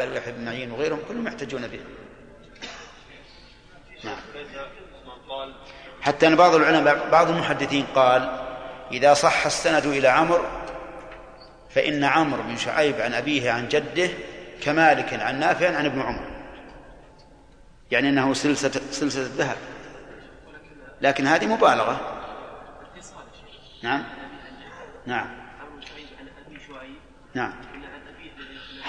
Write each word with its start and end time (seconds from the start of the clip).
بل 0.00 0.16
يحيى 0.16 0.32
بن 0.32 0.44
معين 0.44 0.72
وغيرهم 0.72 0.98
كلهم 1.08 1.26
يحتجون 1.26 1.68
به. 1.68 1.80
نعم. 4.04 4.16
حتى 6.00 6.26
أن 6.26 6.36
بعض 6.36 6.54
العلماء 6.54 7.10
بعض 7.10 7.30
المحدثين 7.30 7.86
قال 7.94 8.46
إذا 8.92 9.14
صح 9.14 9.46
السند 9.46 9.86
إلى 9.86 10.08
عمرو 10.08 10.44
فإن 11.70 12.04
عمرو 12.04 12.42
بن 12.42 12.56
شعيب 12.56 13.00
عن 13.00 13.14
أبيه 13.14 13.50
عن 13.50 13.68
جده 13.68 14.10
كمالك 14.62 15.14
عن 15.14 15.40
نافع 15.40 15.76
عن 15.76 15.86
ابن 15.86 16.00
عمر. 16.00 16.30
يعني 17.90 18.08
أنه 18.08 18.34
سلسلة 18.34 18.82
سلسلة 18.90 19.22
الذهب. 19.22 19.56
لكن 21.00 21.26
هذه 21.26 21.46
مبالغة. 21.46 22.00
نعم. 23.82 24.04
نعم. 25.06 25.28
نعم. 27.34 27.69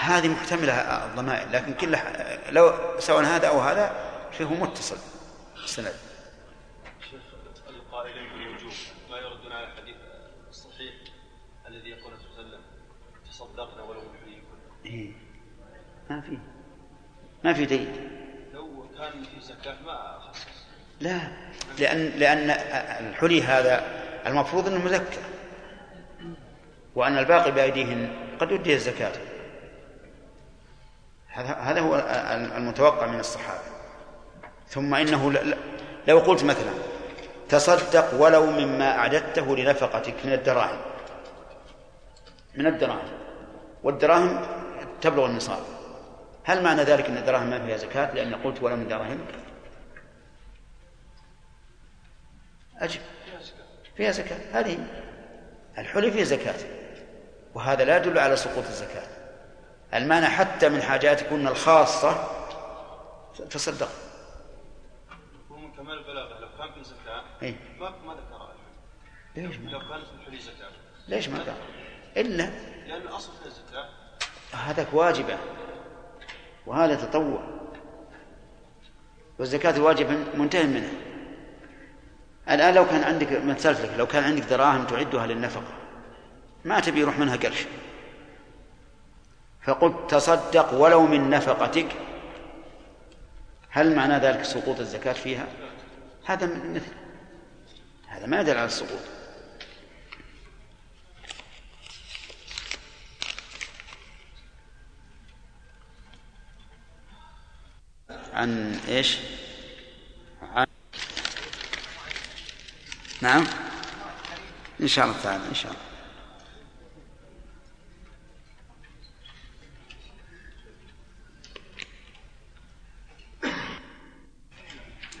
هذه 0.02 0.28
محتملة 0.28 0.72
الضمائر 0.72 1.48
لكن 1.50 1.74
كلها 1.74 2.38
لو 2.50 2.72
سواء 2.98 3.24
هذا 3.24 3.48
أو 3.48 3.60
هذا 3.60 3.92
فيه 4.32 4.44
متصل 4.44 4.96
السند 5.64 5.92
القائلين 7.68 8.28
بالوجوب 8.32 8.72
ما 9.10 9.16
يردون 9.16 9.52
على 9.52 9.66
الحديث 9.66 9.96
الصحيح 10.50 10.94
الذي 11.68 11.90
يقول 11.90 12.12
صلى 12.18 12.28
الله 12.28 12.38
عليه 12.38 12.48
وسلم 12.48 12.60
تصدقنا 13.30 13.82
ولو 13.82 14.00
إيه. 14.86 15.10
ما 16.10 16.20
في. 16.20 16.38
ما 17.44 17.52
في 17.52 17.64
دليل. 17.64 18.10
لو 18.54 18.86
كان 18.98 19.22
في 19.22 19.40
زكاة 19.40 19.76
ما 19.84 20.18
خصص 20.18 20.46
لا. 21.00 21.20
لأن 21.78 21.98
لأن 21.98 22.50
الحلي 23.06 23.42
هذا 23.42 24.02
المفروض 24.26 24.66
أنه 24.66 24.84
مزكى. 24.84 25.20
وأن 26.94 27.18
الباقي 27.18 27.52
بأيديهن 27.52 28.12
قد 28.40 28.52
يدي 28.52 28.74
الزكاة. 28.74 29.12
هذا 31.34 31.80
هو 31.80 31.96
المتوقع 32.56 33.06
من 33.06 33.20
الصحابة. 33.20 33.60
ثم 34.68 34.94
إنه 34.94 35.32
لو 36.08 36.18
قلت 36.18 36.44
مثلا 36.44 36.72
تصدق 37.48 38.22
ولو 38.22 38.46
مما 38.46 38.98
أعددته 38.98 39.56
لنفقتك 39.56 40.14
من 40.24 40.32
الدراهم. 40.32 40.78
من 42.54 42.66
الدراهم. 42.66 43.08
والدراهم 43.82 44.46
تبلغ 45.00 45.26
النصاب. 45.26 45.62
هل 46.44 46.62
معنى 46.62 46.82
ذلك 46.82 47.06
أن 47.06 47.16
الدراهم 47.16 47.50
ما 47.50 47.66
فيها 47.66 47.76
زكاة؟ 47.76 48.14
لأن 48.14 48.34
قلت 48.34 48.62
ولو 48.62 48.76
من 48.76 48.88
دراهم. 48.88 49.18
أجب 52.78 53.00
فيها 53.96 54.10
زكاة. 54.10 54.38
هذه 54.52 54.78
الحلي 55.78 56.10
فيه 56.10 56.24
زكاة. 56.24 56.54
وهذا 57.54 57.84
لا 57.84 57.96
يدل 57.96 58.18
على 58.18 58.36
سقوط 58.36 58.64
الزكاة. 58.64 59.21
المانع 59.94 60.28
حتى 60.28 60.68
من 60.68 60.82
حاجاتكن 60.82 61.48
الخاصة. 61.48 62.28
تصدق. 63.50 63.88
هو 65.50 65.56
من 65.56 65.72
كمال 65.72 65.98
البلاغة. 65.98 66.38
لو 66.40 66.48
كان 66.58 66.72
في 66.74 66.84
زكاة 66.84 67.22
إيه؟ 67.42 67.54
ما 67.80 67.86
ذكرها 67.86 68.52
ليش 69.36 69.56
ما 69.56 69.70
لو 69.70 69.78
كان 69.78 70.00
في 70.00 70.20
الحلي 70.20 70.38
زكاة. 70.38 70.68
ليش 71.08 71.28
ما 71.28 71.38
قال؟ 71.38 71.54
إلا 72.16 72.50
لأن 72.86 73.02
الأصل 73.02 73.32
في 73.42 73.46
الزكاة. 73.46 73.88
هذاك 74.52 74.86
واجبة. 74.92 75.38
وهذا 76.66 76.94
تطوع. 76.94 77.42
والزكاة 79.38 79.76
الواجب 79.76 80.10
منتهي 80.34 80.66
منه. 80.66 80.92
الآن 82.50 82.74
لو 82.74 82.86
كان 82.86 83.04
عندك 83.04 83.32
مثلت 83.32 83.80
لك 83.80 83.98
لو 83.98 84.06
كان 84.06 84.24
عندك 84.24 84.42
دراهم 84.42 84.86
تعدها 84.86 85.26
للنفقة 85.26 85.74
ما 86.64 86.80
تبي 86.80 87.00
يروح 87.00 87.18
منها 87.18 87.36
قرش. 87.36 87.66
فقلت 89.62 90.10
تصدق 90.10 90.74
ولو 90.74 91.06
من 91.06 91.30
نفقتك. 91.30 91.86
هل 93.70 93.96
معنى 93.96 94.18
ذلك 94.18 94.42
سقوط 94.42 94.80
الزكاة 94.80 95.12
فيها؟ 95.12 95.46
هذا 96.24 96.46
مثل. 96.46 96.92
هذا 98.08 98.26
ما 98.26 98.40
يدل 98.40 98.56
على 98.56 98.66
السقوط. 98.66 99.00
عن 108.32 108.80
إيش؟ 108.88 109.18
عن 110.42 110.66
نعم. 113.20 113.46
إن 114.80 114.88
شاء 114.88 115.04
الله 115.04 115.22
تعالى 115.22 115.48
إن 115.48 115.54
شاء 115.54 115.72
الله. 115.72 115.91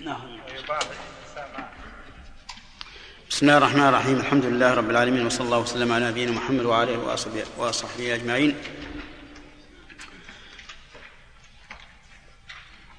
بسم 0.02 0.10
الله 3.42 3.58
الرحمن 3.58 3.88
الرحيم. 3.88 4.20
الحمد 4.20 4.44
لله 4.44 4.74
رب 4.74 4.90
العالمين 4.90 5.26
وصلى 5.26 5.44
الله 5.44 5.58
وسلم 5.58 5.92
على 5.92 6.08
نبينا 6.08 6.32
محمد 6.32 6.64
وعلى 6.64 6.94
آله 6.94 7.18
وصحبه 7.58 8.14
أجمعين. 8.14 8.56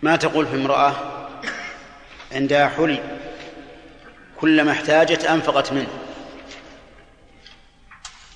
ما 0.01 0.15
تقول 0.15 0.47
في 0.47 0.55
امرأة 0.55 0.95
عندها 2.31 2.69
حلي 2.69 3.19
كلما 4.37 4.71
احتاجت 4.71 5.25
أنفقت 5.25 5.71
منه؟ 5.71 5.99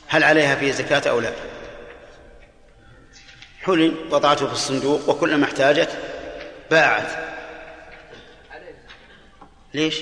هل 0.08 0.24
عليها 0.24 0.56
فيه 0.56 0.72
زكاة 0.72 1.10
أو 1.10 1.20
لا؟ 1.20 1.34
حلي 3.62 3.92
وضعته 4.12 4.48
في 4.48 4.54
الصندوق 4.54 5.10
وكلما 5.10 5.46
احتاجت 5.46 5.98
باعت. 6.72 7.27
ليش؟ 9.74 10.02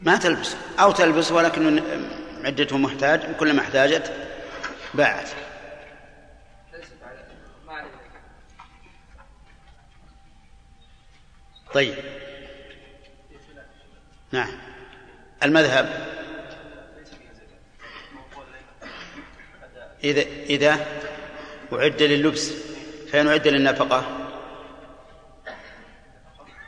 ما 0.00 0.16
تلبس. 0.16 0.56
أو 0.80 0.92
تلبس 0.92 1.32
ولكن 1.32 1.82
عدته 2.44 2.78
محتاج 2.78 3.20
كلما 3.36 3.60
احتاجت 3.60 4.28
باعت. 4.94 5.28
طيب. 11.74 11.94
نعم. 14.32 14.58
المذهب. 15.42 16.14
إذا 20.04 20.20
إذا 20.22 20.86
أعد 21.72 22.02
لللبس. 22.02 22.52
فإن 23.12 23.28
أعد 23.28 23.48
للنفقة. 23.48 24.23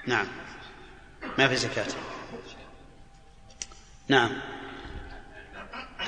نعم. 0.07 0.27
ما 1.39 1.49
في 1.49 1.57
زكاة. 1.57 1.87
نعم. 4.09 4.31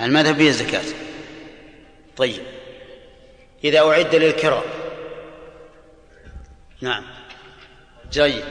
المذهب 0.01 0.37
فيه 0.37 0.49
الزكاة 0.49 0.85
طيب. 2.17 2.43
إذا 3.65 3.81
أعد 3.81 4.15
للكراء 4.15 4.65
نعم. 6.81 7.05
جيد. 8.13 8.45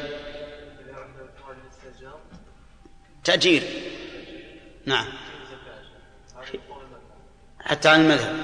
تأجير. 3.24 3.64
نعم. 4.86 5.08
حتى 7.60 7.90
عن 7.90 8.02
المذهب. 8.02 8.36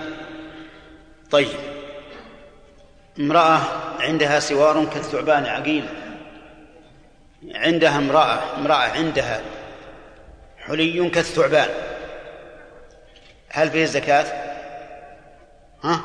طيب. 1.31 1.59
امرأة 3.19 3.61
عندها 3.99 4.39
سوار 4.39 4.85
كالثعبان 4.85 5.45
عقيل 5.45 6.02
عندها 7.51 7.97
امرأة 7.97 8.55
امرأة 8.57 8.75
عندها 8.75 9.41
حلي 10.57 11.09
كالثعبان 11.09 11.69
هل 13.49 13.71
فيه 13.71 13.83
الزكاة؟ 13.83 14.25
ها؟ 15.83 16.03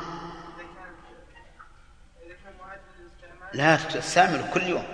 لا 3.53 3.75
تستعمله 3.75 4.51
كل 4.53 4.63
يوم 4.63 4.85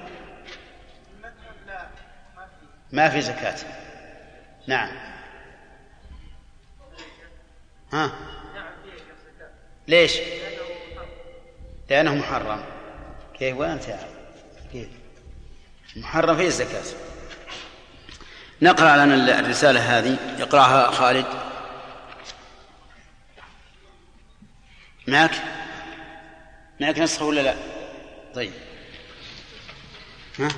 ما 2.91 3.09
في 3.09 3.21
زكاة 3.21 3.55
نعم 4.67 4.89
ها 7.93 8.11
ليش؟ 9.87 10.19
لأنه 11.89 12.15
محرم 12.15 12.63
كيف 13.33 13.57
وين 13.57 13.79
تعرف؟ 13.79 14.09
كيف؟ 14.71 15.04
محرم 15.95 16.37
فيه 16.37 16.47
الزكاة. 16.47 16.83
نقرأ 18.61 19.05
لنا 19.05 19.39
الرسالة 19.39 19.97
هذه. 19.97 20.17
يقرأها 20.39 20.91
خالد. 20.91 21.25
معك؟ 25.07 25.31
معك 26.79 26.99
نسخة 26.99 27.25
ولا 27.25 27.41
لا؟ 27.41 27.55
طيب. 28.35 28.51
ها؟ 30.39 30.49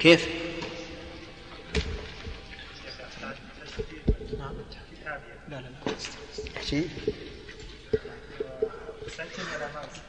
كيف؟ 0.00 0.28
لا 5.48 5.62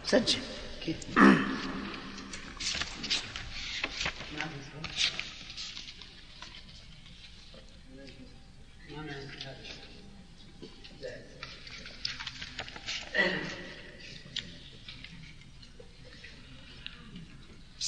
سجل. 0.05 0.39
كيف 0.85 0.97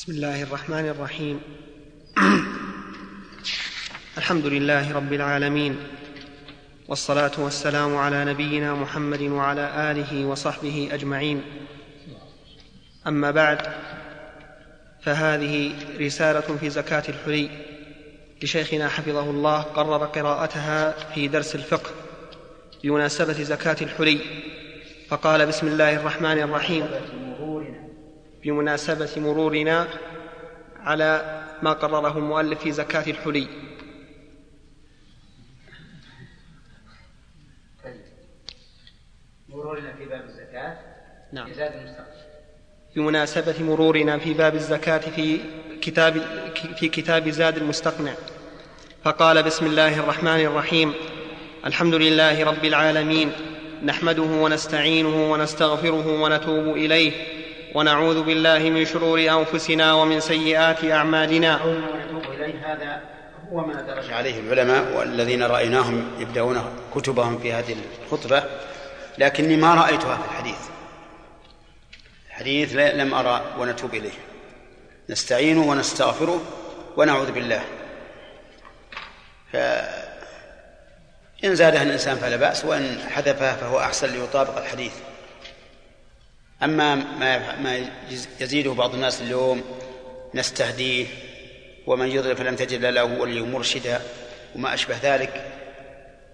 بسم 0.05 0.13
الله 0.13 0.43
الرحمن 0.43 0.89
الرحيم. 0.89 1.41
الحمد 4.17 4.45
لله 4.45 4.93
رب 4.93 5.13
العالمين 5.13 5.77
والصلاة 6.87 7.31
والسلام 7.37 7.97
على 7.97 8.25
نبينا 8.25 8.73
محمد 8.73 9.21
وعلى 9.21 9.91
آله 9.91 10.25
وصحبه 10.25 10.89
أجمعين. 10.91 11.41
أما 13.07 13.31
بعد 13.31 13.61
فهذه 15.01 15.73
رسالة 15.99 16.57
في 16.59 16.69
زكاة 16.69 17.03
الحلي 17.09 17.49
لشيخنا 18.43 18.89
حفظه 18.89 19.29
الله 19.29 19.61
قرر 19.61 20.05
قراءتها 20.05 20.91
في 21.15 21.27
درس 21.27 21.55
الفقه 21.55 21.91
بمناسبة 22.83 23.43
زكاة 23.43 23.77
الحلي 23.81 24.19
فقال 25.09 25.45
بسم 25.45 25.67
الله 25.67 25.95
الرحمن 25.95 26.39
الرحيم. 26.39 26.85
بمناسبة 28.45 29.09
مرورنا 29.17 29.87
على 30.79 31.41
ما 31.61 31.73
قرره 31.73 32.17
المؤلف 32.17 32.59
في 32.59 32.71
زكاة 32.71 33.11
الحلي. 33.11 33.47
مرورنا 39.49 39.93
في 39.93 40.05
باب 40.05 40.25
الزكاة؟ 40.25 40.77
نعم. 41.33 41.47
المستقبل 41.47 42.15
بمناسبة 42.95 43.63
مرورنا 43.63 44.17
في 44.17 44.33
باب 44.33 44.55
الزكاة 44.55 44.97
في 44.97 45.39
كتاب 45.81 46.21
في 46.79 46.89
كتاب 46.89 47.29
زاد 47.29 47.57
المستقنع. 47.57 48.13
فقال 49.03 49.43
بسم 49.43 49.65
الله 49.65 49.99
الرحمن 49.99 50.39
الرحيم. 50.45 50.93
الحمد 51.65 51.93
لله 51.93 52.43
رب 52.43 52.65
العالمين. 52.65 53.31
نحمده 53.83 54.21
ونستعينه 54.21 55.31
ونستغفره 55.31 56.21
ونتوب 56.21 56.77
إليه. 56.77 57.34
ونعوذ 57.75 58.23
بالله 58.23 58.59
من 58.59 58.85
شرور 58.85 59.19
أنفسنا 59.19 59.93
ومن 59.93 60.19
سيئات 60.19 60.83
اليه 62.31 62.73
هذا 62.73 63.01
هو 63.51 63.65
ما 63.65 63.81
درج 63.81 64.13
عليه 64.13 64.39
العلماء 64.39 64.97
والذين 64.97 65.43
رأيناهم 65.43 66.11
يبدأون 66.19 66.63
كتبهم 66.95 67.39
في 67.39 67.53
هذه 67.53 67.75
الخطبة 68.05 68.43
لكني 69.17 69.57
ما 69.57 69.73
رايتها 69.73 70.17
في 70.17 70.23
الحديث. 70.31 70.57
الحديث 72.29 72.75
لم 72.75 73.13
أرى 73.13 73.41
ونتوب 73.59 73.93
إليه. 73.93 74.17
نستعينه 75.09 75.61
ونستغفره 75.61 76.41
ونعوذ 76.97 77.31
بالله. 77.31 77.63
فإن 79.53 81.55
زادها 81.55 81.83
الإنسان 81.83 82.15
فلا 82.15 82.35
بأس 82.35 82.65
وإن 82.65 82.99
حذفها 83.09 83.55
فهو 83.55 83.79
أحسن 83.79 84.11
ليطابق 84.11 84.57
الحديث. 84.57 84.93
أما 86.65 86.95
ما 86.95 87.61
ما 87.61 87.85
يزيده 88.39 88.73
بعض 88.73 88.93
الناس 88.93 89.21
اليوم 89.21 89.63
نستهديه 90.33 91.05
ومن 91.87 92.07
يضلل 92.07 92.35
فلن 92.35 92.55
تجد 92.55 92.85
له 92.85 93.03
ولي 93.03 93.41
مرشدا 93.41 94.01
وما 94.55 94.73
أشبه 94.73 94.95
ذلك 95.03 95.45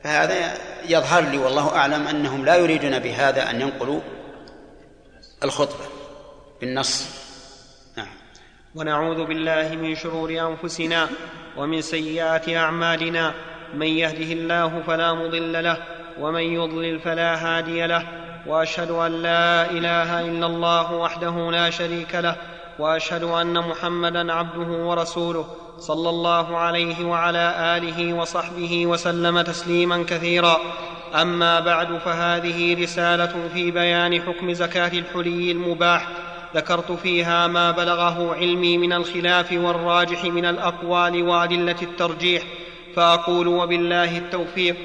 فهذا 0.04 0.58
يظهر 0.90 1.22
لي 1.22 1.38
والله 1.38 1.76
أعلم 1.76 2.08
أنهم 2.08 2.46
لا 2.46 2.56
يريدون 2.56 3.00
بهذا 3.00 3.50
أن 3.50 3.62
ينقلوا 3.62 4.02
الخطبة 5.44 5.86
بالنص. 6.62 7.08
نعم. 7.98 8.08
ونعوذ 8.76 9.26
بالله 9.26 9.76
من 9.76 9.96
شرور 9.96 10.30
أنفسنا 10.30 11.10
ومن 11.58 11.82
سيئات 11.82 12.50
أعمالنا. 12.50 13.34
من 13.74 13.88
يهده 13.88 14.34
الله 14.34 14.84
فلا 14.88 15.14
مضل 15.14 15.64
له 15.64 15.78
ومن 16.20 16.42
يضلل 16.42 17.00
فلا 17.00 17.36
هادي 17.36 17.88
له 17.88 18.08
وأشهد 18.48 18.92
أن 18.92 19.12
لا 19.12 19.72
إله 19.72 20.22
إلا 20.22 20.46
الله 20.46 20.94
وحده 20.94 21.52
لا 21.52 21.70
شريك 21.70 22.16
له 22.16 22.36
وأشهد 22.80 23.24
أن 23.24 23.60
محمدا 23.60 24.34
عبده 24.34 24.86
ورسوله 24.86 25.46
صلى 25.80 26.10
الله 26.10 26.58
عليه 26.58 27.06
وعلى 27.06 27.56
آله 27.78 28.14
وصحبه 28.14 28.86
وسلم 28.86 29.42
تسليما 29.42 30.06
كثيرا. 30.08 30.58
أما 31.22 31.60
بعد 31.60 31.98
فهذه 31.98 32.84
رسالة 32.84 33.34
في 33.54 33.72
بيان 33.72 34.22
حكم 34.22 34.54
زكاة 34.54 34.92
الحلي 35.00 35.52
المباح. 35.52 36.08
ذكرت 36.56 36.92
فيها 36.92 37.48
ما 37.48 37.72
بلغه 37.72 38.36
علمي 38.36 38.78
من 38.78 38.94
الخلاف 38.94 39.52
والراجح 39.52 40.26
من 40.26 40.46
الأقوال 40.46 41.24
وأدلة 41.24 41.82
الترجيح. 41.82 42.44
فأقول 42.96 43.48
وبالله 43.48 44.18
التوفيق. 44.18 44.76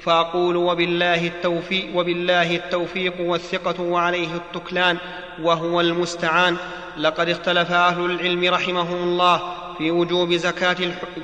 فأقول 0.00 0.56
وبالله 0.56 1.26
التوفيق 1.26 1.86
وبالله 1.94 2.56
التوفيق 2.56 3.14
والثقة 3.20 3.82
وعليه 3.82 4.34
التكلان 4.34 4.98
وهو 5.42 5.80
المستعان. 5.80 6.56
لقد 6.98 7.28
اختلف 7.28 7.72
أهل 7.72 8.04
العلم 8.04 8.54
رحمهم 8.54 9.02
الله 9.02 9.42
في 9.78 9.90
وجوب 9.90 10.32
زكاة 10.32 10.76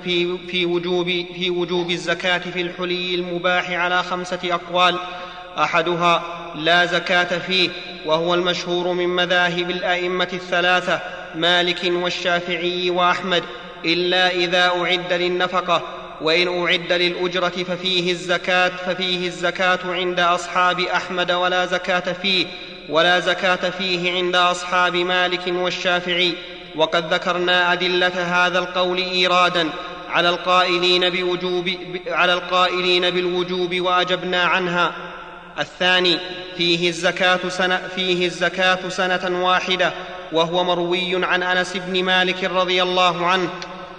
في 0.04 0.38
في 0.38 0.66
وجوب 0.66 1.06
في 1.34 1.50
وجوب 1.50 1.90
الزكاة 1.90 2.38
في 2.38 2.60
الحلي 2.60 3.14
المباح 3.14 3.70
على 3.70 4.02
خمسة 4.02 4.40
أقوال. 4.44 4.98
أحدها 5.58 6.22
لا 6.54 6.86
زكاة 6.86 7.38
فيه 7.38 7.70
وهو 8.06 8.34
المشهور 8.34 8.92
من 8.92 9.08
مذاهب 9.08 9.70
الأئمة 9.70 10.28
الثلاثة 10.32 11.00
مالك 11.34 11.80
والشافعي 11.84 12.90
وأحمد 12.90 13.42
إلا 13.84 14.30
إذا 14.30 14.66
أعد 14.68 15.12
للنفقة. 15.12 16.01
وإن 16.22 16.62
أعد 16.62 16.92
للأجرة 16.92 17.48
ففيه 17.48 18.12
الزكاة 18.12 18.68
ففيه 18.68 19.26
الزكاة 19.26 19.78
عند 19.84 20.20
أصحاب 20.20 20.80
أحمد 20.80 21.32
ولا 21.32 21.66
زكاة 21.66 22.12
فيه 22.12 22.46
ولا 22.88 23.20
زكاة 23.20 23.70
فيه 23.70 24.12
عند 24.12 24.36
أصحاب 24.36 24.96
مالك 24.96 25.42
والشافعي. 25.46 26.34
وقد 26.76 27.14
ذكرنا 27.14 27.72
أدلة 27.72 28.46
هذا 28.46 28.58
القول 28.58 28.98
إيرادا 28.98 29.70
على 30.10 30.28
القائلين 30.28 31.10
بوجوب 31.10 31.70
على 32.06 32.32
القائلين 32.32 33.10
بالوجوب 33.10 33.80
وأجبنا 33.80 34.42
عنها. 34.42 34.92
الثاني 35.58 36.18
فيه 36.56 36.88
الزكاة 36.88 37.48
سنة 37.48 37.80
فيه 37.96 38.26
الزكاة 38.26 38.88
سنة 38.88 39.44
واحدة 39.44 39.92
وهو 40.32 40.64
مروي 40.64 41.24
عن 41.26 41.42
أنس 41.42 41.76
بن 41.76 42.04
مالك 42.04 42.44
رضي 42.44 42.82
الله 42.82 43.26
عنه. 43.26 43.48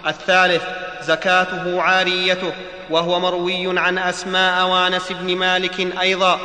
الثالث 0.08 0.64
زكاته 1.02 1.82
عاريته 1.82 2.52
وهو 2.90 3.20
مروي 3.20 3.80
عن 3.80 3.98
أسماء 3.98 4.68
وأنس 4.68 5.12
بن 5.12 5.36
مالك 5.36 6.00
أيضا. 6.02 6.40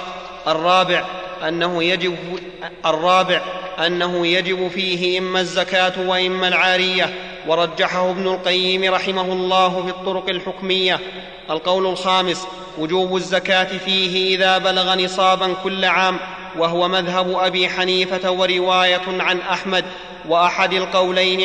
الرابع 0.48 1.04
أنه 1.48 1.84
يجب 1.84 2.16
الرابع 2.86 3.42
أنه 3.86 4.26
يجب 4.26 4.68
فيه 4.68 5.18
إما 5.18 5.40
الزكاة 5.40 5.92
وإما 6.06 6.48
العارية. 6.48 7.14
ورجحه 7.46 8.10
ابن 8.10 8.28
القيم 8.28 8.94
رحمه 8.94 9.32
الله 9.32 9.82
في 9.82 9.90
الطرق 9.90 10.28
الحكمية. 10.28 11.00
القول 11.50 11.86
الخامس 11.86 12.46
وجوب 12.78 13.16
الزكاة 13.16 13.78
فيه 13.78 14.36
إذا 14.36 14.58
بلغ 14.58 14.94
نصابا 14.94 15.54
كل 15.64 15.84
عام 15.84 16.16
وهو 16.58 16.88
مذهب 16.88 17.38
أبي 17.38 17.68
حنيفة 17.68 18.30
ورواية 18.30 19.02
عن 19.20 19.40
أحمد. 19.40 19.84
وأحد 20.28 20.72
القولين 20.72 21.40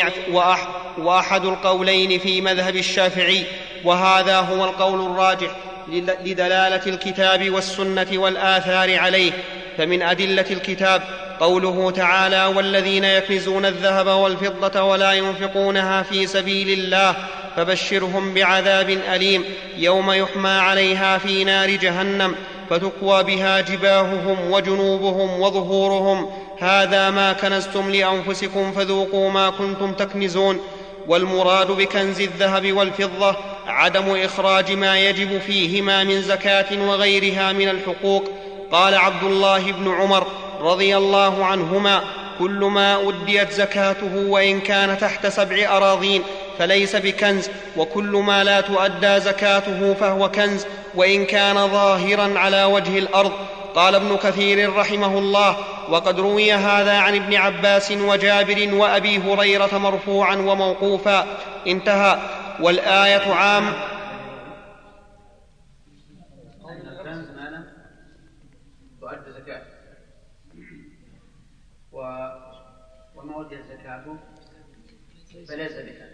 وأحد 0.97 1.45
القولين 1.45 2.19
في 2.19 2.41
مذهب 2.41 2.75
الشافعي 2.75 3.43
وهذا 3.83 4.39
هو 4.39 4.65
القول 4.65 5.11
الراجح 5.11 5.51
لدلالة 6.25 6.81
الكتاب 6.87 7.49
والسنة 7.49 8.07
والآثار 8.13 8.99
عليه. 8.99 9.31
فمن 9.77 10.01
أدلة 10.01 10.45
الكتاب 10.51 11.01
قوله 11.39 11.91
تعالى 11.91 12.45
والذين 12.45 13.03
يكنزون 13.03 13.65
الذهب 13.65 14.07
والفضة 14.07 14.83
ولا 14.83 15.13
ينفقونها 15.13 16.03
في 16.03 16.27
سبيل 16.27 16.79
الله 16.79 17.15
فبشرهم 17.55 18.33
بعذاب 18.33 18.89
أليم 18.89 19.43
يوم 19.77 20.11
يحمى 20.11 20.49
عليها 20.49 21.17
في 21.17 21.43
نار 21.43 21.69
جهنم 21.69 22.35
فتكوى 22.69 23.23
بها 23.23 23.61
جباههم 23.61 24.51
وجنوبهم 24.51 25.41
وظهورهم. 25.41 26.29
هذا 26.59 27.09
ما 27.09 27.33
كنزتم 27.33 27.91
لأنفسكم 27.91 28.71
فذوقوا 28.71 29.31
ما 29.31 29.49
كنتم 29.49 29.93
تكنزون. 29.93 30.59
والمراد 31.07 31.71
بكنز 31.71 32.21
الذهب 32.21 32.73
والفضة 32.73 33.35
عدم 33.67 34.15
إخراج 34.15 34.71
ما 34.71 34.99
يجب 34.99 35.41
فيهما 35.41 36.03
من 36.03 36.21
زكاة 36.21 36.87
وغيرها 36.87 37.51
من 37.51 37.69
الحقوق. 37.69 38.29
قال 38.71 38.95
عبد 38.95 39.23
الله 39.23 39.71
بن 39.71 39.91
عمر 39.91 40.27
رضي 40.61 40.97
الله 40.97 41.45
عنهما 41.45 42.03
كل 42.39 42.59
ما 42.59 43.09
أديت 43.09 43.51
زكاته 43.51 44.15
وإن 44.27 44.59
كان 44.61 44.97
تحت 44.97 45.27
سبع 45.27 45.77
أراضين 45.77 46.23
فليس 46.59 46.95
بكنز 46.95 47.49
وكل 47.77 48.11
ما 48.11 48.43
لا 48.43 48.61
تؤدى 48.61 49.19
زكاته 49.19 49.93
فهو 49.93 50.31
كنز 50.31 50.65
وإن 50.95 51.25
كان 51.25 51.67
ظاهرا 51.67 52.39
على 52.39 52.63
وجه 52.63 52.97
الأرض 52.97 53.31
قال 53.75 53.95
ابن 53.95 54.15
كثير 54.15 54.75
رحمه 54.75 55.17
الله 55.17 55.57
وقد 55.89 56.19
روي 56.19 56.53
هذا 56.53 56.97
عن 56.97 57.15
ابن 57.15 57.33
عباس 57.35 57.91
وجابر 57.91 58.73
وأبي 58.73 59.17
هريرة 59.17 59.77
مرفوعا 59.77 60.35
وموقوفا. 60.35 61.37
انتهى. 61.67 62.19
والآية 62.59 63.33
عام. 63.33 63.73
فليس 75.47 75.71
بكذا 75.71 76.09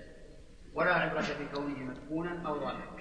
ولا 0.73 0.93
عبرة 0.93 1.21
في 1.21 1.45
كونه 1.53 1.77
مدفونا 1.77 2.47
أو 2.47 2.59
ظاهرا 2.59 2.98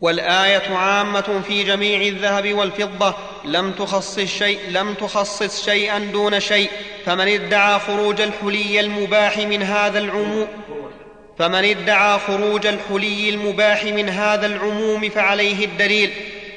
والآية 0.00 0.76
عامة 0.76 1.42
في 1.48 1.62
جميع 1.62 2.00
الذهب 2.00 2.52
والفضة 2.52 3.14
لم 3.44 3.72
تخصص 3.72 4.20
شيء 4.20 4.58
لم 4.68 4.94
تخصص 4.94 5.64
شيئا 5.64 5.98
دون 5.98 6.40
شيء. 6.40 6.70
فمن 7.06 7.28
ادعى 7.28 7.80
خروج 7.80 8.20
الحلي 8.20 8.80
المباح 8.80 9.38
من 9.38 9.62
هذا 9.62 9.98
العموم 9.98 10.48
فمن 11.38 11.64
ادعى 11.64 12.18
خروج 12.18 12.66
الحلي 12.66 13.30
المباح 13.30 13.84
من 13.84 14.08
هذا 14.08 14.46
العموم 14.46 15.08
فعليه 15.08 15.64
الدليل. 15.64 16.10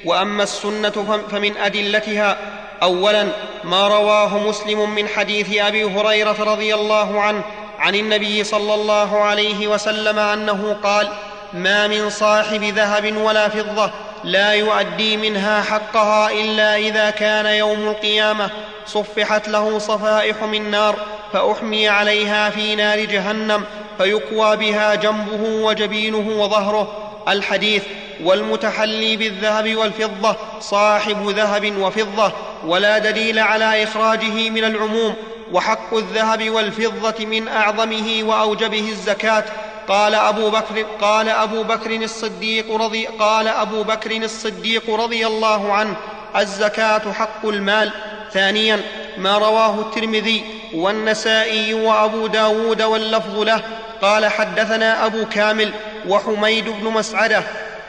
وأما 0.05 0.43
السنة 0.43 1.21
فمن 1.31 1.57
أدلتها 1.57 2.37
اولا 2.83 3.27
ما 3.63 3.87
رواه 3.87 4.47
مسلم 4.47 4.95
من 4.95 5.07
حديث 5.07 5.57
أبي 5.57 5.83
هريرة 5.83 6.43
رضي 6.43 6.75
الله 6.75 7.21
عنه 7.21 7.43
عن 7.79 7.95
النبي 7.95 8.43
صلى 8.43 8.73
الله 8.73 9.21
عليه 9.21 9.67
وسلم 9.67 10.19
أنه 10.19 10.77
قال 10.83 11.09
ما 11.53 11.87
من 11.87 12.09
صاحب 12.09 12.63
ذهب 12.63 13.17
ولا 13.17 13.49
فضة 13.49 13.91
لا 14.23 14.51
يؤدي 14.53 15.17
منها 15.17 15.61
حقها 15.61 16.31
إلا 16.31 16.77
إذا 16.77 17.09
كان 17.09 17.45
يوم 17.45 17.87
القيامة 17.87 18.49
صفحت 18.85 19.47
له 19.47 19.79
صفائح 19.79 20.43
من 20.43 20.71
نار 20.71 20.95
فأحمي 21.33 21.87
عليها 21.89 22.49
في 22.49 22.75
نار 22.75 22.99
جهنم 22.99 23.63
فيكوى 23.97 24.57
بها 24.57 24.95
جنبه 24.95 25.41
وجبينه 25.41 26.41
وظهره. 26.43 27.07
الحديث 27.27 27.83
والمتحلي 28.23 29.17
بالذهب 29.17 29.75
والفضة 29.75 30.35
صاحب 30.59 31.29
ذهب 31.29 31.77
وفضة 31.77 32.31
ولا 32.65 32.97
دليل 32.97 33.39
على 33.39 33.83
إخراجه 33.83 34.49
من 34.49 34.63
العموم 34.63 35.15
وحق 35.51 35.93
الذهب 35.93 36.49
والفضة 36.49 37.25
من 37.25 37.47
أعظمه 37.47 38.19
وأوجبه 38.23 38.89
الزكاة 38.89 39.43
قال 39.87 40.15
أبو 40.15 40.49
بكر 40.49 40.81
قال 40.81 41.29
أبو 41.29 41.63
بكر 41.63 41.91
الصديق 41.95 42.75
رضي 42.75 43.05
قال 43.05 43.47
أبو 43.47 43.83
بكر 43.83 44.11
الصديق 44.11 44.89
رضي 44.89 45.27
الله 45.27 45.73
عنه 45.73 45.95
الزكاة 46.35 47.11
حق 47.11 47.45
المال. 47.45 47.91
ثانيا 48.31 48.81
ما 49.17 49.37
رواه 49.37 49.81
الترمذي 49.81 50.43
والنسائي 50.73 51.73
وأبو 51.73 52.27
داود 52.27 52.81
واللفظ 52.81 53.39
له. 53.39 53.61
قال 54.01 54.25
حدثنا 54.25 55.05
أبو 55.05 55.25
كامل 55.25 55.73
وحميد 56.07 56.69
بن 56.69 56.83
مسعدة 56.83 57.43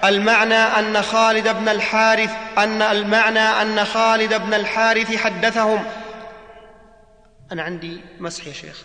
المعنى 0.04 0.54
أن 0.54 1.02
خالد 1.02 1.48
بن 1.48 1.68
الحارث 1.68 2.30
أن 2.58 2.82
المعنى 2.82 3.38
أن 3.38 3.84
خالد 3.84 4.34
بن 4.34 4.54
الحارث 4.54 5.16
حدثهم. 5.16 5.84
أنا 7.52 7.62
عندي 7.62 8.00
مسح 8.18 8.46
يا 8.46 8.52
شيخ. 8.52 8.84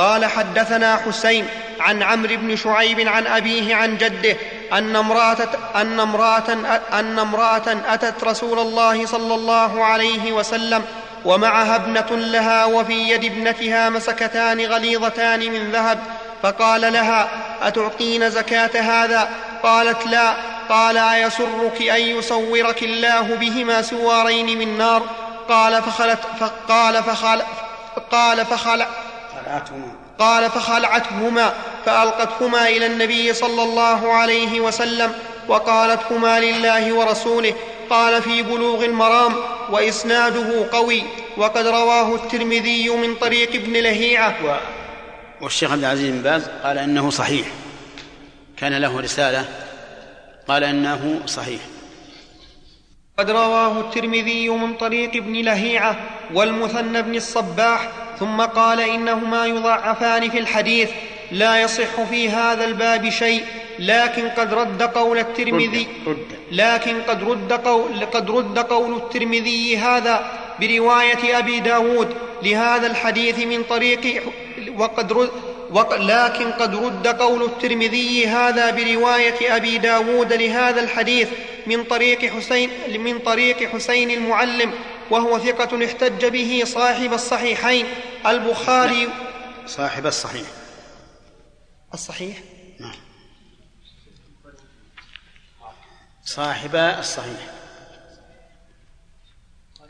قال 0.00 0.24
حدثنا 0.24 0.96
حسين 0.96 1.46
عن 1.80 2.02
عمرو 2.02 2.36
بن 2.36 2.56
شعيب 2.56 3.08
عن 3.08 3.26
أبيه 3.26 3.74
عن 3.74 3.98
جده 3.98 4.36
أن 4.72 4.96
امرأة 4.96 5.48
أن 5.76 6.00
امرأة 6.00 6.52
أن 6.92 7.18
امرأة 7.18 7.76
أتت 7.88 8.24
رسول 8.24 8.58
الله 8.58 9.06
صلى 9.06 9.34
الله 9.34 9.84
عليه 9.84 10.32
وسلم 10.32 10.84
ومعها 11.24 11.76
ابنة 11.76 12.06
لها 12.10 12.64
وفي 12.64 12.92
يد 12.92 13.24
ابنتها 13.24 13.90
مسكتان 13.90 14.60
غليظتان 14.60 15.52
من 15.52 15.70
ذهب 15.70 15.98
فقال 16.42 16.80
لها 16.80 17.28
أتعطين 17.62 18.30
زكاة 18.30 18.80
هذا؟ 18.80 19.28
قالت 19.62 20.06
لا. 20.06 20.34
قال 20.68 20.96
أيسرك 20.96 21.82
أن 21.82 22.00
يصورك 22.00 22.82
الله 22.82 23.20
بهما 23.20 23.82
سوارين 23.82 24.58
من 24.58 24.78
نار؟ 24.78 25.02
قال 25.48 25.82
فخلت 25.82 26.20
فقال 26.40 27.02
فخل 27.02 27.42
قال 28.10 28.46
فخل 28.46 28.70
قال 28.70 28.86
فخلعتهما 30.50 31.54
فألقتهما 31.86 32.68
إلى 32.68 32.86
النبي 32.86 33.34
صلى 33.34 33.62
الله 33.62 34.12
عليه 34.12 34.60
وسلم 34.60 35.12
وقالت 35.48 36.00
هما 36.10 36.40
لله 36.40 36.92
ورسوله 36.92 37.54
قال 37.90 38.22
في 38.22 38.42
بلوغ 38.42 38.84
المرام 38.84 39.34
وإسناده 39.70 40.70
قوي 40.72 41.02
وقد 41.36 41.66
رواه 41.66 42.14
الترمذي 42.14 42.88
من 42.88 43.14
طريق 43.14 43.54
ابن 43.54 43.72
لهيعة. 43.72 44.34
و... 44.44 44.56
والشيخ 45.44 45.72
عبد 45.72 45.84
العزيز 45.84 46.10
بن 46.10 46.22
باز 46.22 46.48
قال 46.64 46.78
إنه 46.78 47.10
صحيح. 47.10 47.46
كان 48.56 48.72
له 48.72 49.00
رسالة 49.00 49.44
قال 50.48 50.64
إنه 50.64 51.20
صحيح. 51.26 51.60
قد 53.18 53.30
رواه 53.30 53.80
الترمذي 53.80 54.48
من 54.48 54.74
طريق 54.74 55.16
ابن 55.16 55.32
لهيعة 55.32 55.96
والمثنى 56.34 57.02
بن 57.02 57.14
الصباح 57.14 57.90
ثم 58.20 58.40
قال 58.40 58.80
إنهما 58.80 59.46
يضعفان 59.46 60.30
في 60.30 60.38
الحديث 60.38 60.90
لا 61.32 61.60
يصح 61.60 62.02
في 62.10 62.28
هذا 62.28 62.64
الباب 62.64 63.08
شيء 63.08 63.44
لكن 63.78 64.28
قد 64.28 64.54
رد 64.54 64.82
قول 64.82 65.18
الترمذي 65.18 65.86
لكن 66.52 67.02
قد 67.02 67.22
رد 67.22 67.52
قول, 67.52 68.04
قد 68.04 68.30
رد 68.30 68.58
قول 68.58 68.96
الترمذي 68.96 69.76
هذا 69.76 70.32
برواية 70.60 71.38
أبي 71.38 71.60
داود 71.60 72.14
لهذا 72.42 72.86
الحديث 72.86 73.38
من 73.38 73.62
طريق 73.62 74.22
وقد 74.76 75.12
رد 75.12 75.30
لكن 75.98 76.50
قد 76.50 76.74
رد 76.74 77.06
قول 77.06 77.42
الترمذي 77.42 78.26
هذا 78.26 78.70
برواية 78.70 79.56
أبي 79.56 79.78
داود 79.78 80.32
لهذا 80.32 80.80
الحديث 80.80 81.28
من 81.66 81.84
طريق 81.84 82.24
حسين 82.24 82.70
من 82.98 83.18
طريق 83.18 83.68
حسين 83.68 84.10
المعلم 84.10 84.72
وهو 85.10 85.38
ثقة 85.38 85.84
احتج 85.84 86.26
به 86.26 86.62
صاحب 86.66 87.12
الصحيحين 87.12 87.86
البخاري. 88.26 89.08
صاحب 89.66 90.06
الصحيح. 90.06 90.46
الصحيح؟ 91.94 92.38
نعم. 92.80 92.94
صاحب 96.24 96.76
الصحيح. 96.76 97.50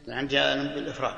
عندي 0.09 0.37
بالإفراد. 0.75 1.17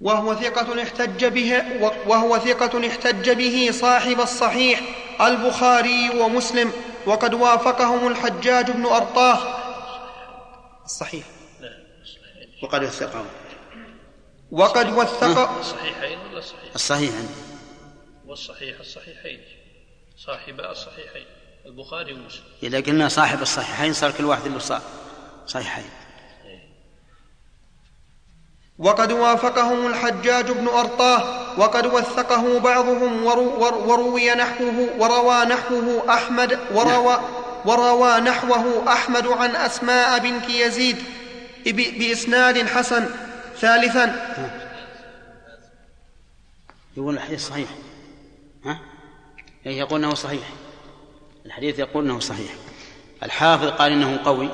وهو 0.00 0.34
ثقة 0.34 0.82
احتج 0.82 1.24
به 1.24 1.62
وهو 2.06 2.38
ثقة 2.38 2.88
احتج 2.88 3.30
به 3.30 3.70
صاحب 3.72 4.20
الصحيح 4.20 4.80
البخاري 5.20 6.10
ومسلم 6.10 6.72
وقد 7.06 7.34
وافقهم 7.34 8.08
الحجاج 8.08 8.70
بن 8.70 8.86
أرطاه. 8.86 9.38
الصحيح. 10.84 11.37
وقد 12.62 12.82
وثقه. 12.82 13.24
وقد 14.50 14.98
وثق 14.98 15.58
الصحيحين 15.58 16.18
ولا 16.18 16.38
الصحيح؟ 16.38 16.74
الصحيح 16.74 17.12
والصحيح 18.26 18.80
الصحيحين. 18.80 19.40
صاحبا 20.26 20.72
الصحيحين. 20.72 21.26
البخاري 21.66 22.12
ومسلم. 22.12 22.44
إذا 22.62 22.80
قلنا 22.80 23.08
صاحب 23.08 23.42
الصحيحين 23.42 23.92
صار 23.92 24.10
كل 24.10 24.24
واحد 24.24 24.46
له 24.46 24.80
صحيحين. 25.46 25.90
وقد 28.78 29.12
وافقهم 29.12 29.86
الحجاج 29.86 30.50
بن 30.50 30.68
أرطاه 30.68 31.60
وقد 31.60 31.86
وثقه 31.86 32.58
بعضهم 32.58 33.24
وروي 33.88 34.34
نحوه 34.34 34.88
وروى 34.98 35.44
نحوه 35.44 36.14
أحمد 36.14 36.58
وروى 36.74 37.20
وروى 37.64 38.20
نحوه 38.20 38.92
أحمد 38.92 39.26
عن 39.26 39.56
أسماء 39.56 40.18
بنت 40.18 40.48
يزيد 40.50 40.96
بإسناد 41.72 42.66
حسن 42.66 43.08
ثالثا. 43.60 44.34
يقول 46.96 47.14
الحديث 47.14 47.48
صحيح. 47.48 47.68
ها؟ 48.64 48.78
يقول 49.66 50.04
إنه 50.04 50.14
صحيح. 50.14 50.48
الحديث 51.46 51.78
يقول 51.78 52.04
إنه 52.04 52.20
صحيح. 52.20 52.50
الحافظ 53.22 53.66
قال 53.66 53.92
إنه 53.92 54.20
قوي. 54.24 54.48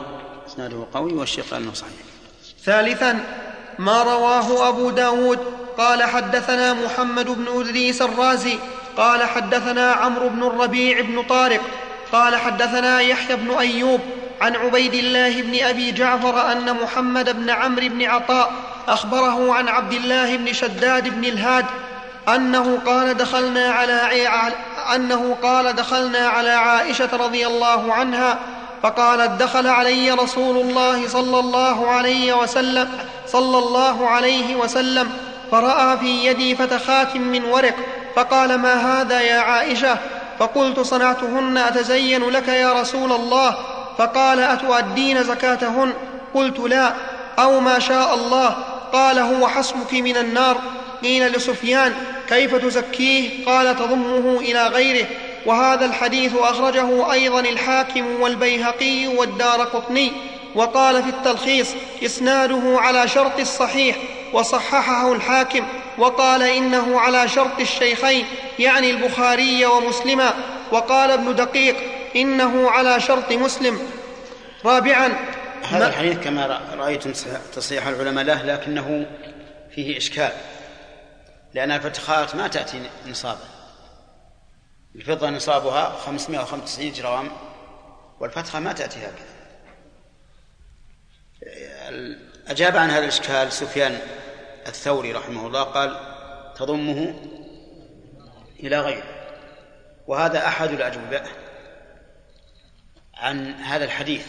إسناده 0.48 0.86
قوي 0.94 1.12
والشيخ 1.12 1.50
قال 1.50 1.62
إنه 1.62 1.72
صحيح. 1.72 1.92
ثالثا 2.64 3.24
ما 3.78 4.02
رواه 4.02 4.68
أبو 4.68 4.90
داود. 4.90 5.38
قال 5.78 6.02
حدثنا 6.02 6.72
محمد 6.72 7.26
بن 7.26 7.60
إدريس 7.60 8.02
الرازي. 8.02 8.58
قال 8.96 9.24
حدثنا 9.24 9.92
عمرو 9.92 10.28
بن 10.28 10.42
الربيع 10.42 11.00
بن 11.00 11.22
طارق. 11.22 11.60
قال 12.12 12.36
حدثنا 12.36 13.00
يحيى 13.00 13.36
بن 13.36 13.50
أيوب 13.58 14.00
عن 14.40 14.56
عبيد 14.56 14.94
الله 14.94 15.42
بن 15.42 15.64
أبي 15.64 15.92
جعفر 15.92 16.52
أن 16.52 16.76
محمد 16.82 17.36
بن 17.36 17.50
عمرو 17.50 17.88
بن 17.88 18.04
عطاء 18.04 18.52
أخبره 18.88 19.54
عن 19.54 19.68
عبد 19.68 19.92
الله 19.92 20.36
بن 20.36 20.52
شداد 20.52 21.08
بن 21.08 21.24
الهاد 21.24 21.66
أنه 22.28 22.78
قال 22.86 23.16
دخلنا 23.16 23.72
على 23.72 24.00
أنه 24.94 25.36
قال 25.42 25.76
دخلنا 25.76 26.28
على 26.28 26.50
عائشة 26.50 27.08
رضي 27.12 27.46
الله 27.46 27.92
عنها 27.92 28.38
فقالت 28.82 29.42
دخل 29.42 29.66
علي 29.66 30.10
رسول 30.10 30.56
الله 30.56 31.08
صلى 31.08 31.38
الله 31.38 31.90
عليه 31.90 32.32
وسلم 32.32 32.88
صلى 33.26 33.58
الله 33.58 34.08
عليه 34.08 34.56
وسلم 34.56 35.10
فرأى 35.52 35.98
في 35.98 36.26
يدي 36.26 36.56
فتخات 36.56 37.16
من 37.16 37.44
ورق 37.44 37.74
فقال 38.16 38.54
ما 38.58 38.74
هذا 38.74 39.20
يا 39.20 39.38
عائشة؟ 39.38 39.98
فقلت 40.38 40.80
صنعتهن 40.80 41.58
أتزين 41.58 42.30
لك 42.30 42.48
يا 42.48 42.72
رسول 42.72 43.12
الله؟ 43.12 43.56
فقال 43.98 44.40
أتؤدين 44.40 45.22
زكاتهن؟ 45.22 45.92
قلت 46.34 46.58
لا. 46.58 46.92
أو 47.38 47.60
ما 47.60 47.78
شاء 47.78 48.14
الله. 48.14 48.56
قال 48.92 49.18
هو 49.18 49.48
حسبك 49.48 49.92
من 49.92 50.16
النار. 50.16 50.56
قيل 51.02 51.32
لسفيان 51.32 51.92
كيف 52.28 52.54
تزكيه؟ 52.54 53.46
قال 53.46 53.76
تضمه 53.76 54.40
إلى 54.40 54.66
غيره. 54.66 55.06
وهذا 55.46 55.84
الحديث 55.84 56.32
أخرجه 56.36 57.12
أيضا 57.12 57.40
الحاكم 57.40 58.20
والبيهقي 58.20 59.06
والدار 59.06 59.62
قطني. 59.62 60.12
وقال 60.54 61.02
في 61.02 61.08
التلخيص 61.08 61.68
إسناده 62.04 62.62
على 62.80 63.08
شرط 63.08 63.40
الصحيح 63.40 63.96
وصححه 64.32 65.12
الحاكم. 65.12 65.64
وقال 65.98 66.42
إنه 66.42 67.00
على 67.00 67.28
شرط 67.28 67.60
الشيخين 67.60 68.26
يعني 68.58 68.90
البخاري 68.90 69.66
ومسلما 69.66 70.34
وقال 70.72 71.10
ابن 71.10 71.34
دقيق 71.34 71.76
إنه 72.16 72.70
على 72.70 73.00
شرط 73.00 73.32
مسلم. 73.32 73.78
رابعا 74.64 75.12
هذا 75.62 75.88
الحديث 75.88 76.18
كما 76.18 76.60
رأيتم 76.76 77.12
تصحيح 77.54 77.86
العلماء 77.86 78.24
له 78.24 78.42
لكنه 78.42 79.06
فيه 79.74 79.98
إشكال. 79.98 80.32
لأن 81.54 81.70
الفتخات 81.70 82.34
ما 82.34 82.48
تأتي 82.48 82.90
نصابا 83.06 83.48
الفضة 84.94 85.30
نصابها 85.30 85.96
595 86.06 86.92
جرام 86.92 87.30
والفتخة 88.20 88.60
ما 88.60 88.72
تأتي 88.72 88.98
هكذا. 88.98 89.34
أجاب 92.48 92.76
عن 92.76 92.90
هذا 92.90 93.04
الإشكال 93.04 93.52
سفيان 93.52 93.98
الثوري 94.66 95.12
رحمه 95.12 95.46
الله 95.46 95.62
قال 95.62 95.96
تضمه 96.56 97.14
إلى 98.60 98.80
غيره. 98.80 99.04
وهذا 100.06 100.46
أحد 100.46 100.70
الأجوبة 100.70 101.22
عن 103.14 103.54
هذا 103.54 103.84
الحديث. 103.84 104.26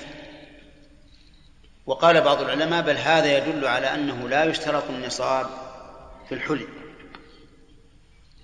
وقال 1.86 2.22
بعض 2.22 2.42
العلماء 2.42 2.82
بل 2.82 2.98
هذا 2.98 3.38
يدل 3.38 3.68
على 3.68 3.94
أنه 3.94 4.30
لا 4.30 4.44
يشترط 4.44 4.84
النصاب 4.90 5.48
في 6.30 6.36
الحلي 6.36 6.68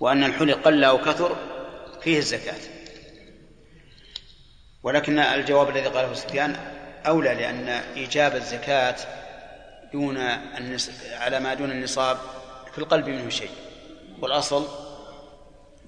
وأن 0.00 0.24
الحلي 0.24 0.52
قل 0.52 0.84
أو 0.84 0.98
كثر 0.98 1.36
فيه 2.00 2.18
الزكاة. 2.18 2.60
ولكن 4.82 5.18
الجواب 5.18 5.68
الذي 5.68 5.88
قاله 5.88 6.14
سفيان 6.14 6.56
أولى 7.06 7.34
لأن 7.34 7.68
إيجاب 7.68 8.36
الزكاة 8.36 8.96
دون. 9.92 10.18
على 11.12 11.40
ما 11.40 11.54
دون 11.54 11.70
النصاب 11.70 12.18
في 12.72 12.78
القلب 12.78 13.08
منه 13.08 13.28
شيء. 13.28 13.50
والأصل 14.20 14.68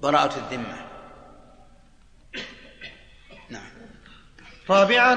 براءة 0.01 0.33
الذمة. 0.37 0.85
نعم. 3.49 3.69
رابعا 4.69 5.15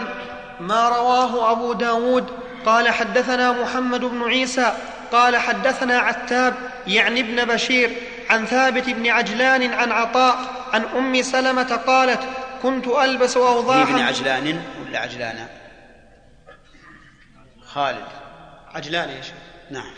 ما 0.61 0.89
رواه 0.89 1.53
أبو 1.53 1.73
داود 1.73 2.27
قال 2.67 2.89
حدثنا 2.89 3.53
محمد 3.53 4.01
بن 4.01 4.23
عيسى 4.23 4.73
قال 5.13 5.37
حدثنا 5.37 5.99
عتاب 5.99 6.55
يعني 6.87 7.21
ابن 7.21 7.45
بشير 7.45 7.91
عن 8.31 8.47
ثابت 8.47 8.91
بن 8.91 9.07
عجلان 9.07 9.73
عن 9.73 9.93
عطاء 9.93 10.39
عن 10.73 10.85
أم 10.85 11.23
سلمة 11.23 11.77
قالت 11.77 12.21
كنت 12.63 12.87
ألبس 12.87 13.37
أوضاحا 13.37 13.95
ابن 13.95 14.01
عجلان 14.01 14.63
ولا 14.87 14.99
عجلان 14.99 15.47
خالد. 17.67 18.28
عجلان 18.75 19.09
يا 19.09 19.23
شيخ. 19.23 19.35
نعم. 19.71 19.91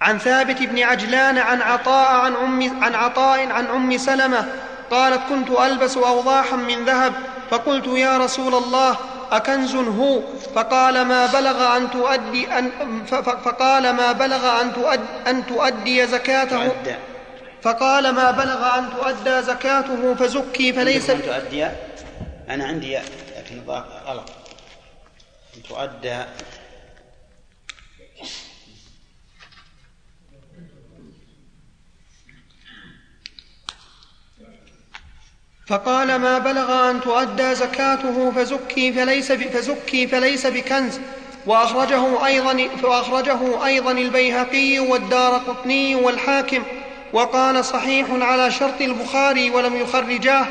عن 0.00 0.18
ثابت 0.18 0.62
بن 0.62 0.82
عجلان 0.82 1.38
عن 1.38 1.62
عطاء 1.62 2.14
عن 2.14 2.34
أم 2.34 2.84
عن 2.84 2.94
عطاء 2.94 3.52
عن 3.52 3.66
أم 3.66 3.98
سلمة 3.98 4.52
قالت 4.90 5.20
كنت 5.28 5.50
ألبس 5.50 5.96
أوضاحا 5.96 6.56
من 6.56 6.84
ذهب 6.84 7.12
فقلت 7.50 7.86
يا 7.86 8.18
رسول 8.18 8.54
الله 8.54 8.96
أكنز 9.32 9.74
هو؟ 9.74 10.20
فقال 10.54 11.02
ما 11.02 11.26
بلغ 11.26 11.76
أن 11.76 11.90
تؤدي 11.90 12.58
أن 12.58 12.70
فقال 13.44 13.90
ما 13.90 14.12
بلغ 14.12 14.60
أن 14.60 14.72
تؤدي, 14.74 15.02
أن 15.26 15.46
تؤدي 15.46 16.06
زكاته؟ 16.06 16.72
فقال 17.62 18.10
ما 18.10 18.30
بلغ 18.30 18.78
أن 18.78 18.88
تؤدى 18.90 19.42
زكاته 19.42 20.14
فزكي 20.14 20.72
فليس 20.72 21.10
أن 21.10 21.22
تؤدي؟ 21.22 21.66
أنا 22.48 22.64
عندي 22.64 22.98
لكن 23.36 23.62
غلط. 24.06 24.30
أن 25.56 25.62
تؤدى 25.62 26.24
فقال 35.66 36.16
ما 36.16 36.38
بلغ 36.38 36.90
أن 36.90 37.00
تؤدى 37.00 37.54
زكاته 37.54 38.32
فزكي 38.36 38.92
فليس 38.92 39.32
فزكي 39.32 40.06
فليس 40.06 40.46
بكنز. 40.46 41.00
وأخرجه 41.46 42.26
أيضا 42.26 42.68
وأخرجه 42.82 43.66
أيضا 43.66 43.92
البيهقي 43.92 44.78
والدار 44.78 45.34
قطني 45.34 45.94
والحاكم. 45.94 46.62
وقال 47.12 47.64
صحيح 47.64 48.06
على 48.10 48.50
شرط 48.50 48.80
البخاري 48.80 49.50
ولم 49.50 49.76
يخرجاه. 49.76 50.46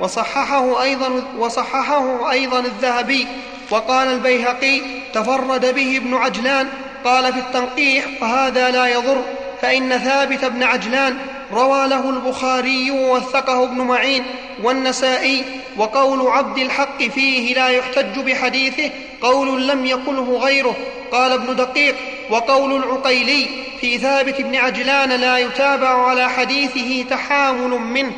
وصححه 0.00 0.82
أيضا 0.82 1.22
وصححه 1.38 2.30
أيضا 2.30 2.58
الذهبي. 2.58 3.26
وقال 3.70 4.08
البيهقي 4.08 4.82
تفرد 5.14 5.74
به 5.74 5.96
ابن 5.96 6.14
عجلان. 6.14 6.68
قال 7.04 7.32
في 7.32 7.38
التنقيح 7.38 8.04
وهذا 8.22 8.70
لا 8.70 8.86
يضر 8.86 9.22
فإن 9.62 9.98
ثابت 9.98 10.44
بن 10.44 10.62
عجلان 10.62 11.18
روى 11.52 11.88
له 11.88 12.10
البخاري 12.10 12.90
ووثقه 12.90 13.64
ابن 13.64 13.80
معين 13.80 14.24
والنسائي 14.62 15.44
وقول 15.76 16.26
عبد 16.26 16.58
الحق 16.58 17.02
فيه 17.02 17.54
لا 17.54 17.68
يحتج 17.68 18.18
بحديثه 18.18 18.90
قول 19.22 19.68
لم 19.68 19.86
يقله 19.86 20.38
غيره 20.38 20.76
قال 21.12 21.32
ابن 21.32 21.56
دقيق 21.56 21.94
وقول 22.30 22.76
العقيلي 22.76 23.46
في 23.80 23.98
ثابت 23.98 24.40
بن 24.40 24.56
عجلان 24.56 25.08
لا 25.08 25.38
يتابع 25.38 26.08
على 26.08 26.28
حديثه 26.28 27.04
تحامل 27.10 27.70
منه 27.70 28.12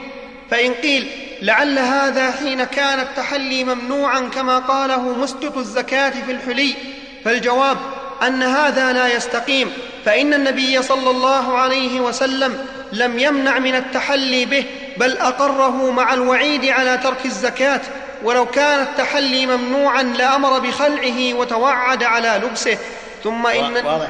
فإن 0.51 0.73
قيل 0.75 1.07
لعل 1.43 1.79
هذا 1.79 2.31
حين 2.31 2.64
كان 2.64 3.01
التحلي 3.01 3.64
ممنوعا 3.64 4.21
كما 4.21 4.59
قاله 4.59 5.19
مسقط 5.19 5.57
الزكاة 5.57 6.11
في 6.11 6.33
الحلي 6.33 6.75
فالجواب 7.25 7.77
أن 8.23 8.43
هذا 8.43 8.93
لا 8.93 9.16
يستقيم 9.16 9.73
فإن 10.05 10.35
النبي 10.35 10.83
صلى 10.83 11.11
الله 11.11 11.59
عليه 11.59 12.01
وسلم 12.01 12.66
لم 12.92 13.18
يمنع 13.18 13.59
من 13.59 13.74
التحلي 13.74 14.44
به 14.44 14.64
بل 14.96 15.18
أقره 15.18 15.90
مع 15.90 16.14
الوعيد 16.14 16.64
على 16.64 16.98
ترك 16.98 17.26
الزكاة. 17.26 17.81
ولو 18.22 18.46
كان 18.46 18.83
التحلي 18.83 19.46
ممنوعا 19.46 20.03
لأمر 20.03 20.59
بخلعه 20.59 21.35
وتوعد 21.35 22.03
على 22.03 22.40
لبسه. 22.44 22.79
ثم 23.24 23.46
إن 23.46 23.87
واضح. 23.87 24.09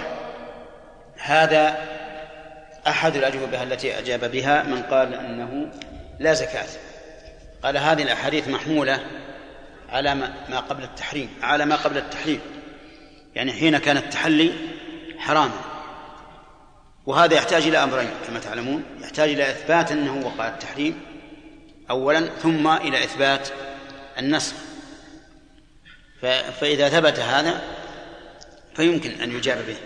هذا 1.17 1.79
أحد 2.87 3.17
الأجوبة 3.17 3.63
التي 3.63 3.99
أجاب 3.99 4.31
بها 4.31 4.63
من 4.63 4.83
قال 4.83 5.15
أنه 5.15 5.71
لا 6.19 6.33
زكاة. 6.33 6.67
قال 7.63 7.77
هذه 7.77 8.03
الأحاديث 8.03 8.49
محمولة 8.49 9.01
على 9.93 10.15
ما 10.49 10.61
قبل 10.69 10.83
التحريم 10.83 11.29
على 11.43 11.67
ما 11.67 11.77
قبل 11.77 11.99
التحريم 11.99 12.41
يعني 13.35 13.53
حين 13.53 13.79
كان 13.79 13.97
التحلي 13.97 14.53
حراما 15.19 15.70
وهذا 17.07 17.35
يحتاج 17.35 17.63
إلى 17.63 17.79
أمرين 17.79 18.11
كما 18.27 18.39
تعلمون. 18.39 18.85
يحتاج 19.03 19.31
إلى 19.31 19.51
إثبات 19.51 19.93
أنه 19.93 20.27
وقع 20.27 20.49
التحريم 20.49 21.01
أولا 21.91 22.27
ثم 22.27 22.69
إلى 22.69 23.05
إثبات 23.05 23.49
النسخ 24.19 24.55
فإذا 26.61 26.89
ثبت 26.89 27.19
هذا 27.19 27.63
فيمكن 28.77 29.11
أن 29.11 29.37
يجاب 29.37 29.67
به 29.67 29.77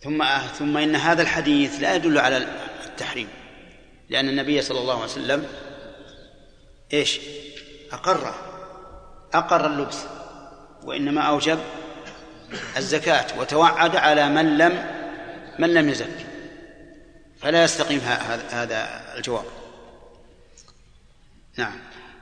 ثم 0.00 0.24
ثم 0.58 0.76
إن 0.76 0.96
هذا 0.96 1.22
الحديث 1.22 1.80
لا 1.80 1.94
يدل 1.94 2.18
على 2.18 2.46
التحريم 2.86 3.28
لأن 4.08 4.28
النبي 4.28 4.62
صلى 4.62 4.80
الله 4.80 4.94
عليه 4.94 5.04
وسلم 5.04 5.46
إيش؟ 6.92 7.20
أقر 7.92 8.34
أقر 9.34 9.66
اللبس 9.66 9.98
وإنما 10.84 11.20
أوجب 11.20 11.58
الزكاة 12.76 13.26
وتوعد 13.38 13.96
على 13.96 14.28
من 14.28 14.58
لم 14.58 14.86
من 15.58 15.74
لم 15.74 15.88
يزك 15.88 16.26
فلا 17.40 17.64
يستقيم 17.64 18.00
هذا 18.50 19.02
الجواب. 19.16 19.44
نعم. 21.56 21.78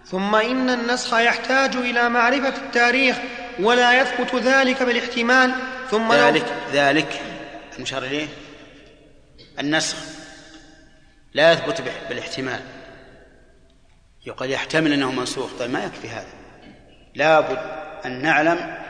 ثم 0.07 0.35
إن 0.35 0.71
النسخ 0.71 1.15
يحتاج 1.15 1.77
إلى 1.77 2.09
معرفة 2.09 2.57
التاريخ 2.57 3.17
ولا 3.61 4.01
يثبت 4.01 4.35
ذلك 4.35 4.83
بالاحتمال 4.83 5.55
ثم 5.91 6.13
ذلك 6.13 6.47
ذلك 6.73 7.21
المشار 7.77 8.05
إليه 8.05 8.29
النسخ 9.59 9.97
لا 11.35 11.53
يثبت 11.53 11.83
بالاحتمال. 12.09 12.61
يقال 14.27 14.51
يحتمل 14.51 14.93
أنه 14.93 15.13
منسوخ. 15.13 15.53
طيب 15.59 15.71
ما 15.71 15.85
يكفي 15.85 16.09
هذا؟ 16.09 16.33
لابد 17.15 17.59
أن 18.05 18.23
نعلم 18.23 18.84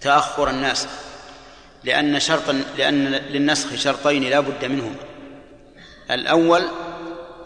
تأخر 0.00 0.50
الناسخ 0.50 0.88
لأن 1.84 2.20
شرطا 2.20 2.64
لأن 2.78 3.06
للنسخ 3.06 3.74
شرطين 3.74 4.24
لا 4.24 4.40
بد 4.40 4.64
منهما. 4.64 4.96
الأول 6.10 6.68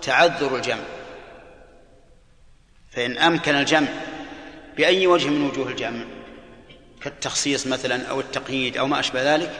تعذر 0.02 0.56
الجمع 0.56 0.84
فإن 2.90 3.18
أمكن 3.18 3.54
الجمع 3.54 3.88
بأي 4.76 5.06
وجه 5.06 5.28
من 5.28 5.50
وجوه 5.50 5.68
الجمع 5.68 6.04
كالتخصيص 7.00 7.66
مثلا 7.66 8.06
أو 8.06 8.20
التقييد 8.20 8.76
أو 8.76 8.86
ما 8.86 9.00
أشبه 9.00 9.34
ذلك 9.34 9.50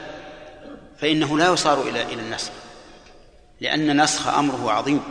فإنه 0.97 1.37
لا 1.37 1.53
يصار 1.53 1.81
إلى 1.81 2.03
إلى 2.03 2.21
النسخ 2.21 2.51
لأن 3.61 4.03
نسخ 4.03 4.27
أمره 4.27 4.71
عظيم. 4.71 5.03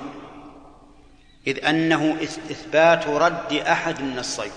إذ 1.46 1.64
أنه 1.64 2.16
إثبات 2.22 3.06
رد 3.06 3.52
أحد 3.52 3.98
النصين 3.98 4.52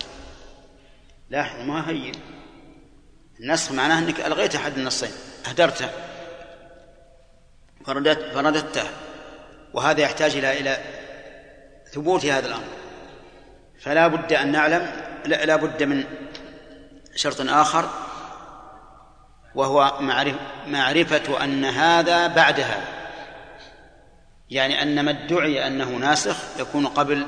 لاحظ 1.30 1.60
ما 1.60 1.90
هي 1.90 2.12
النسخ 3.40 3.72
معناه 3.72 3.98
أنك 3.98 4.20
ألغيت 4.20 4.54
أحد 4.54 4.78
النصين 4.78 5.10
أهدرته 5.48 5.88
فرددت 7.86 8.34
فرددته 8.34 8.84
وهذا 9.74 10.00
يحتاج 10.00 10.36
إلى 10.36 10.60
إلى 10.60 10.78
ثبوت 11.92 12.26
هذا 12.26 12.46
الأمر. 12.46 12.64
فلا 13.80 14.06
بد 14.06 14.32
أن 14.32 14.52
نعلم 14.52 14.92
لا, 15.26 15.44
لا 15.44 15.56
بد 15.56 15.82
من 15.82 16.04
شرط 17.14 17.40
آخر 17.40 17.90
وهو 19.54 19.98
معرفة 20.66 21.44
أن 21.44 21.64
هذا 21.64 22.26
بعد 22.26 22.60
هذا 22.60 22.88
يعني 24.50 24.82
أن 24.82 25.04
ما 25.04 25.10
ادعي 25.10 25.66
أنه 25.66 25.90
ناسخ 25.90 26.36
يكون 26.58 26.86
قبل 26.86 27.26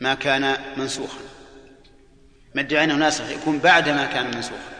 ما 0.00 0.14
كان 0.14 0.56
منسوخا. 0.76 1.18
ما 2.56 2.84
أنه 2.84 2.94
ناسخ 2.94 3.30
يكون 3.30 3.58
بعد 3.58 3.88
ما 3.88 4.06
كان 4.06 4.26
منسوخا. 4.26 4.76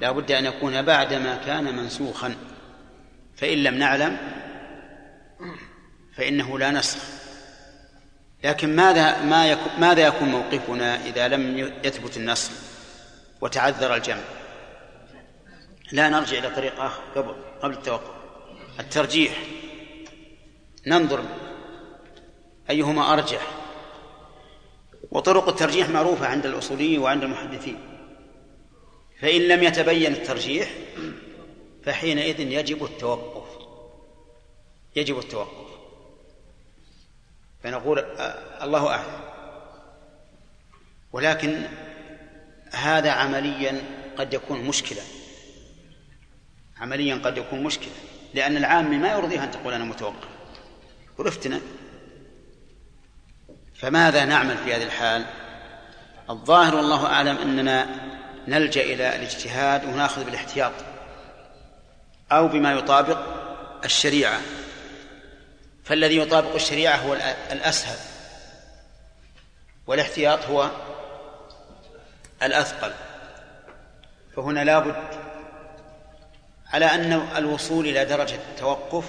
لا 0.00 0.10
بد 0.10 0.32
أن 0.32 0.44
يكون 0.44 0.82
بعد 0.82 1.14
ما 1.14 1.40
كان 1.46 1.76
منسوخا. 1.76 2.34
فإن 3.36 3.58
لم 3.58 3.74
نعلم 3.74 4.18
فإنه 6.16 6.58
لا 6.58 6.70
نسخ. 6.70 6.98
لكن 8.44 8.76
ماذا 8.76 9.22
ما 9.22 9.50
يكون 9.50 9.72
ماذا 9.78 10.06
يكون 10.06 10.28
موقفنا 10.28 11.04
إذا 11.04 11.28
لم 11.28 11.58
يثبت 11.84 12.16
النسخ 12.16 12.52
وتعذر 13.40 13.94
الجمع؟ 13.94 14.22
لا 15.92 16.08
نرجع 16.08 16.38
إلى 16.38 16.50
طريق 16.50 16.80
آخر 16.80 17.02
قبل 17.16 17.34
قبل 17.62 17.74
التوقف. 17.74 18.10
الترجيح. 18.80 19.32
ننظر 20.86 21.24
أيهما 22.70 23.12
أرجح. 23.12 23.65
وطرق 25.16 25.48
الترجيح 25.48 25.88
معروفة 25.88 26.26
عند 26.26 26.46
الأصوليين 26.46 27.00
وعند 27.00 27.22
المحدثين. 27.22 27.78
فإن 29.20 29.40
لم 29.40 29.62
يتبين 29.62 30.12
الترجيح 30.12 30.70
فحينئذ 31.84 32.40
يجب 32.40 32.84
التوقف. 32.84 33.66
يجب 34.96 35.18
التوقف. 35.18 35.66
فنقول 37.62 37.98
الله 38.62 38.88
أعلم. 38.88 39.20
ولكن 41.12 41.62
هذا 42.70 43.10
عمليا 43.10 43.82
قد 44.16 44.34
يكون 44.34 44.60
مشكلة 44.60 45.02
عمليا 46.80 47.14
قد 47.14 47.38
يكون 47.38 47.62
مشكلة 47.62 47.92
لأن 48.34 48.56
العام 48.56 49.00
ما 49.00 49.12
يرضيه 49.12 49.44
أن 49.44 49.50
تقول 49.50 49.72
أنا 49.72 49.84
متوقف. 49.84 50.28
ورفتنا 51.18 51.60
فماذا 53.78 54.24
نعمل 54.24 54.58
في 54.58 54.74
هذه 54.74 54.82
الحال؟ 54.82 55.24
الظاهر 56.30 56.74
والله 56.74 57.06
أعلم 57.06 57.38
أننا 57.38 57.86
نلجأ 58.48 58.82
إلى 58.82 59.16
الاجتهاد 59.16 59.84
ونأخذ 59.84 60.24
بالاحتياط 60.24 60.72
أو 62.32 62.48
بما 62.48 62.72
يطابق 62.72 63.18
الشريعة. 63.84 64.40
فالذي 65.84 66.16
يطابق 66.16 66.54
الشريعة 66.54 66.96
هو 66.96 67.14
الأسهل 67.52 67.98
والاحتياط 69.86 70.44
هو 70.44 70.70
الأثقل. 72.42 72.92
فهنا 74.36 74.64
لابد 74.64 74.96
على 76.72 76.84
أن 76.84 77.12
الوصول 77.36 77.86
إلى 77.86 78.04
درجة 78.04 78.38
التوقف 78.50 79.04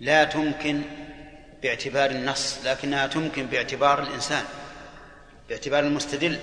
لا 0.00 0.24
تمكن 0.24 0.82
باعتبار 1.62 2.10
النص 2.10 2.58
لكنها 2.64 3.06
تمكن 3.06 3.46
باعتبار 3.46 4.02
الإنسان 4.02 4.44
باعتبار 5.48 5.84
المستدل. 5.84 6.38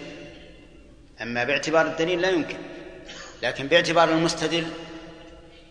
أما 1.21 1.43
باعتبار 1.43 1.87
الدليل 1.87 2.21
لا 2.21 2.29
يمكن 2.29 2.57
لكن 3.43 3.67
باعتبار 3.67 4.09
المستدل 4.09 4.67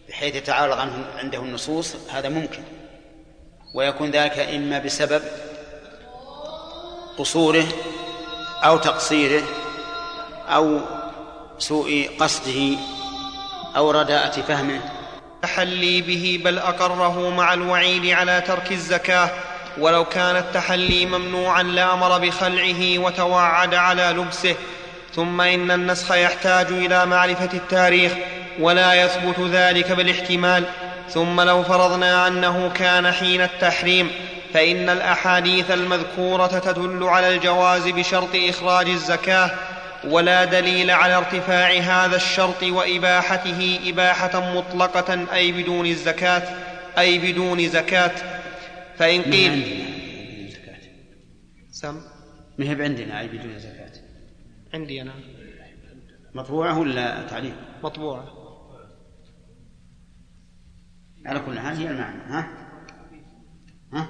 بحيث 0.08 0.34
يتعارض 0.34 0.78
عنه 0.78 1.04
عنده 1.16 1.38
النصوص 1.38 1.96
هذا 2.10 2.28
ممكن. 2.28 2.62
ويكون 3.74 4.10
ذلك 4.10 4.38
إما 4.38 4.78
بسبب 4.78 5.22
قصوره 7.18 7.66
أو 8.64 8.76
تقصيره 8.76 9.42
أو 10.46 10.80
سوء 11.58 12.10
قصده 12.18 12.76
أو 13.76 13.90
رداءة 13.90 14.40
فهمه. 14.40 14.97
التحلي 15.44 16.00
به 16.00 16.40
بل 16.44 16.58
أقره 16.58 17.30
مع 17.30 17.54
الوعيد 17.54 18.06
على 18.06 18.40
ترك 18.46 18.72
الزكاة. 18.72 19.30
ولو 19.78 20.04
كان 20.04 20.36
التحلي 20.36 21.06
ممنوعا 21.06 21.62
لامر 21.62 22.18
بخلعه 22.18 22.98
وتوعد 22.98 23.74
على 23.74 24.14
لبسه. 24.16 24.54
ثم 25.14 25.40
إن 25.40 25.70
النسخ 25.70 26.12
يحتاج 26.12 26.66
إلى 26.66 27.06
معرفة 27.06 27.48
التاريخ 27.54 28.12
ولا 28.60 28.94
يثبت 28.94 29.40
ذلك 29.40 29.92
بالاحتمال. 29.92 30.64
ثم 31.10 31.40
لو 31.40 31.62
فرضنا 31.62 32.26
أنه 32.28 32.70
كان 32.74 33.12
حين 33.12 33.40
التحريم 33.40 34.10
فإن 34.54 34.90
الأحاديث 34.90 35.70
المذكورة 35.70 36.46
تدل 36.46 37.04
على 37.04 37.34
الجواز 37.34 37.88
بشرط 37.88 38.34
إخراج 38.34 38.88
الزكاة. 38.88 39.50
ولا 40.04 40.44
دليل 40.44 40.90
على 40.90 41.14
ارتفاع 41.14 41.70
هذا 41.70 42.16
الشرط 42.16 42.62
وإباحته 42.62 43.80
إباحة 43.86 44.54
مطلقة 44.58 45.34
أي 45.34 45.52
بدون 45.52 45.86
الزكاة 45.86 46.42
أي 46.98 47.32
بدون 47.32 47.68
زكاة. 47.68 48.14
فإن 48.96 49.22
قيل 49.22 49.84
سم؟ 51.70 52.00
ما 52.58 52.64
هي 52.64 52.82
عندنا 52.82 53.20
أي 53.20 53.28
بدون 53.28 53.58
زكاة؟ 53.58 53.92
عندي 54.74 55.02
أنا. 55.02 55.14
مطبوعة 56.34 56.78
ولا 56.78 57.26
تعليم؟ 57.26 57.56
مطبوعة. 57.82 58.38
على 61.26 61.40
كل 61.40 61.58
حال 61.58 61.76
هي 61.76 61.90
المعنى 61.90 62.22
ها؟ 62.22 62.48
ها؟ 63.92 64.08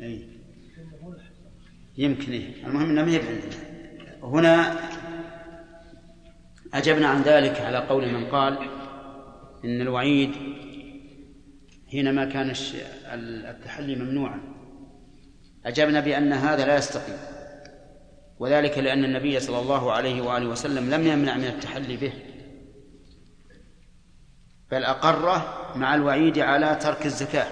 أي. 0.00 0.33
يمكن 1.98 2.32
إيه. 2.32 2.66
المهم 2.66 2.90
أنها 2.90 3.04
ما 3.04 3.10
هي 3.10 3.20
هنا 4.22 4.78
أجبنا 6.74 7.08
عن 7.08 7.22
ذلك 7.22 7.60
على 7.60 7.78
قول 7.78 8.12
من 8.12 8.26
قال 8.26 8.58
إن 9.64 9.80
الوعيد 9.80 10.32
حينما 11.90 12.24
كان 12.24 12.52
التحلي 13.50 13.96
ممنوعا. 13.96 14.40
أجبنا 15.66 16.00
بأن 16.00 16.32
هذا 16.32 16.66
لا 16.66 16.76
يستقيم. 16.76 17.16
وذلك 18.38 18.78
لأن 18.78 19.04
النبي 19.04 19.40
صلى 19.40 19.58
الله 19.58 19.92
عليه 19.92 20.22
وآله 20.22 20.46
وسلم 20.46 20.90
لم 20.90 21.06
يمنع 21.06 21.36
من 21.36 21.44
التحلي 21.44 21.96
به. 21.96 22.12
بل 24.70 24.84
أقره 24.84 25.72
مع 25.76 25.94
الوعيد 25.94 26.38
على 26.38 26.74
ترك 26.74 27.06
الزكاة. 27.06 27.46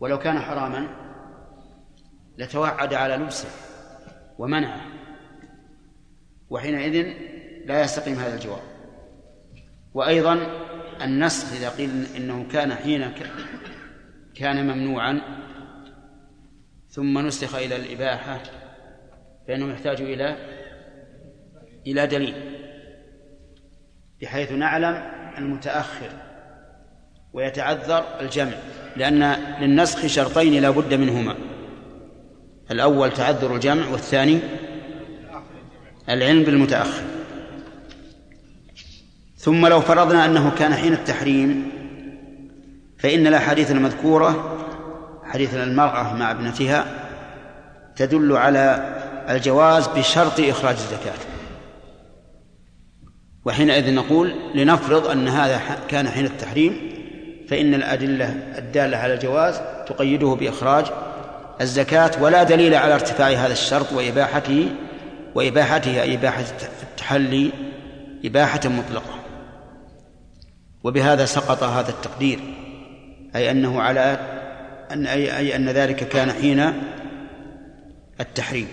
ولو 0.00 0.18
كان 0.18 0.38
حراما 0.38 1.07
لتوعد 2.38 2.94
على 2.94 3.14
لبسه 3.16 3.48
ومنعه 4.38 4.80
وحينئذ 6.50 7.14
لا 7.66 7.82
يستقيم 7.82 8.14
هذا 8.14 8.34
الجواب. 8.34 8.62
وأيضا 9.94 10.46
النسخ 11.02 11.52
إذا 11.52 11.68
قيل 11.68 12.06
إنه 12.16 12.46
كان 12.52 12.74
حين 12.74 13.12
كان 14.34 14.66
ممنوعا 14.66 15.20
ثم 16.88 17.18
نسخ 17.26 17.54
إلى 17.54 17.76
الإباحة 17.76 18.42
فإنه 19.48 19.72
يحتاج 19.72 20.00
إلى 20.00 20.36
إلى 21.86 22.06
دليل 22.06 22.34
بحيث 24.22 24.52
نعلم 24.52 25.10
المتأخر 25.38 26.10
ويتعذر 27.32 28.20
الجمع 28.20 28.52
لأن 28.96 29.22
للنسخ 29.60 30.06
شرطين 30.06 30.62
لا 30.62 30.70
بد 30.70 30.94
منهما. 30.94 31.36
الأول 32.70 33.12
تعذر 33.12 33.54
الجمع 33.54 33.88
والثاني 33.88 34.38
العلم 36.08 36.42
بالمتأخر. 36.42 37.02
ثم 39.36 39.66
لو 39.66 39.80
فرضنا 39.80 40.24
أنه 40.24 40.50
كان 40.50 40.74
حين 40.74 40.92
التحريم 40.92 41.70
فإن 42.98 43.26
الأحاديث 43.26 43.70
المذكورة 43.70 44.58
حديث 45.24 45.54
المرأة 45.54 46.14
مع 46.14 46.30
ابنتها 46.30 46.86
تدل 47.96 48.36
على 48.36 48.94
الجواز 49.28 49.86
بشرط 49.86 50.40
إخراج 50.40 50.76
الزكاة. 50.76 51.18
وحينئذ 53.44 53.94
نقول 53.94 54.34
لنفرض 54.54 55.06
أن 55.06 55.28
هذا 55.28 55.60
كان 55.88 56.08
حين 56.08 56.24
التحريم 56.24 56.98
فإن 57.48 57.74
الأدلة 57.74 58.36
الدالة 58.58 58.96
على 58.96 59.14
الجواز 59.14 59.60
تقيده 59.86 60.26
بإخراج 60.26 60.86
الزكاة 61.60 62.10
ولا 62.22 62.42
دليل 62.42 62.74
على 62.74 62.94
ارتفاع 62.94 63.28
هذا 63.28 63.52
الشرط 63.52 63.92
وإباحته 63.92 64.70
وإباحته 65.34 66.02
أي 66.02 66.14
إباحة 66.14 66.44
التحلي 66.82 67.50
إباحة 68.24 68.60
مطلقة. 68.64 69.18
وبهذا 70.84 71.24
سقط 71.24 71.62
هذا 71.62 71.90
التقدير 71.90 72.40
أي 73.36 73.50
أنه 73.50 73.82
على 73.82 74.18
أن 74.90 75.06
أي, 75.06 75.36
أي 75.36 75.56
أن 75.56 75.68
ذلك 75.68 76.08
كان 76.08 76.32
حين 76.32 76.82
التحريم. 78.20 78.68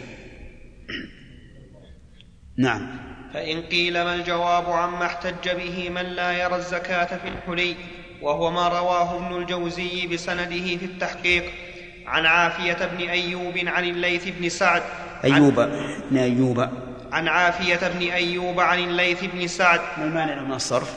نعم. 2.57 3.05
فإن 3.33 3.61
قيل 3.61 3.93
ما 3.93 4.15
الجواب 4.15 4.69
عما 4.69 5.05
احتج 5.05 5.49
به 5.49 5.89
من 5.89 6.01
لا 6.01 6.31
يرى 6.31 6.55
الزكاة 6.55 7.17
في 7.17 7.27
الحلي 7.27 7.75
وهو 8.21 8.51
ما 8.51 8.67
رواه 8.67 9.15
ابن 9.15 9.37
الجوزي 9.41 10.07
بسنده 10.07 10.77
في 10.77 10.85
التحقيق 10.85 11.43
عن 12.07 12.25
عافية 12.25 12.85
بن 12.85 13.09
أيوب 13.09 13.53
عن 13.57 13.83
الليث 13.83 14.27
بن 14.27 14.49
سعد. 14.49 14.83
أيوب 15.23 15.55
بن 16.11 16.17
أيوب. 16.17 16.67
عن 17.11 17.27
عافية 17.27 17.87
بن 17.87 18.07
أيوب 18.07 18.59
عن 18.59 18.79
الليث 18.79 19.23
بن 19.23 19.47
سعد. 19.47 19.81
ما 19.97 20.05
المانع 20.05 20.41
من 20.41 20.53
الصرف؟ 20.53 20.93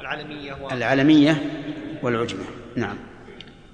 العلمية 0.00 0.56
العلمية 0.72 1.42
والعجمة. 2.02 2.44
نعم. 2.76 2.96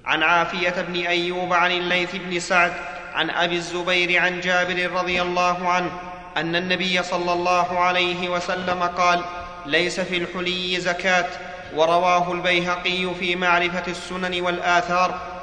عن 0.05 0.23
عافية 0.23 0.81
بن 0.81 0.95
أيوب 0.95 1.53
عن 1.53 1.71
الليث 1.71 2.15
بن 2.15 2.39
سعد. 2.39 2.73
عن 3.13 3.29
أبي 3.29 3.55
الزبير 3.55 4.21
عن 4.21 4.39
جابر 4.39 4.91
رضي 4.91 5.21
الله 5.21 5.69
عنه 5.69 5.91
أن 6.37 6.55
النبي 6.55 7.03
صلى 7.03 7.33
الله 7.33 7.79
عليه 7.79 8.29
وسلم 8.29 8.83
قال 8.83 9.21
ليس 9.65 9.99
في 9.99 10.17
الحلي 10.17 10.79
زكاة. 10.79 11.27
ورواه 11.75 12.33
البيهقي 12.33 13.15
في 13.19 13.35
معرفة 13.35 13.83
السنن 13.87 14.41
والآثار. 14.41 15.36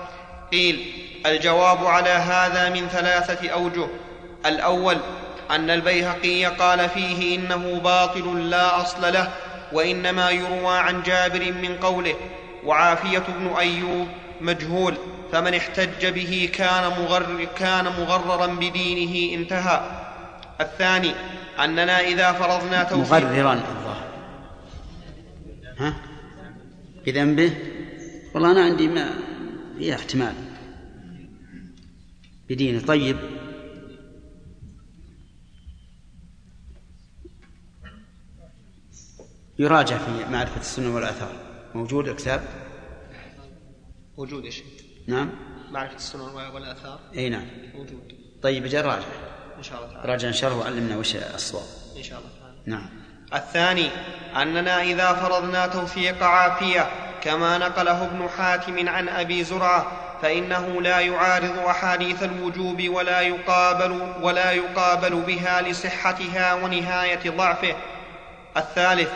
قيل 0.52 0.92
الجواب 1.26 1.86
على 1.86 2.10
هذا 2.10 2.70
من 2.70 2.88
ثلاثة 2.88 3.48
أوجه. 3.48 3.86
الأول 4.46 4.96
أن 5.50 5.70
البيهقي 5.70 6.44
قال 6.44 6.88
فيه 6.88 7.36
إنه 7.38 7.80
باطل 7.84 8.50
لا 8.50 8.80
أصل 8.80 9.12
له 9.12 9.30
وإنما 9.72 10.30
يروى 10.30 10.78
عن 10.78 11.02
جابر 11.02 11.52
من 11.52 11.76
قوله 11.82 12.14
وعافية 12.64 13.22
بن 13.38 13.54
أيوب 13.58 14.08
مجهول 14.40 14.94
فمن 15.32 15.54
احتج 15.54 16.06
به 16.06 16.50
كان, 16.54 16.90
مغرر 17.00 17.44
كان 17.58 17.84
مغررا 17.84 18.46
بدينه 18.46 19.40
انتهى. 19.40 19.80
الثاني 20.60 21.12
أننا 21.64 22.00
إذا 22.00 22.32
فرضنا 22.32 22.82
توفيق 22.82 23.18
مغررا. 23.18 23.52
الله 23.52 23.96
ها؟ 25.78 25.94
بذنبه؟ 27.06 27.52
والله 28.34 28.52
أنا 28.52 28.64
عندي 28.64 28.88
ما 28.88 29.10
فيها 29.78 29.94
احتمال. 29.94 30.34
بدينه. 32.48 32.86
طيب. 32.86 33.16
يراجع 39.58 39.98
في 39.98 40.30
معرفة 40.30 40.60
السنة 40.60 40.94
والآثار. 40.94 41.32
موجود 41.74 42.08
الكتاب؟ 42.08 42.48
موجود 44.18 44.44
يا 44.44 44.50
شيخ. 44.50 44.66
نعم. 45.06 45.30
معرفة 45.70 45.96
السنن 45.96 46.20
والآثار؟ 46.20 47.00
أي 47.14 47.28
نعم. 47.28 47.46
موجود. 47.74 48.14
طيب 48.42 48.64
أجل 48.64 48.84
راجع؟ 48.84 49.06
إن 49.58 49.62
شاء 49.62 49.78
الله 49.78 49.92
تعالى. 49.94 50.12
راجع 50.12 50.28
إن 50.28 50.32
شاء 50.32 50.52
الله 50.52 50.62
وعلمنا 50.62 50.96
وش 50.96 51.16
الصواب 51.16 51.66
إن 51.96 52.02
شاء 52.02 52.18
الله 52.18 52.30
تعالى. 52.40 52.56
نعم. 52.66 52.88
الثاني 53.34 53.88
أننا 54.42 54.82
إذا 54.82 55.12
فرضنا 55.12 55.66
توثيق 55.66 56.22
عافية 56.22 56.80
كما 57.24 57.58
نقله 57.58 58.04
ابن 58.04 58.28
حاتم 58.38 58.88
عن 58.88 59.08
أبي 59.08 59.44
زرعة 59.44 59.86
فإنه 60.22 60.82
لا 60.82 61.00
يعارض 61.00 61.58
أحاديث 61.66 62.22
الوجوب 62.22 62.88
ولا 62.88 63.20
يقابل 63.20 64.08
ولا 64.22 64.50
يقابل 64.50 65.14
بها 65.14 65.62
لصحتها 65.62 66.54
ونهاية 66.54 67.30
ضعفه. 67.30 67.74
الثالث 68.56 69.08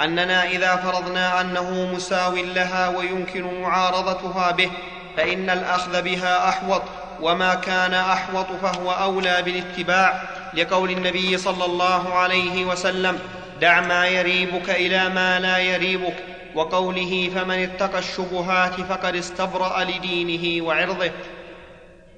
أننا 0.00 0.44
إذا 0.44 0.76
فرضنا 0.76 1.40
أنه 1.40 1.92
مساو 1.94 2.34
لها 2.36 2.88
ويمكن 2.88 3.60
معارضتها 3.62 4.50
به 4.50 4.70
فإن 5.16 5.50
الأخذ 5.50 6.02
بها 6.02 6.48
أحوط 6.48 6.82
وما 7.20 7.54
كان 7.54 7.94
أحوط 7.94 8.46
فهو 8.62 8.92
أولى 8.92 9.42
بالاتباع 9.42 10.22
لقول 10.54 10.90
النبي 10.90 11.38
صلى 11.38 11.64
الله 11.64 12.14
عليه 12.14 12.64
وسلم 12.64 13.18
دع 13.60 13.80
ما 13.80 14.06
يريبك 14.06 14.70
إلى 14.70 15.08
ما 15.08 15.40
لا 15.40 15.58
يريبك 15.58 16.33
وقوله 16.54 17.30
فمن 17.34 17.58
اتقى 17.58 17.98
الشبهات 17.98 18.80
فقد 18.80 19.16
استبرأ 19.16 19.84
لدينه 19.84 20.66
وعرضه. 20.66 21.10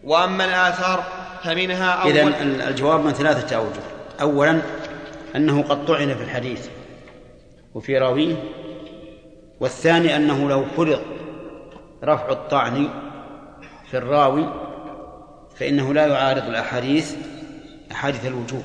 وأما 0.05 0.45
الآثار 0.45 1.05
فمنها 1.43 1.91
أول 1.91 2.19
إذن 2.19 2.61
الجواب 2.61 3.05
من 3.05 3.13
ثلاثة 3.13 3.57
أوجه. 3.57 3.81
أولا 4.21 4.61
أنه 5.37 5.63
قد 5.63 5.87
طعن 5.87 6.15
في 6.15 6.23
الحديث 6.23 6.69
وفي 7.75 7.99
راويه. 7.99 8.37
والثاني 9.61 10.17
أنه 10.17 10.49
لو 10.49 10.65
فرض 10.77 11.03
رفع 12.05 12.31
الطعن 12.31 12.89
في 13.91 13.97
الراوي 13.97 14.47
فإنه 15.57 15.95
لا 15.95 16.07
يعارض 16.07 16.45
الأحاديث 16.49 17.15
أحاديث 17.93 18.27
الوجوب 18.27 18.63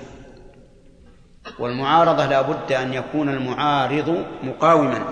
والمعارضة 1.59 2.25
لا 2.25 2.41
بد 2.41 2.71
أن 2.71 2.93
يكون 2.93 3.29
المعارض 3.29 4.25
مقاوما. 4.43 5.03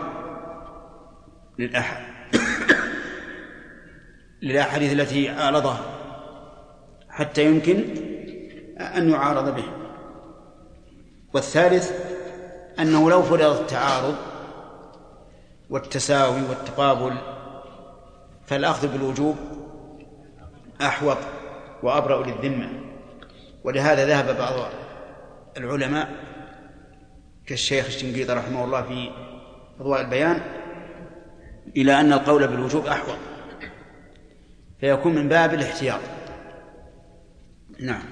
للأح... 1.59 2.01
للأحاديث 4.41 4.93
التي 4.93 5.29
عارضها 5.29 5.79
حتى 7.09 7.45
يمكن 7.45 7.83
أن 8.77 9.09
يعارض 9.09 9.55
به. 9.55 9.63
والثالث 11.33 11.91
أنه 12.79 13.09
لو 13.09 13.23
فرض 13.23 13.59
التعارض 13.59 14.15
والتساوي 15.69 16.41
والتقابل 16.49 17.15
فالأخذ 18.47 18.87
بالوجوب 18.87 19.35
أحوط 20.81 21.17
وأبرأ 21.83 22.25
للذمة. 22.25 22.69
ولهذا 23.63 24.05
ذهب 24.05 24.37
بعض 24.37 24.53
العلماء 25.57 26.09
كالشيخ 27.45 27.85
الشنقيطي 27.85 28.33
رحمه 28.33 28.63
الله 28.63 28.81
في 28.81 29.11
أضواء 29.79 30.01
البيان 30.01 30.58
إلى 31.77 31.99
أن 31.99 32.13
القول 32.13 32.47
بالوجوب 32.47 32.87
أحوط. 32.87 33.17
فيكون 34.81 35.15
من 35.15 35.29
باب 35.29 35.53
الاحتياط. 35.53 35.99
نعم. 37.79 38.03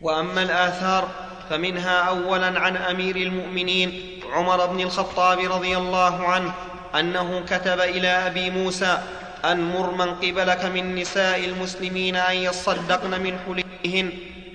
وأما 0.00 0.42
الآثار 0.42 1.08
فمنها 1.50 1.98
أولا 2.00 2.60
عن 2.60 2.76
أمير 2.76 3.16
المؤمنين 3.16 4.02
عمر 4.32 4.66
بن 4.66 4.80
الخطاب 4.80 5.38
رضي 5.38 5.76
الله 5.76 6.26
عنه 6.26 6.52
أنه 7.00 7.40
كتب 7.40 7.80
إلى 7.80 8.08
أبي 8.08 8.50
موسى 8.50 8.98
أن 9.44 9.72
مر 9.72 9.90
من 9.90 10.14
قبلك 10.14 10.64
من 10.64 10.94
نساء 10.94 11.44
المسلمين 11.44 12.16
أن 12.16 12.36
يصدقن 12.36 13.20
من 13.20 13.38
حليهن. 13.46 14.12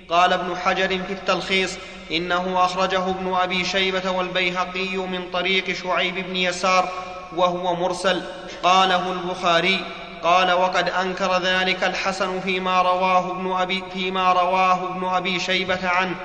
قال 0.10 0.34
ابن 0.34 0.56
حجر 0.56 0.88
في 0.88 1.13
التلخيص 1.13 1.78
إنه 2.12 2.65
أخرجه 2.65 3.10
ابن 3.10 3.34
أبي 3.34 3.65
شيبة 3.65 4.12
والبيهقي 4.12 4.98
من 4.98 5.32
طريق 5.34 5.72
شعيب 5.72 6.15
بن 6.15 6.36
يسار 6.36 6.89
وهو 7.36 7.76
مرسل. 7.76 8.22
قاله 8.63 9.12
البخاري. 9.12 9.86
قال 10.24 10.52
وقد 10.52 10.90
أنكر 10.90 11.38
ذلك 11.38 11.84
الحسن 11.84 12.40
فيما 12.40 12.82
رواه 12.82 13.32
ابن 13.32 13.52
أبي 13.52 13.84
فيما 13.94 14.34
رواه 14.34 14.84
ابن 14.84 15.08
أبي 15.08 15.40
شيبة 15.40 15.90
عنه. 15.90 16.16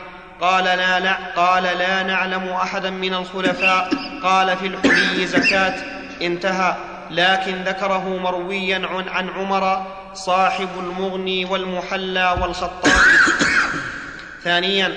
قال 0.40 0.64
لا, 0.64 1.00
لا 1.00 1.16
قال 1.36 1.62
لا 1.62 2.02
نعلم 2.02 2.48
أحدا 2.48 2.90
من 2.90 3.14
الخلفاء. 3.14 3.90
قال 4.22 4.56
في 4.56 4.66
الحلي 4.66 5.26
زكاة. 5.26 5.74
انتهى. 6.22 6.76
لكن 7.10 7.64
ذكره 7.64 8.18
مرويا 8.22 8.88
عن, 8.94 9.08
عن 9.08 9.28
عمر 9.28 9.86
صاحب 10.14 10.68
المغني 10.78 11.44
والمحلى 11.44 12.36
والخطاب. 12.42 12.92
ثانيا 14.44 14.92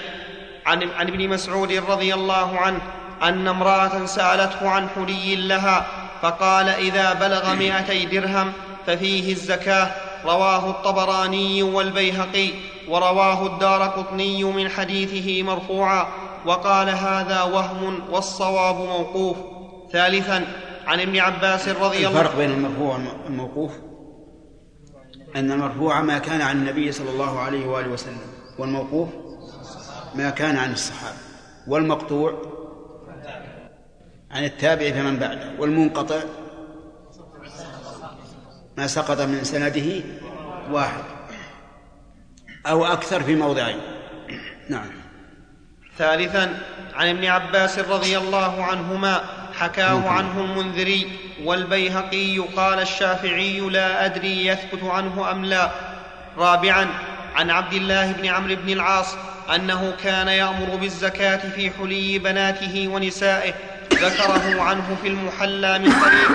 عن, 0.65 0.89
عن 0.97 1.07
ابن 1.07 1.29
مسعود 1.29 1.71
رضي 1.71 2.13
الله 2.13 2.59
عنه. 2.59 2.81
أن 3.23 3.47
امرأة 3.47 4.05
سألته 4.05 4.69
عن 4.69 4.89
حلي 4.89 5.35
لها 5.35 5.85
فقال 6.21 6.69
إذا 6.69 7.13
بلغ 7.13 7.55
مائتي 7.55 8.05
درهم 8.05 8.51
ففيه 8.87 9.31
الزكاة. 9.31 9.91
رواه 10.25 10.69
الطبراني 10.69 11.63
والبيهقي 11.63 12.49
ورواه 12.89 13.45
الدار 13.45 13.83
قطني 13.83 14.43
من 14.43 14.69
حديثه 14.69 15.43
مرفوعا. 15.43 16.07
وقال 16.45 16.89
هذا 16.89 17.43
وهم 17.43 17.99
والصواب 18.11 18.75
موقوف. 18.75 19.37
ثالثا 19.93 20.45
عن 20.87 20.99
ابن 20.99 21.19
عباس 21.19 21.69
رضي 21.69 22.07
الله 22.07 22.21
الفرق 22.21 22.37
بين 22.37 22.51
المرفوع 22.51 22.99
والموقوف؟ 23.25 23.71
أن 25.35 25.51
المرفوع 25.51 26.01
ما 26.01 26.17
كان 26.17 26.41
عن 26.41 26.57
النبي 26.57 26.91
صلى 26.91 27.09
الله 27.09 27.39
عليه 27.39 27.67
وآله 27.67 27.87
وسلم 27.87 28.17
والموقوف 28.59 29.09
ما 30.15 30.29
كان 30.29 30.57
عن 30.57 30.73
الصحابة 30.73 31.17
والمقطوع 31.67 32.54
عن 34.35 34.43
التابع 34.43 34.91
فمن 34.91 35.19
بعده. 35.19 35.51
والمنقطع 35.59 36.19
ما 38.77 38.87
سقط 38.87 39.21
من 39.21 39.43
سنده 39.43 40.03
واحد. 40.71 41.03
أو 42.67 42.85
أكثر 42.85 43.23
في 43.23 43.35
موضعين 43.35 43.79
نعم. 44.69 44.87
ثالثا 45.97 46.59
عن 46.95 47.07
ابن 47.07 47.25
عباس 47.25 47.79
رضي 47.79 48.17
الله 48.17 48.63
عنهما 48.63 49.21
حكاه 49.53 50.09
عنه 50.09 50.41
المنذري 50.41 51.11
والبيهقي 51.43 52.37
قال 52.37 52.79
الشافعي 52.79 53.59
لا 53.59 54.05
أدري 54.05 54.45
يثبت 54.45 54.83
عنه 54.83 55.31
أم 55.31 55.45
لا. 55.45 55.71
رابعا 56.37 56.87
عن 57.35 57.49
عبد 57.49 57.73
الله 57.73 58.11
بن 58.11 58.25
عمرو 58.25 58.55
بن 58.55 58.69
العاص 58.73 59.15
أنه 59.55 59.95
كان 60.03 60.27
يأمر 60.27 60.75
بالزكاة 60.75 61.49
في 61.49 61.71
حلي 61.71 62.19
بناته 62.19 62.87
ونسائه 62.87 63.53
ذكره 63.93 64.61
عنه 64.61 64.97
في 65.01 65.07
المحلى 65.07 65.79
من 65.79 65.91
طريق 65.91 66.31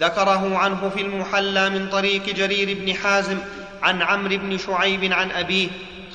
ذكره 0.00 0.58
عنه 0.58 0.90
في 0.94 1.02
المحلى 1.02 1.70
من 1.70 1.88
طريق 1.88 2.22
جرير 2.22 2.78
بن 2.80 2.94
حازم 2.94 3.38
عن 3.82 4.02
عمرو 4.02 4.36
بن 4.36 4.58
شعيب 4.58 5.12
عن 5.12 5.30
أبيه 5.30 5.68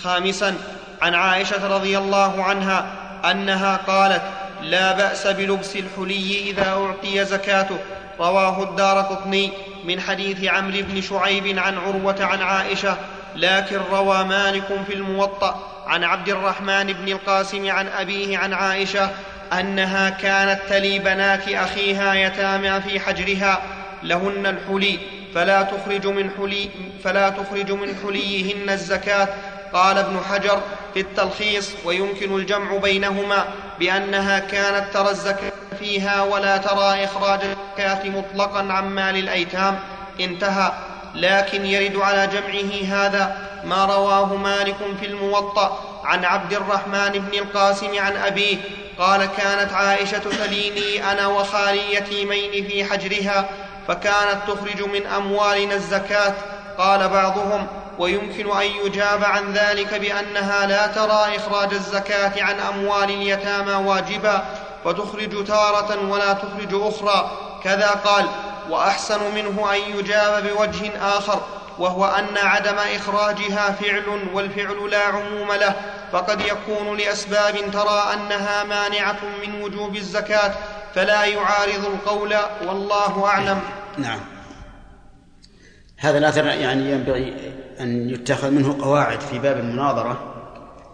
خامسا 0.03 0.55
عن 1.01 1.13
عائشة 1.15 1.75
رضي 1.75 1.97
الله 1.97 2.43
عنها 2.43 2.91
أنها 3.31 3.75
قالت 3.75 4.21
لا 4.61 4.91
بأس 4.91 5.27
بلبس 5.27 5.75
الحلي 5.75 6.49
إذا 6.49 6.69
أعطي 6.69 7.25
زكاته 7.25 7.77
رواه 8.19 8.63
الدار 8.63 9.01
قطني 9.01 9.51
من 9.85 9.99
حديث 9.99 10.43
عمرو 10.43 10.81
بن 10.81 11.01
شعيب 11.01 11.59
عن 11.59 11.77
عروة 11.77 12.25
عن 12.25 12.41
عائشة 12.41 12.97
لكن 13.35 13.79
روى 13.91 14.23
مالك 14.23 14.83
في 14.87 14.93
الموطأ 14.93 15.83
عن 15.87 16.03
عبد 16.03 16.29
الرحمن 16.29 16.93
بن 16.93 17.11
القاسم 17.11 17.71
عن 17.71 17.87
أبيه 17.87 18.37
عن 18.37 18.53
عائشة 18.53 19.09
أنها 19.59 20.09
كانت 20.09 20.59
تلي 20.69 20.99
بنات 20.99 21.49
أخيها 21.49 22.13
يتامى 22.13 22.81
في 22.81 22.99
حجرها 22.99 23.61
لهن 24.03 24.45
الحلي 24.45 24.99
فلا 25.35 25.61
تخرج 25.61 26.07
من 26.07 26.29
حلي 26.37 26.69
فلا 27.03 27.29
تخرج 27.29 27.71
من 27.71 27.95
حليهن 28.03 28.69
الزكاة. 28.69 29.27
قال 29.73 29.97
ابن 29.97 30.19
حجر 30.29 30.61
في 30.93 30.99
التلخيص 30.99 31.71
ويمكن 31.85 32.35
الجمع 32.35 32.77
بينهما 32.77 33.45
بأنها 33.79 34.39
كانت 34.39 34.93
ترى 34.93 35.09
الزكاة 35.09 35.51
فيها 35.79 36.21
ولا 36.21 36.57
ترى 36.57 37.03
إخراج 37.03 37.39
الزكاة 37.43 38.09
مطلقا 38.09 38.73
عن 38.73 38.89
مال 38.89 39.17
الأيتام. 39.17 39.79
انتهى. 40.19 40.71
لكن 41.15 41.65
يرد 41.65 41.97
على 41.97 42.27
جمعه 42.27 42.95
هذا 42.97 43.37
ما 43.63 43.85
رواه 43.85 44.35
مالك 44.35 44.75
في 44.99 45.05
الموطأ 45.05 45.99
عن 46.03 46.25
عبد 46.25 46.53
الرحمن 46.53 47.09
بن 47.09 47.37
القاسم 47.37 47.99
عن 47.99 48.17
أبيه 48.17 48.57
قال 48.99 49.25
كانت 49.25 49.73
عائشة 49.73 50.17
تليني 50.17 51.11
أنا 51.11 51.27
وخالي 51.27 51.95
يتيمين 51.95 52.67
في 52.67 52.85
حجرها 52.85 53.49
فكانت 53.87 54.37
تخرج 54.47 54.81
من 54.81 55.05
أموالنا 55.05 55.75
الزكاة. 55.75 56.33
قال 56.77 57.09
بعضهم 57.09 57.67
ويمكن 57.99 58.51
أن 58.51 58.67
يجاب 58.85 59.23
عن 59.23 59.53
ذلك 59.53 59.93
بأنها 59.93 60.65
لا 60.65 60.87
ترى 60.87 61.37
إخراج 61.37 61.73
الزكاة 61.73 62.43
عن 62.43 62.59
أموال 62.59 63.03
اليتامى 63.03 63.73
واجبا 63.73 64.45
فتخرج 64.85 65.45
تارة 65.45 66.09
ولا 66.09 66.33
تخرج 66.33 66.73
أخرى. 66.73 67.31
كذا 67.63 67.89
قال 67.89 68.25
وأحسن 68.69 69.35
منه 69.35 69.73
أن 69.73 69.97
يجاب 69.97 70.43
بوجه 70.43 70.91
آخر 71.01 71.41
وهو 71.79 72.05
أن 72.05 72.37
عدم 72.37 72.75
إخراجها 72.95 73.75
فعل 73.81 74.27
والفعل 74.33 74.89
لا 74.89 75.03
عموم 75.03 75.51
له. 75.51 75.75
فقد 76.13 76.41
يكون 76.41 76.97
لأسباب 76.97 77.53
ترى 77.71 78.13
أنها 78.13 78.63
مانعة 78.63 79.19
من 79.47 79.61
وجوب 79.61 79.95
الزكاة 79.95 80.53
فلا 80.95 81.25
يعارض 81.25 81.85
القول 81.85 82.35
والله 82.67 83.25
أعلم. 83.25 83.59
نعم. 83.97 84.19
هذا 85.97 86.17
الأثر 86.17 86.45
يعني 86.45 86.91
ينبغي 86.91 87.53
أن 87.79 88.09
يتخذ 88.09 88.51
منه 88.51 88.77
قواعد 88.81 89.21
في 89.21 89.39
باب 89.39 89.57
المناظرة. 89.57 90.33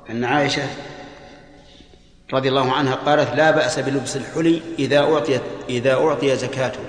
أن 0.10 0.24
عائشة 0.24 0.68
رضي 2.34 2.50
الله 2.50 2.74
عنها 2.74 2.96
قالت 2.96 3.36
لا 3.36 3.52
بأس 3.52 3.80
بلبس 3.80 4.16
الحلي 4.16 4.62
إذا 4.80 5.00
أعطيت 5.00 5.42
إذا 5.70 5.94
أعطي 5.94 6.36
زكاته. 6.36 6.80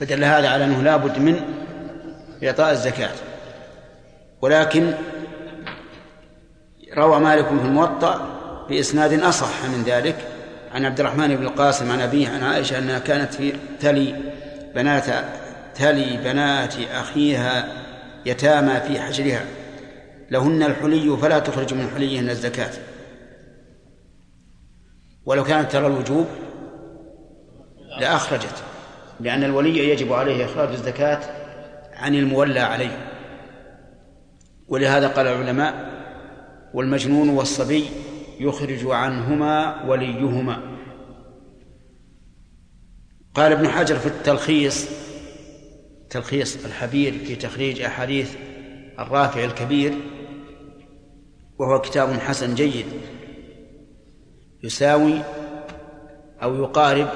فدل 0.00 0.24
هذا 0.24 0.48
على 0.48 0.64
أنه 0.64 0.82
لا 0.82 0.96
بد 0.96 1.18
من 1.18 1.40
إعطاء 2.44 2.72
الزكاة. 2.72 3.14
ولكن 4.42 4.94
روى 6.98 7.20
مالك 7.20 7.46
في 7.46 7.52
الموطأ 7.52 8.36
بإسناد 8.68 9.20
أصح 9.20 9.64
من 9.64 9.82
ذلك 9.86 10.16
عن 10.74 10.84
عبد 10.84 11.00
الرحمن 11.00 11.36
بن 11.36 11.46
القاسم 11.46 11.92
عن 11.92 12.00
أبيه 12.00 12.28
عن 12.28 12.42
عائشة 12.42 12.78
أنها 12.78 12.98
كانت 12.98 13.34
في 13.34 13.52
تلي 13.80 14.14
بنات 14.74 15.04
تلي 15.74 16.16
بنات 16.24 16.74
أخيها 16.94 17.68
يتامى 18.26 18.80
في 18.80 19.00
حجرها. 19.00 19.44
لهن 20.30 20.62
الحلي 20.62 21.16
فلا 21.16 21.38
تخرج 21.38 21.74
من 21.74 21.90
حليهن 21.94 22.30
الزكاة. 22.30 22.70
ولو 25.26 25.44
كانت 25.44 25.72
ترى 25.72 25.86
الوجوب 25.86 26.26
لأخرجت 28.00 28.62
لأن 29.20 29.44
الولي 29.44 29.88
يجب 29.88 30.12
عليه 30.12 30.44
إخراج 30.44 30.68
الزكاة 30.68 31.20
عن 31.94 32.14
المولى 32.14 32.60
عليه. 32.60 32.98
ولهذا 34.68 35.08
قال 35.08 35.26
العلماء 35.26 35.95
والمجنون 36.76 37.28
والصبي 37.28 37.84
يخرج 38.40 38.86
عنهما 38.86 39.84
وليهما. 39.84 40.76
قال 43.34 43.52
ابن 43.52 43.68
حجر 43.68 43.96
في 43.96 44.06
التلخيص 44.06 44.88
تلخيص 46.10 46.64
الحبير 46.64 47.12
في 47.12 47.36
تخريج 47.36 47.80
أحاديث 47.80 48.34
الرافع 48.98 49.44
الكبير 49.44 49.94
وهو 51.58 51.80
كتاب 51.80 52.12
حسن 52.12 52.54
جيد 52.54 52.86
يساوي 54.62 55.22
أو 56.42 56.56
يقارب 56.56 57.08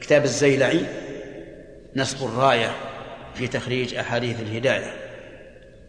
كتاب 0.00 0.24
الزيلعي 0.24 0.80
نصب 1.96 2.26
الراية 2.26 2.74
في 3.34 3.48
تخريج 3.48 3.94
أحاديث 3.94 4.40
الهداية. 4.40 5.05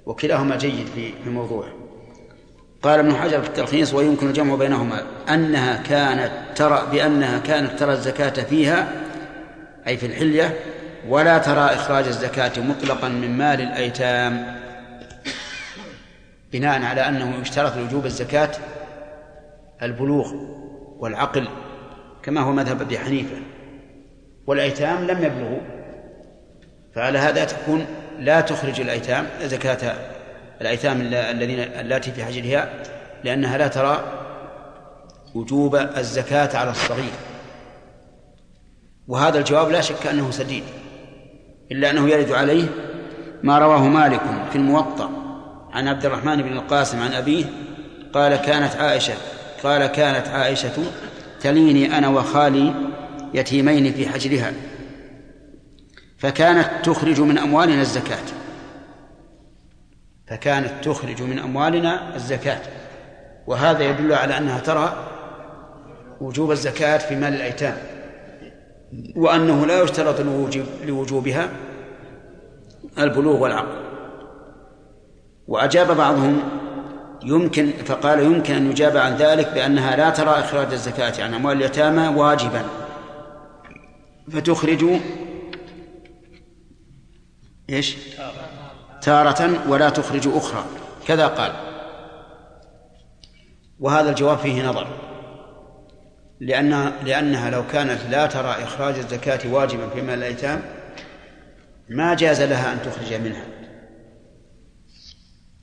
وكلاهما 0.08 0.58
جيد 0.58 0.88
في 1.24 1.30
موضوعه. 1.30 1.70
قال 2.82 3.00
ابن 3.00 3.15
حجر 3.15 3.41
في 3.41 3.48
التلخيص 3.48 3.93
ويمكن 3.93 4.28
الجمع 4.28 4.56
بينهما 4.56 5.04
أنها 5.30 5.84
كانت 5.84 6.32
ترى 6.56 6.88
بأنها 6.91 7.39
كانت 7.39 7.80
ترى 7.80 7.93
الزكاة 7.93 8.43
فيها 8.43 8.91
أي 9.88 9.98
في 9.98 10.06
الحلية 10.06 10.60
ولا 11.08 11.38
ترى 11.38 11.65
إخراج 11.65 12.08
الزكاة 12.08 12.52
مطلقا 12.62 13.08
من 13.08 13.38
مال 13.38 13.62
الأيتام. 13.62 14.58
بناء 16.54 16.84
على 16.84 17.08
أنه 17.08 17.41
يشترط 17.41 17.78
لوجوب 17.78 18.06
الزكاة 18.06 18.52
البلوغ 19.82 20.34
والعقل 21.00 21.48
كما 22.24 22.41
هو 22.41 22.52
مذهب 22.52 22.82
أبي 22.82 23.00
حنيفة. 23.00 23.38
والأيتام 24.48 25.08
لم 25.08 25.24
يبلغوا 25.24 25.62
فعلى 26.96 27.17
هذا 27.20 27.46
تكون 27.46 27.86
لا 28.19 28.41
تخرج 28.41 28.82
الأيتام 28.82 29.25
زكاة 29.41 29.93
الأيتام 30.62 31.01
الذين 31.13 31.60
اللاتي 31.60 32.12
في 32.12 32.25
حجرها 32.25 32.69
لأنها 33.24 33.57
لا 33.57 33.68
ترى 33.68 34.03
وجوب 35.36 35.76
الزكاة 35.76 36.57
على 36.57 36.72
الصغير. 36.72 37.11
وهذا 39.07 39.39
الجواب 39.39 39.72
لا 39.72 39.82
شك 39.82 40.07
أنه 40.07 40.32
سديد 40.32 40.63
إلا 41.72 41.91
أنه 41.91 42.09
يرد 42.09 42.32
عليه 42.32 42.68
ما 43.43 43.59
رواه 43.59 43.88
مالك 43.88 44.22
في 44.51 44.55
الموطأ 44.55 45.09
عن 45.74 45.88
عبد 45.88 46.05
الرحمن 46.05 46.41
بن 46.41 46.53
القاسم 46.53 46.99
عن 46.99 47.13
أبيه 47.13 47.45
قال 48.13 48.36
كانت 48.36 48.76
عائشة 48.76 49.13
قال 49.63 49.88
كانت 49.88 50.28
عائشة 50.28 50.84
تليني 51.41 51.97
أنا 51.97 52.07
وخالي 52.07 52.74
يتيمين 53.34 53.93
في 53.93 54.09
حجرها. 54.09 54.53
فكانت 56.18 56.70
تخرج 56.84 57.22
من 57.22 57.38
أموالنا 57.38 57.82
الزكاة. 57.82 58.24
فكانت 60.28 60.72
تخرج 60.84 61.22
من 61.22 61.39
أموالنا 61.39 62.15
الزكاة. 62.15 62.61
وهذا 63.47 63.84
يدل 63.84 64.13
على 64.13 64.38
أنها 64.38 64.59
ترى 64.59 65.07
وجوب 66.22 66.51
الزكاة 66.51 66.97
في 66.97 67.15
مال 67.15 67.34
الأيتام. 67.34 67.78
وأنه 69.15 69.65
لا 69.65 69.82
يشترط 69.82 70.22
لوجوبها 70.86 71.49
البلوغ 72.99 73.41
والعقل 73.41 73.88
وأجاب 75.47 75.97
بعضهم 75.97 76.43
يمكن 77.24 77.72
فقال 77.86 78.20
يمكن 78.20 78.53
أن 78.55 78.72
يجاب 78.72 78.97
عن 78.97 79.15
ذلك 79.15 79.53
بأنها 79.53 79.95
لا 79.95 80.09
ترى 80.09 80.30
إخراج 80.30 80.72
الزكاة 80.72 81.24
عن 81.24 81.34
أموال 81.34 81.57
اليتامى 81.57 82.07
واجبا. 82.07 82.61
فتخرج 84.32 84.86
إيش؟ 87.70 87.97
تارة 89.01 89.70
ولا 89.70 89.89
تخرج 89.89 90.28
أخرى. 90.28 90.65
كذا 91.07 91.28
قال. 91.28 91.51
وهذا 93.80 94.09
الجواب 94.09 94.38
فيه 94.38 94.68
نظر. 94.68 94.88
لأنها 96.39 97.03
لأنها 97.03 97.49
لو 97.49 97.68
كانت 97.68 97.99
لا 98.09 98.26
ترى 98.26 98.49
إخراج 98.49 98.97
الزكاة 98.97 99.53
واجبا 99.53 99.89
في 99.89 100.01
مال 100.01 100.18
الأيتام 100.18 100.61
ما 101.89 102.13
جاز 102.15 102.41
لها 102.41 102.74
أن 102.74 102.82
تخرج 102.82 103.13
منها. 103.13 103.45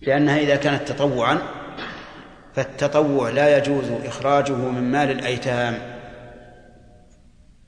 لأنها 0.00 0.38
إذا 0.38 0.56
كانت 0.56 0.88
تطوعا 0.88 1.38
فالتطوع 2.54 3.30
لا 3.30 3.58
يجوز 3.58 3.90
إخراجه 4.04 4.52
من 4.52 4.92
مال 4.92 5.10
الأيتام. 5.10 5.78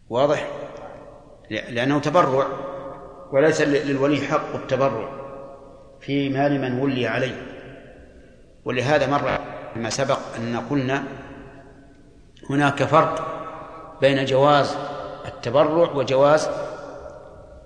واضح؟ 0.09 0.49
لأنه 1.51 2.01
تبرع. 2.01 2.76
وليس 3.33 3.61
للولي 3.61 4.21
حق 4.21 4.55
التبرع 4.55 5.09
في 6.01 6.29
مال 6.29 6.61
من 6.61 6.81
ولي 6.81 7.07
عليه. 7.07 7.47
ولهذا 8.65 9.07
مر 9.07 9.39
فيما 9.75 9.91
سبق 9.91 10.19
أن 10.39 10.57
قلنا 10.71 11.05
هناك 12.51 12.83
فرق 12.83 13.27
بين 14.01 14.25
جواز 14.25 14.77
التبرع 15.27 15.93
وجواز 15.93 16.49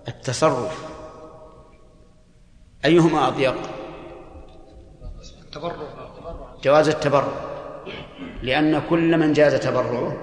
التصرف. 0.09 0.85
أيهما 2.85 3.29
أضيق؟ 3.29 3.57
التبرع 5.43 5.77
جواز 6.65 6.89
التبرع. 6.89 7.33
لأن 8.43 8.83
كل 8.91 9.19
من 9.19 9.33
جاز 9.33 9.55
تبرعه 9.55 10.17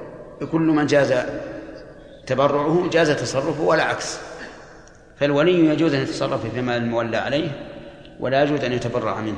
كل 0.52 0.62
من 0.62 0.86
جاز 0.86 1.14
تبرعه 2.28 2.90
جاز 2.90 3.12
تصرفه 3.12 3.64
ولا 3.64 3.84
عكس. 3.84 4.27
فالولي 5.20 5.66
يجوز 5.66 5.94
أن 5.94 6.02
يتصرف 6.02 6.46
في 6.46 6.62
مال 6.62 6.82
المولى 6.82 7.18
عليه 7.18 7.50
ولا 8.20 8.44
يجوز 8.44 8.64
أن 8.64 8.74
يتبرع 8.74 9.22
منه. 9.22 9.38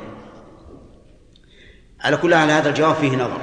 على 2.01 2.17
كل 2.17 2.35
حال 2.35 2.51
هذا 2.51 2.69
الجواب 2.69 2.95
فيه 2.95 3.15
نظر 3.15 3.41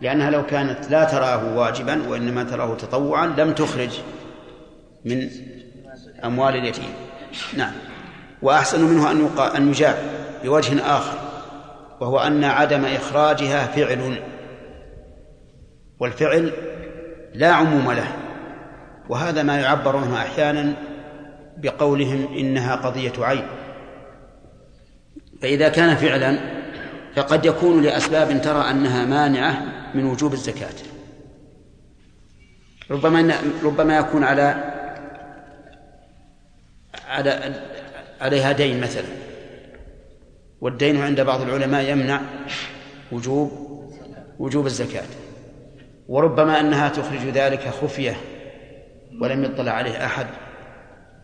لأنها 0.00 0.30
لو 0.30 0.46
كانت 0.46 0.90
لا 0.90 1.04
تراه 1.04 1.56
واجبا 1.56 2.08
وإنما 2.08 2.44
تراه 2.44 2.74
تطوعا 2.74 3.26
لم 3.26 3.52
تخرج 3.52 3.90
من 5.04 5.30
أموال 6.24 6.56
اليتيم. 6.56 6.94
نعم. 7.56 7.72
وأحسن 8.42 8.84
منه 8.84 9.10
أن 9.10 9.28
أن 9.56 9.68
يجاب 9.68 9.96
بوجه 10.44 10.96
آخر 10.96 11.18
وهو 12.00 12.18
أن 12.18 12.44
عدم 12.44 12.84
إخراجها 12.84 13.66
فعل 13.66 14.22
والفعل 15.98 16.52
لا 17.34 17.52
عموم 17.52 17.92
له. 17.92 18.16
وهذا 19.08 19.42
ما 19.42 19.60
يعبر 19.60 19.96
عنه 19.96 20.16
أحيانا 20.16 20.74
بقولهم 21.62 22.38
إنها 22.38 22.74
قضية 22.74 23.12
عين. 23.18 23.46
فإذا 25.42 25.68
كان 25.68 25.96
فعلا 25.96 26.38
فقد 27.16 27.44
يكون 27.44 27.82
لأسباب 27.82 28.42
ترى 28.42 28.70
أنها 28.70 29.04
مانعة 29.04 29.62
من 29.94 30.04
وجوب 30.04 30.32
الزكاة. 30.32 30.74
ربما 32.90 33.34
ربما 33.64 33.98
يكون 33.98 34.24
على 34.24 34.74
على 37.08 37.54
عليها 38.20 38.52
دين 38.52 38.80
مثلا. 38.80 39.08
والدين 40.60 41.02
عند 41.02 41.20
بعض 41.20 41.40
العلماء 41.40 41.90
يمنع 41.90 42.20
وجوب 43.12 43.50
وجوب 44.38 44.66
الزكاة. 44.66 45.06
وربما 46.08 46.60
أنها 46.60 46.88
تخرج 46.88 47.28
ذلك 47.28 47.68
خفية 47.68 48.16
ولم 49.20 49.44
يطلع 49.44 49.72
عليه 49.72 50.06
أحد. 50.06 50.26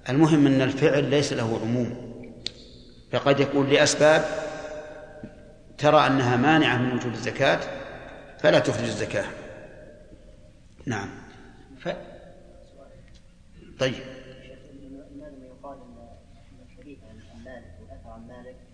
المهم 0.09 0.47
أن 0.47 0.63
الفعل 0.63 1.05
ليس 1.05 1.33
له 1.33 1.61
عموم. 1.63 2.07
فقد 3.13 3.41
يكون 3.41 3.69
لأسباب 3.71 4.25
ترى 5.79 6.07
أنها 6.07 6.37
مانعة 6.37 6.79
من 6.79 6.93
وجوب 6.93 7.13
الزكاة 7.13 7.61
فلا 8.39 8.59
تخرج 8.59 8.85
الزكاة. 8.85 9.25
نعم. 10.87 11.09
ف... 11.79 11.89
طيب. 13.79 14.17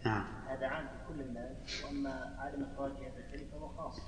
نعم 0.05 0.25
هذا 0.49 0.67
عام 0.67 0.87
في 0.87 0.95
كل 1.09 1.21
المال 1.21 1.57
واما 1.85 2.37
عدم 2.39 2.65
اخراجها 2.65 3.11
في 3.11 3.19
الحلي 3.19 3.45
فهو 3.53 3.69
خاص 3.69 4.01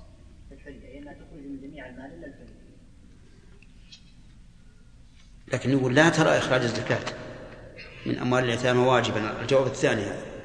في 0.49 0.55
الحلي 0.55 0.87
اي 0.87 0.99
انها 0.99 1.13
تخرج 1.13 1.45
من 1.45 1.61
جميع 1.61 1.89
المال 1.89 2.13
الا 2.13 2.27
الحلي 2.27 2.55
لكن 5.53 5.71
يقول 5.71 5.95
لا 5.95 6.09
ترى 6.09 6.29
إخراج 6.29 6.61
الزكاة 6.61 7.05
من 8.05 8.19
أموال 8.19 8.43
اليتامى 8.43 8.79
واجبا. 8.79 9.41
الجواب 9.41 9.67
الثاني 9.67 10.01
هذا. 10.01 10.35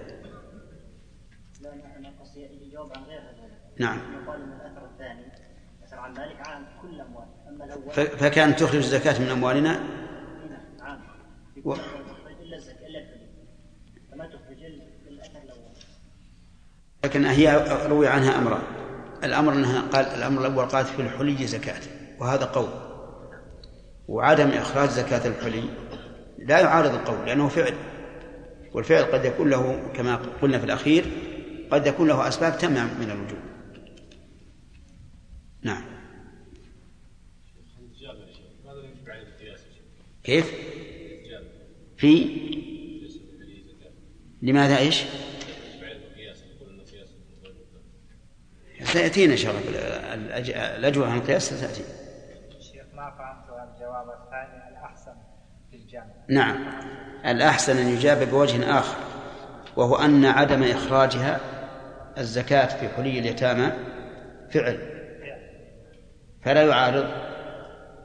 نعم. 3.81 3.99
يقال 3.99 4.43
ان 4.43 4.53
الاثر 4.53 4.87
الثاني 4.93 5.25
الاثر 5.81 5.99
عن 5.99 6.13
ذلك 6.13 6.49
عام 6.49 6.65
في 6.65 6.71
كل 6.83 6.95
الاموال 6.95 7.27
اما 7.49 7.65
الأول 7.65 7.91
فكانت 8.19 8.61
تخرج 8.61 8.77
الزكاة 8.77 9.19
من 9.19 9.31
كل 9.31 9.81
و... 11.65 11.77
لكن 17.05 17.25
هي 17.25 17.67
روي 17.87 18.09
عنها 18.09 18.39
أمران. 18.39 18.63
الأمر 19.25 19.53
أنها 19.53 19.81
قال 19.81 20.07
الأمر 20.07 20.41
الأول 20.41 20.65
قالت 20.65 20.89
في 20.89 21.03
الحلي 21.03 21.47
زكاة 21.47 21.81
وهذا 22.19 22.45
قول. 22.45 22.90
وعدم 24.11 24.49
إخراج 24.49 24.89
زكاة 24.89 25.29
الحلي 25.29 25.65
لا 26.39 26.61
يعارض 26.61 26.95
القول 26.95 27.27
لأنه 27.27 27.49
فعل 27.49 27.75
والفعل 28.73 29.05
قد 29.05 29.25
يكون 29.25 29.51
له 29.51 29.91
كما 29.95 30.17
قلنا 30.17 30.59
في 30.59 30.65
الأخير 30.65 31.05
قد 31.71 31.87
يكون 31.87 32.09
له 32.09 32.29
أسباب 32.29 32.59
تمنع 32.59 32.85
من 32.85 33.11
الوجوب 33.11 33.39
نعم. 35.63 35.85
كيف؟ 40.25 40.53
في؟ 41.97 42.41
لماذا 44.43 44.79
إيش؟ 44.79 45.05
سيأتينا 48.83 49.33
إن 49.33 49.39
شاء 49.39 49.55
الله. 49.55 49.71
الأجوبة 50.77 51.09
عن 51.09 51.19
القياس 51.19 51.55
ستأتي 51.55 51.85
شيخ 52.61 52.87
ما 52.95 53.11
فهمت 53.11 53.51
الجواب 53.75 54.09
الثاني 54.11 54.69
الأحسن 54.69 55.15
في 55.71 55.77
الجامع 55.77 56.20
نعم. 56.31 56.57
الأحسن 57.27 57.77
أن 57.77 57.89
يجاب 57.89 58.31
بوجه 58.31 58.79
آخر 58.79 58.97
وهو 59.77 59.97
أن 59.97 60.25
عدم 60.25 60.63
إخراجها 60.63 61.41
الزكاة 62.19 62.67
في 62.67 62.89
حلي 62.89 63.19
اليتامى 63.19 63.73
فعل 64.51 64.79
فلا 66.45 66.63
يعارض 66.63 67.07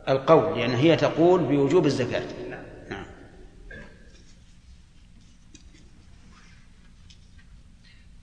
القول 0.09 0.59
لأن 0.59 0.71
هي 0.71 0.95
تقول 0.95 1.43
بوجوب 1.43 1.85
الزكاة. 1.85 2.23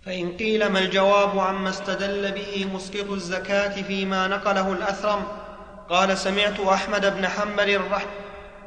فإن 0.07 0.37
قيل 0.37 0.67
ما 0.67 0.79
الجواب 0.79 1.39
عما 1.39 1.69
استدل 1.69 2.33
به 2.33 2.67
مسقط 2.75 3.11
الزكاة 3.11 3.83
فيما 3.83 4.29
نقله 4.29 4.73
الأثرم 4.73 5.23
قال 5.89 6.19
سمعت 6.19 6.61
أحمد 6.61 7.17
بن 7.17 7.29
حنبل 7.29 7.81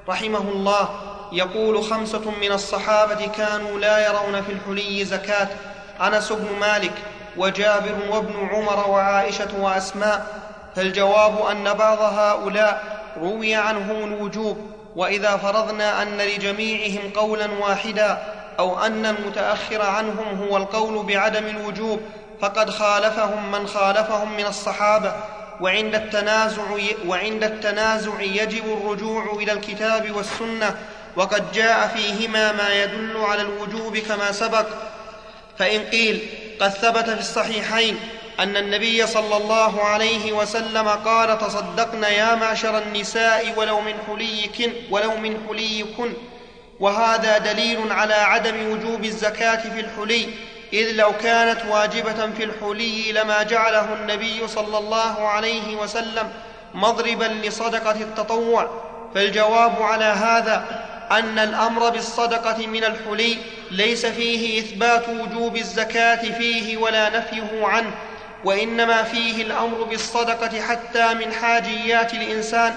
رحمه 0.08 0.52
الله 0.52 1.15
يقول 1.32 1.84
خمسة 1.84 2.32
من 2.42 2.52
الصحابة 2.52 3.28
كانوا 3.28 3.80
لا 3.80 4.08
يرون 4.08 4.42
في 4.42 4.52
الحلي 4.52 5.06
زكاة 5.06 5.48
أنس 6.02 6.32
بن 6.32 6.60
مالك 6.60 6.94
وجابر 7.38 7.96
وابن 8.10 8.50
عمر 8.52 8.90
وعائشة 8.90 9.48
وأسماء 9.60 10.26
فالجواب 10.76 11.46
أن 11.46 11.74
بعض 11.74 12.02
هؤلاء 12.02 12.84
روي 13.18 13.56
عنهم 13.56 14.14
الوجوب 14.14 14.72
وإذا 14.96 15.38
فرضنا 15.38 16.02
أن 16.02 16.18
لجميعهم 16.18 17.12
قولا 17.16 17.48
واحدا 17.62 18.18
أو 18.60 18.80
أن 18.80 19.06
المتأخر 19.06 19.82
عنهم 19.82 20.48
هو 20.48 20.58
القول 20.58 21.06
بعدم 21.06 21.46
الوجوب 21.46 22.02
فقد 22.42 22.70
خالفهم 22.70 23.52
من 23.52 23.68
خالفهم 23.68 24.38
من 24.38 24.46
الصحابة 24.46 25.14
وعند 25.62 25.96
التنازع 25.96 26.64
وعند 27.08 27.44
التنازع 27.44 28.22
يجب 28.22 28.66
الرجوع 28.66 29.34
إلى 29.34 29.52
الكتاب 29.52 30.12
والسنة 30.16 30.76
وقد 31.16 31.52
جاء 31.52 31.88
فيهما 31.88 32.52
ما 32.52 32.84
يدل 32.84 33.18
على 33.18 33.42
الوجوب 33.42 33.98
كما 33.98 34.32
سبق. 34.32 34.66
فإن 35.60 35.86
قيل 35.86 36.28
قد 36.62 36.70
ثبت 36.70 37.10
في 37.10 37.20
الصحيحين 37.20 38.00
أن 38.40 38.58
النبي 38.58 39.08
صلى 39.08 39.38
الله 39.38 39.84
عليه 39.84 40.34
وسلم 40.34 40.88
قال 40.88 41.38
تصدقن 41.38 42.04
يا 42.04 42.36
معشر 42.36 42.78
النساء 42.78 43.54
ولو 43.58 43.82
من 43.82 43.94
حليكن 44.08 44.74
ولو 44.92 45.18
من 45.18 45.48
حليكن. 45.50 46.14
وهذا 46.80 47.38
دليل 47.38 47.92
على 47.92 48.14
عدم 48.14 48.72
وجوب 48.72 49.06
الزكاة 49.06 49.70
في 49.70 49.80
الحلي 49.80 50.28
إذ 50.74 50.92
لو 50.92 51.14
كانت 51.24 51.62
واجبة 51.70 52.32
في 52.38 52.44
الحلي 52.44 53.12
لما 53.12 53.44
جعله 53.44 53.94
النبي 53.94 54.48
صلى 54.48 54.78
الله 54.78 55.28
عليه 55.28 55.76
وسلم 55.76 56.34
مضربا 56.74 57.26
لصدقة 57.26 58.02
التطوع. 58.02 58.70
فالجواب 59.16 59.82
على 59.82 60.06
هذا 60.06 60.86
أن 61.12 61.40
الأمر 61.40 61.90
بالصدقة 61.90 62.68
من 62.68 62.84
الحلي 62.84 63.38
ليس 63.72 64.06
فيه 64.06 64.60
إثبات 64.60 65.10
وجوب 65.10 65.56
الزكاة 65.56 66.32
فيه 66.32 66.78
ولا 66.78 67.18
نفيه 67.18 67.68
عنه 67.68 67.92
وإنما 68.44 69.04
فيه 69.04 69.44
الأمر 69.44 69.84
بالصدقة 69.84 70.62
حتى 70.62 71.14
من 71.14 71.32
حاجيات 71.34 72.14
الإنسان. 72.14 72.74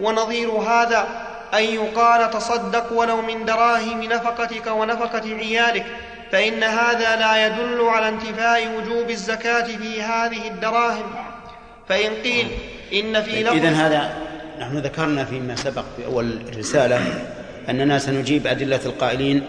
ونظير 0.00 0.50
هذا 0.50 1.08
أن 1.54 1.64
يقال 1.64 2.30
تصدق 2.30 2.92
ولو 2.92 3.22
من 3.22 3.44
دراهم 3.44 4.04
نفقتك 4.04 4.66
ونفقة 4.66 5.34
عيالك 5.34 5.86
فإن 6.32 6.62
هذا 6.62 7.16
لا 7.16 7.46
يدل 7.46 7.80
على 7.80 8.08
انتفاء 8.08 8.68
وجوب 8.76 9.10
الزكاة 9.10 9.62
في 9.62 10.02
هذه 10.02 10.48
الدراهم. 10.48 11.14
فإن 11.88 12.14
قيل 12.24 12.48
إن 12.92 13.22
في 13.22 13.42
لفظ 13.42 13.52
إذن 13.52 13.74
هذا 13.74 14.10
نحن 14.60 14.78
ذكرنا 14.78 15.24
فيما 15.24 15.56
سبق 15.56 15.84
في 15.96 16.04
أول 16.06 16.40
الرساله 16.52 17.00
أننا 17.68 17.98
سنجيب 17.98 18.46
أدلة 18.46 18.80
القائلين 18.86 19.42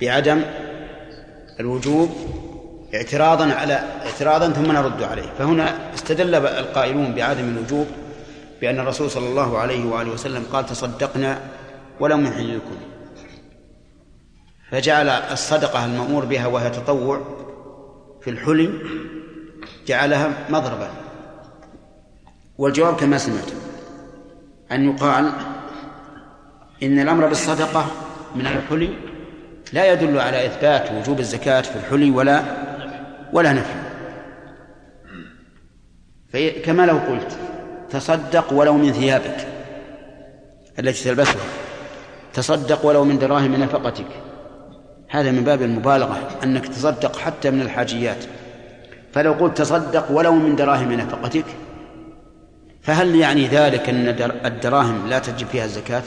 بعدم 0.00 0.42
الوجوب 1.60 2.10
اعتراضا 2.94 3.52
على 3.52 3.74
اعتراضا 4.06 4.50
ثم 4.50 4.72
نرد 4.72 5.02
عليه. 5.02 5.32
فهنا 5.38 5.94
استدل 5.94 6.34
القائلون 6.34 7.14
بعدم 7.14 7.48
الوجوب 7.48 7.86
بأن 8.60 8.78
الرسول 8.78 9.10
صلى 9.10 9.28
الله 9.28 9.58
عليه 9.58 9.84
وآله 9.84 10.10
وسلم 10.10 10.44
قال 10.52 10.66
تصدقنا 10.66 11.38
ولم 12.00 12.26
يحللكم. 12.26 12.76
فجعل 14.70 15.08
الصدقة 15.08 15.84
المأمور 15.84 16.24
بها 16.24 16.46
وهي 16.46 16.70
تطوع 16.70 17.20
في 18.22 18.30
الحلم 18.30 18.78
جعلها 19.86 20.30
مضربا. 20.50 20.90
والجواب 22.58 22.96
كما 22.96 23.18
سمعت 23.18 23.50
أن 24.72 24.88
يقال 24.88 25.32
إن 26.82 27.00
الأمر 27.00 27.26
بالصدقة 27.26 27.86
من 28.34 28.46
الحلي 28.46 28.90
لا 29.72 29.92
يدل 29.92 30.18
على 30.18 30.46
إثبات 30.46 30.92
وجوب 30.92 31.20
الزكاة 31.20 31.60
في 31.60 31.76
الحلي 31.76 32.10
ولا 32.10 32.42
ولا 33.32 33.52
نفي. 33.52 33.80
كما 36.50 36.86
لو 36.86 36.98
قلت 36.98 37.38
تصدق 37.90 38.52
ولو 38.52 38.74
من 38.74 38.92
ثيابك 38.92 39.46
التي 40.78 41.04
تلبسها 41.04 41.42
تصدق 42.34 42.86
ولو 42.86 43.04
من 43.04 43.18
دراهم 43.18 43.54
نفقتك. 43.56 44.06
هذا 45.08 45.30
من 45.30 45.44
باب 45.44 45.62
المبالغة 45.62 46.28
أنك 46.44 46.68
تصدق 46.68 47.16
حتى 47.16 47.50
من 47.50 47.60
الحاجيات. 47.60 48.24
فلو 49.12 49.32
قلت 49.32 49.58
تصدق 49.58 50.10
ولو 50.10 50.34
من 50.34 50.56
دراهم 50.56 50.92
نفقتك 50.92 51.44
فهل 52.82 53.14
يعني 53.14 53.46
ذلك 53.46 53.88
أن 53.88 54.08
الدراهم 54.44 55.06
لا 55.06 55.18
تجب 55.18 55.46
فيها 55.46 55.64
الزكاة؟ 55.64 56.02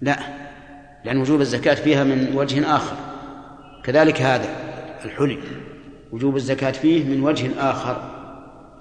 لا. 0.00 0.18
لأن 1.04 1.16
وجوب 1.16 1.40
الزكاة 1.40 1.74
فيها 1.74 2.04
من 2.04 2.36
وجه 2.36 2.76
آخر. 2.76 2.96
كذلك 3.84 4.22
هذا 4.22 4.48
الحلي. 5.04 5.38
وجوب 6.12 6.36
الزكاة 6.36 6.70
فيه 6.70 7.04
من 7.04 7.22
وجه 7.22 7.50
آخر 7.58 8.10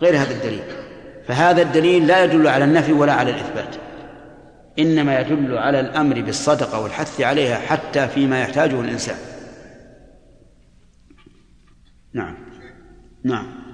غير 0.02 0.18
هذا 0.18 0.32
الدليل. 0.32 0.64
فهذا 1.28 1.62
الدليل 1.62 2.08
لا 2.08 2.24
يدل 2.24 2.48
على 2.48 2.64
النفي 2.64 2.94
ولا 2.94 3.14
على 3.14 3.32
الإثبات. 3.32 3.76
إنما 4.80 5.20
يدل 5.20 5.58
على 5.58 5.80
الأمر 5.80 6.22
بالصدقة 6.22 6.84
والحث 6.84 7.22
عليها 7.22 7.56
حتى 7.56 8.08
فيما 8.08 8.42
يحتاجه 8.42 8.82
الإنسان. 8.82 9.18
نعم. 12.14 12.36
نعم. 13.24 13.69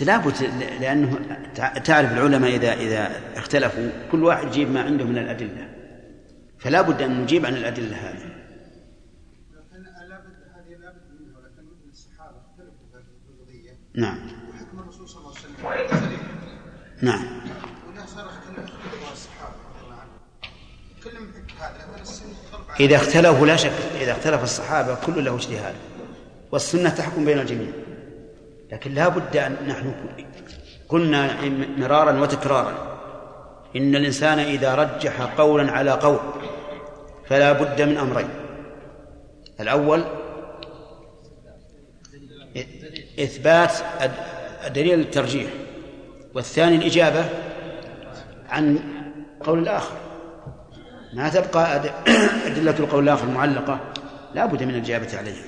لابد 0.00 0.42
لأنه 0.80 1.18
تعرف 1.84 2.12
العلماء 2.12 2.56
إذا 2.56 2.72
إذا 2.72 3.10
اختلفوا 3.36 3.90
كل 4.12 4.24
واحد 4.24 4.46
يجيب 4.46 4.70
ما 4.70 4.82
عنده 4.82 5.04
من 5.04 5.18
الأدلة. 5.18 5.68
فلا 6.58 6.80
بد 6.80 7.02
أن 7.02 7.22
نجيب 7.22 7.46
عن 7.46 7.56
الأدلة 7.56 7.96
هذه. 7.96 8.38
نعم. 13.94 14.18
وحكم 14.50 14.78
الرسول 14.78 15.08
صلى 15.08 15.20
الله 15.20 15.34
عليه 15.64 15.84
وسلم 15.84 16.18
نعم. 17.02 17.24
إذا 22.80 22.96
اختلفوا 22.96 23.46
لا 23.46 23.56
شك 23.56 23.72
إذا 24.00 24.12
اختلف 24.12 24.42
الصحابة 24.42 24.94
كل 24.94 25.24
له 25.24 25.34
اجتهاد. 25.34 25.74
والسنة 26.52 26.90
تحكم 26.90 27.24
بين 27.24 27.38
الجميع. 27.38 27.72
لكن 28.72 28.94
لا 28.94 29.08
بد 29.08 29.36
أن 29.36 29.56
نحن 29.68 29.94
قلنا 30.88 31.48
مرارا 31.78 32.20
وتكرارا. 32.20 32.98
إن 33.76 33.96
الإنسان 33.96 34.38
إذا 34.38 34.74
رجح 34.74 35.22
قولا 35.22 35.72
على 35.72 35.90
قول 35.90 36.18
فلا 37.26 37.52
بد 37.52 37.82
من 37.82 37.96
أمرين. 37.96 38.28
الأول 39.60 40.04
إثبات 43.20 43.72
دليل 44.74 45.00
الترجيح 45.00 45.50
والثاني 46.34 46.76
الإجابة 46.76 47.24
عن 48.48 48.78
قول 49.40 49.58
الآخر. 49.58 49.96
ما 51.12 51.28
تبقى 51.28 51.76
أدلة 52.46 52.78
القول 52.78 53.04
الآخر 53.04 53.26
معلقة 53.26 53.80
لا 54.34 54.46
بد 54.46 54.62
من 54.62 54.70
الإجابة 54.70 55.18
عليها. 55.18 55.44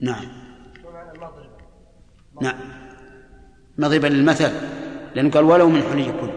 نعم. 0.00 0.43
نعم 2.40 2.58
مضربا 3.78 4.06
للمثل 4.06 4.52
لأنه 5.14 5.30
قال 5.30 5.44
ولو 5.44 5.68
من 5.68 5.82
حلي 5.82 6.12
كل. 6.20 6.30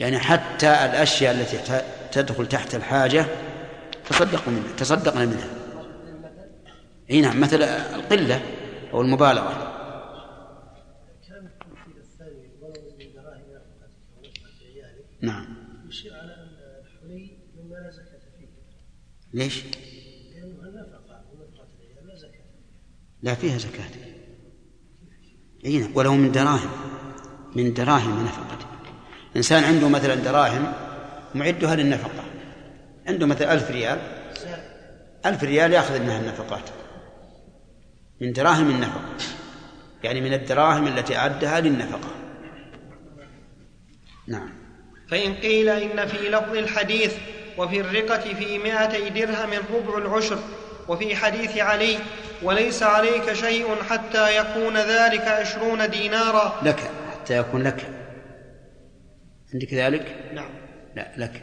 يعني 0.00 0.18
حتى 0.18 0.66
الأشياء 0.66 1.34
التي 1.34 1.82
تدخل 2.12 2.46
تحت 2.46 2.74
الحاجة 2.74 3.26
تصدقوا 4.08 4.52
منها 4.52 4.76
تصدقنا 4.76 5.24
منها. 5.24 5.48
إي 7.10 7.20
نعم 7.20 7.40
مثل 7.40 7.62
القلة 7.62 8.42
أو 8.92 9.00
المبالغة. 9.00 9.74
نعم. 15.24 15.46
يشير 15.88 16.14
على 16.14 16.34
الحلي 16.80 17.30
مما 17.56 17.74
لا 17.74 17.90
زكاة 17.90 18.20
فيه 18.38 18.46
ليش؟ 19.32 19.64
ونفقة 21.34 21.66
العيال 21.80 22.06
لا 22.06 22.16
زكاة 22.16 22.44
لا 23.22 23.34
فيها 23.34 23.58
زكاة. 23.58 24.03
نعم 25.64 25.88
ولو 25.94 26.14
من 26.14 26.32
دراهم. 26.32 26.70
من 27.56 27.74
دراهم 27.74 28.24
نفقة. 28.24 28.58
إنسان 29.36 29.64
عنده 29.64 29.88
مثلا 29.88 30.14
دراهم 30.14 30.72
معدها 31.34 31.76
للنفقة. 31.76 32.24
عنده 33.08 33.26
مثلا 33.26 33.52
ألف 33.54 33.70
ريال. 33.70 33.98
ألف 35.26 35.44
ريال 35.44 35.72
يأخذ 35.72 36.00
منها 36.00 36.20
النفقات. 36.20 36.70
من 38.20 38.32
دراهم 38.32 38.70
النفقة. 38.70 39.04
يعني 40.04 40.20
من 40.20 40.32
الدراهم 40.32 40.86
التي 40.86 41.16
أعدها 41.16 41.60
للنفقة. 41.60 42.08
نعم. 44.26 44.48
فإن 45.08 45.34
قيل 45.34 45.68
إن 45.68 46.06
في 46.06 46.28
لفظ 46.28 46.56
الحديث 46.56 47.14
وفي 47.58 47.80
الرقة 47.80 48.34
في 48.34 48.58
مائتي 48.58 49.08
درهم 49.08 49.50
ربع 49.74 49.98
العشر 49.98 50.38
وفي 50.88 51.16
حديث 51.16 51.58
علي 51.58 51.98
وليس 52.42 52.82
عليك 52.82 53.32
شيء 53.32 53.82
حتى 53.82 54.36
يكون 54.36 54.76
ذلك 54.76 55.28
عشرون 55.28 55.90
دينارا. 55.90 56.60
لك 56.62 56.90
حتى 57.12 57.38
يكون 57.38 57.62
لك. 57.62 57.86
عندك 59.54 59.74
ذلك؟ 59.74 60.30
نعم. 60.34 60.50
لا 60.96 61.12
لك. 61.16 61.42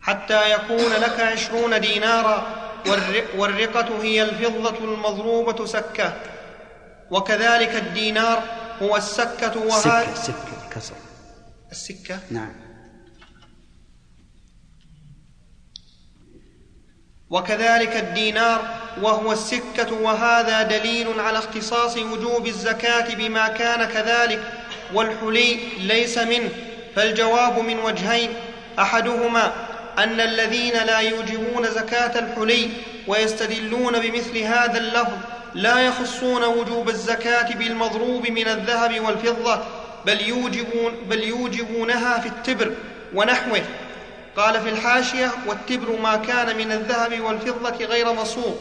حتى 0.00 0.52
يكون 0.52 0.92
لك 0.92 1.20
عشرون 1.20 1.80
دينارا 1.80 2.46
والرقة 3.36 4.02
هي 4.02 4.22
الفضة 4.22 4.84
المضروبة 4.84 5.66
سكة. 5.66 6.14
وكذلك 7.10 7.74
الدينار 7.74 8.42
هو 8.82 8.96
السكة 8.96 9.58
وهذا 9.58 10.12
السكة 10.12 10.12
السكة 10.12 10.68
كسر. 10.70 10.94
السكة؟ 11.70 12.18
نعم. 12.30 12.63
وكذلك 17.34 17.96
الدينار 17.96 18.62
وهو 19.02 19.32
السكة 19.32 19.92
وهذا 20.02 20.62
دليل 20.62 21.20
على 21.20 21.38
اختصاص 21.38 21.96
وجوب 21.96 22.46
الزكاة 22.46 23.14
بما 23.14 23.48
كان 23.48 23.84
كذلك 23.84 24.40
والحلي 24.94 25.58
ليس 25.80 26.18
منه 26.18 26.48
فالجواب 26.96 27.58
من 27.58 27.78
وجهين 27.78 28.30
أحدهما 28.78 29.52
أن 29.98 30.20
الذين 30.20 30.72
لا 30.72 30.98
يوجبون 30.98 31.64
زكاة 31.70 32.18
الحلي 32.18 32.70
ويستدلون 33.06 33.98
بمثل 34.00 34.38
هذا 34.38 34.78
اللفظ 34.78 35.18
لا 35.54 35.78
يخصون 35.80 36.44
وجوب 36.44 36.88
الزكاة 36.88 37.54
بالمضروب 37.54 38.30
من 38.30 38.48
الذهب 38.48 39.00
والفضة 39.00 39.60
بل 40.06 40.20
يوجبون 40.20 40.92
بل 41.10 41.24
يوجبونها 41.24 42.18
في 42.18 42.28
التبر 42.28 42.72
ونحوه. 43.14 43.62
قال 44.36 44.60
في 44.60 44.68
الحاشية 44.68 45.30
والتبر 45.46 46.00
ما 46.02 46.16
كان 46.16 46.56
من 46.56 46.72
الذهب 46.72 47.20
والفضة 47.20 47.84
غير 47.84 48.12
مصوب 48.12 48.56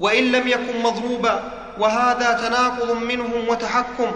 وإن 0.00 0.32
لم 0.32 0.48
يكن 0.48 0.82
مضروبا 0.82 1.52
وهذا 1.78 2.32
تناقض 2.32 3.02
منهم 3.02 3.48
وتحكم 3.48 4.10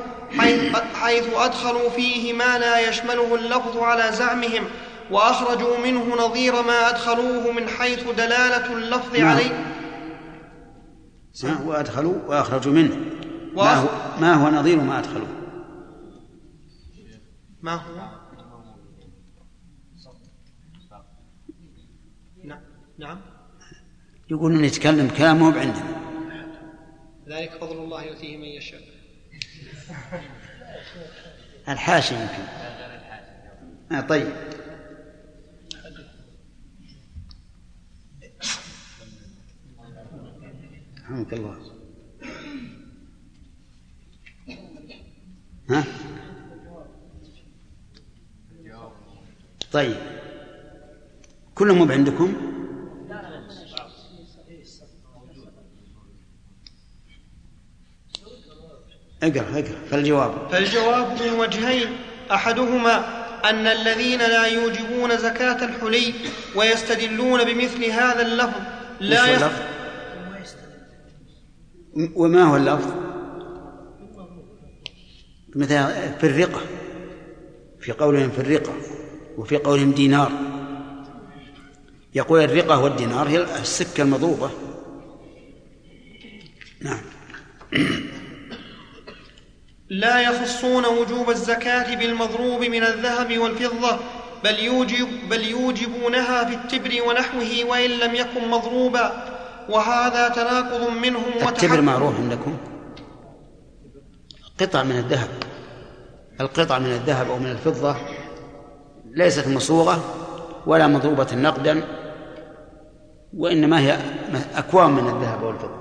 حيث, 0.94 1.24
أدخلوا 1.34 1.90
فيه 1.90 2.32
ما 2.32 2.58
لا 2.58 2.88
يشمله 2.88 3.34
اللفظ 3.34 3.78
على 3.78 4.12
زعمهم 4.12 4.64
وأخرجوا 5.10 5.78
منه 5.78 6.16
نظير 6.18 6.62
ما 6.62 6.88
أدخلوه 6.90 7.52
من 7.52 7.68
حيث 7.68 8.02
دلالة 8.02 8.72
اللفظ 8.72 9.16
نعم. 9.16 9.28
عليه. 9.28 9.76
وأدخلوا 11.64 12.14
وأخرجوا 12.26 12.72
منه؟ 12.72 12.96
ما 13.56 13.74
هو, 13.74 13.88
ما 14.20 14.34
هو 14.34 14.50
نظير 14.50 14.76
ما 14.76 14.98
أدخلوا 14.98 15.26
ما 17.62 17.74
هو؟ 17.74 18.19
نعم. 23.00 23.20
يقولون 24.30 24.62
نتكلم 24.62 25.08
كلام 25.08 25.36
مو 25.36 25.50
بعندنا. 25.50 26.00
ذلك 27.28 27.50
فضل 27.60 27.78
الله 27.78 28.02
يؤتيه 28.02 28.36
من 28.36 28.44
يشاء. 28.44 28.80
الحاشي 31.68 32.14
يمكن. 32.14 32.42
آه 33.92 34.00
طيب. 34.00 34.32
رحمك 41.04 41.32
الله. 41.32 41.58
ها؟ 45.70 45.84
طيب. 49.72 49.96
كلهم 51.54 51.78
مو 51.78 51.92
عندكم 51.92 52.59
اقرأ 59.22 59.44
اقرأ. 59.52 59.76
فالجواب. 59.90 60.48
فالجواب 60.50 61.22
من 61.22 61.38
وجهين. 61.38 61.88
أحدهما 62.30 63.20
أن 63.44 63.66
الذين 63.66 64.18
لا 64.18 64.46
يوجبون 64.46 65.16
زكاة 65.16 65.64
الحلي 65.64 66.14
ويستدلون 66.56 67.44
بمثل 67.44 67.84
هذا 67.84 68.22
اللفظ 68.22 68.60
لا 69.00 69.26
يخ... 69.26 69.42
اللفظ؟ 69.42 69.62
وما 72.14 72.42
هو 72.42 72.56
اللفظ؟ 72.56 72.92
مثلا 75.56 76.16
في 76.16 76.26
الرقة. 76.26 76.60
في 77.80 77.92
قولهم 77.92 78.30
في 78.30 78.38
الرقة 78.38 78.72
وفي 79.36 79.56
قولهم 79.56 79.92
دينار. 79.92 80.32
يقول 82.14 82.40
الرقة 82.40 82.80
والدينار 82.80 83.28
هي 83.28 83.42
السكة 83.60 84.02
المضروبة 84.02 84.50
نعم. 86.80 87.00
لا 89.90 90.20
يخصون 90.20 90.86
وجوب 90.86 91.30
الزكاة 91.30 91.94
بالمضروب 91.94 92.60
من 92.60 92.82
الذهب 92.82 93.38
والفضة 93.38 93.98
بل 94.44 94.58
يوجب 94.58 95.08
بل 95.30 95.44
يوجبونها 95.44 96.44
في 96.44 96.54
التبر 96.54 96.90
ونحوه 97.08 97.64
وإن 97.68 97.90
لم 97.90 98.14
يكن 98.14 98.48
مضروبا. 98.48 99.26
وهذا 99.68 100.28
تناقض 100.28 100.90
منهم 101.02 101.48
التبر 101.48 101.80
معروف 101.80 102.16
عندكم؟ 102.20 102.56
قطع 104.60 104.82
من 104.82 104.98
الذهب. 104.98 105.28
القطع 106.40 106.78
من 106.78 106.92
الذهب 106.92 107.30
أو 107.30 107.38
من 107.38 107.50
الفضة 107.50 107.96
ليست 109.04 109.48
مصوغة 109.48 110.04
ولا 110.66 110.86
مضروبة 110.86 111.34
نقدا 111.34 111.82
وإنما 113.36 113.80
هي 113.80 113.98
أكوام 114.54 114.90
من 114.90 115.16
الذهب 115.16 115.42
والفضة. 115.42 115.80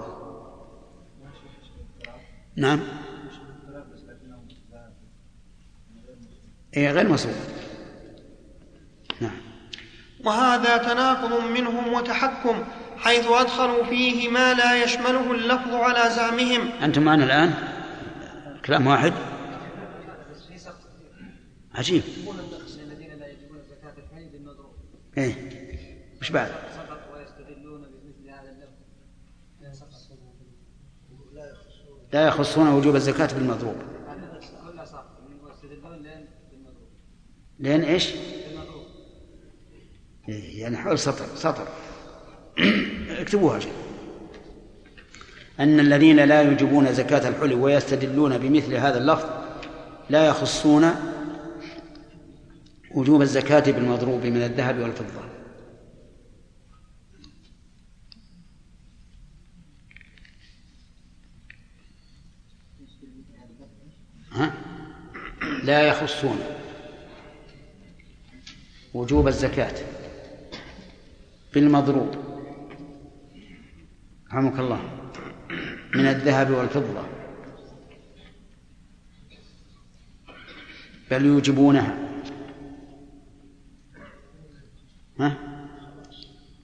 نعم. 2.55 2.79
إيه 6.77 6.91
غير 6.91 7.09
مصروف. 7.09 7.35
نعم. 9.21 9.37
وهذا 10.25 10.77
تناقض 10.77 11.43
منهم 11.49 11.93
وتحكم 11.93 12.63
حيث 12.97 13.27
أدخلوا 13.27 13.83
فيه 13.83 14.29
ما 14.29 14.53
لا 14.53 14.83
يشمله 14.83 15.31
اللفظ 15.31 15.73
على 15.73 16.09
زعمهم. 16.15 16.71
أنتم 16.83 17.01
معنا 17.01 17.23
الآن؟ 17.23 17.53
كلام 18.65 18.87
واحد؟ 18.87 19.13
عجيب. 21.75 22.03
إيه. 25.17 25.35
وش 26.21 26.31
بعد؟ 26.31 26.51
لا 32.13 32.27
يخصون 32.27 32.67
وجوب 32.67 32.95
الزكاة 32.95 33.33
بالمضروب 33.33 33.75
كلها 34.65 34.85
سقط 34.85 35.19
ويستدلون 35.43 35.93
لين 35.93 36.25
بالمضروب 36.51 36.89
إيش؟ 37.83 38.09
بالمضروب 38.09 38.09
إيه، 40.29 40.61
يعني 40.61 40.77
حول 40.77 40.99
سطر 40.99 41.25
سطر. 41.35 41.67
اكتبوها 43.21 43.59
شيء 43.59 43.71
أن 45.59 45.79
الذين 45.79 46.19
لا 46.19 46.41
يوجبون 46.41 46.93
زكاة 46.93 47.29
الحلي 47.29 47.55
ويستدلون 47.55 48.37
بمثل 48.37 48.73
هذا 48.73 48.97
اللفظ 48.97 49.29
لا 50.09 50.25
يخصون 50.25 50.91
وجوب 52.91 53.21
الزكاة 53.21 53.71
بالمضروب 53.71 54.25
من 54.25 54.43
الذهب 54.43 54.79
والفضة. 54.79 55.29
ها؟ 64.31 64.53
لا 65.63 65.81
يخصون. 65.81 66.58
وجوب 68.93 69.27
الزكاة. 69.27 69.75
بالمضروب. 71.53 72.15
رحمك 74.27 74.59
الله. 74.59 74.81
من 75.95 76.07
الذهب 76.07 76.51
والفضة. 76.51 77.03
بل 81.11 81.25
يوجبونها. 81.25 82.09
ها؟ 85.19 85.37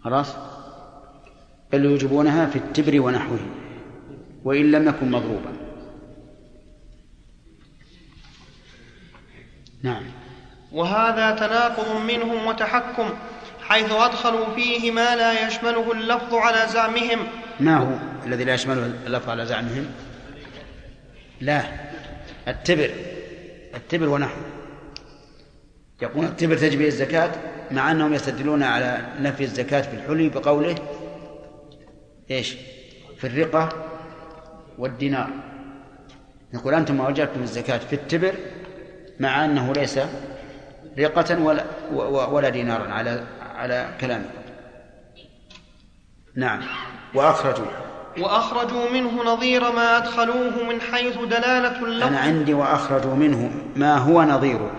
خلاص؟ 0.01 0.35
بل 1.71 1.85
يوجبونها 1.85 2.45
في 2.45 2.55
التبر 2.55 3.01
ونحوه. 3.01 3.39
وإن 4.43 4.71
لم 4.71 4.87
يكن 4.87 5.11
مضروبا. 5.11 5.53
نعم. 9.83 10.24
وهذا 10.75 11.31
تناقض 11.31 12.01
منهم 12.01 12.47
وتحكم 12.47 13.09
حيث 13.61 13.91
أدخلوا 13.91 14.45
فيه 14.55 14.91
ما 14.91 15.15
لا 15.15 15.47
يشمله 15.47 15.91
اللفظ 15.91 16.33
على 16.33 16.67
زعمهم. 16.67 17.27
ما 17.59 17.77
هو 17.77 17.97
الذي 18.25 18.43
لا 18.43 18.53
يشمله 18.53 18.85
اللفظ 19.07 19.29
على 19.29 19.45
زعمهم؟ 19.45 19.85
لا 21.41 21.63
التبر 22.47 22.89
التبر 23.75 24.09
ونحوه 24.09 24.43
يقول 26.01 26.25
التبر 26.25 26.57
تجب 26.57 26.79
به 26.79 26.87
الزكاة 26.87 27.31
مع 27.71 27.91
أنهم 27.91 28.13
يستدلون 28.13 28.63
على 28.63 29.01
نفي 29.19 29.43
الزكاة 29.43 29.81
في 29.81 29.93
الحلي 29.93 30.29
بقوله 30.29 30.75
إيش؟ 32.31 32.55
في 33.17 33.27
الرقة 33.27 33.69
والدينار. 34.77 35.29
يقول 36.53 36.73
أنتم 36.73 36.97
ما 36.97 37.07
وجبتم 37.07 37.43
الزكاة 37.43 37.77
في 37.77 37.93
التبر 37.93 38.33
مع 39.19 39.45
أنه 39.45 39.73
ليس 39.73 39.99
رقة 40.99 41.43
ولا 41.43 41.65
ولا 42.27 42.49
دينارا 42.49 42.93
على 42.93 43.23
على 43.41 43.97
كلامه. 44.01 44.29
نعم. 46.35 46.61
وأخرجوا. 47.15 47.65
وأخرجوا 48.19 48.89
منه 48.89 49.23
نظير 49.23 49.71
ما 49.71 49.97
أدخلوه 49.97 50.63
من 50.69 50.81
حيث 50.81 51.17
دلالة 51.17 51.77
أنا 51.79 51.85
اللفظ 51.85 52.13
عندي 52.13 52.53
وأخرجوا 52.53 53.15
منه 53.15 53.51
ما 53.75 53.97
هو 53.97 54.23
نظيره 54.23 54.71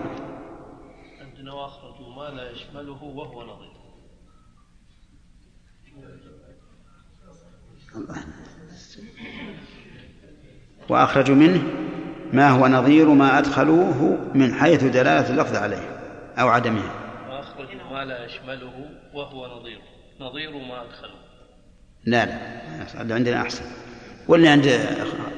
عندنا 1.21 1.53
وأخرجوا 1.53 2.15
ما 2.15 2.29
لا 2.29 2.51
يشمله 2.51 3.03
وهو 3.03 3.43
نظير. 3.43 3.67
وأخرجوا 10.89 11.35
منه 11.35 11.63
ما 12.33 12.49
هو 12.49 12.67
نظير 12.67 13.09
ما 13.09 13.37
أدخلوه 13.37 14.17
من 14.33 14.53
حيث 14.53 14.83
دلالة 14.83 15.29
اللفظ 15.29 15.55
عليه. 15.55 15.96
أو 16.39 16.47
عدمه 16.47 16.83
واخرجوا 17.29 17.89
ما 17.91 18.05
لا 18.05 18.25
يشمله 18.25 18.89
وهو 19.13 19.59
نظير. 19.59 19.81
نظير 20.19 20.51
ما 20.51 20.81
ادخلوا 20.81 21.27
لا 22.05 22.25
لا 22.25 23.01
اللي 23.01 23.13
عندنا 23.13 23.41
أحسن. 23.41 23.65
واللي 24.27 24.47
عند 24.47 24.79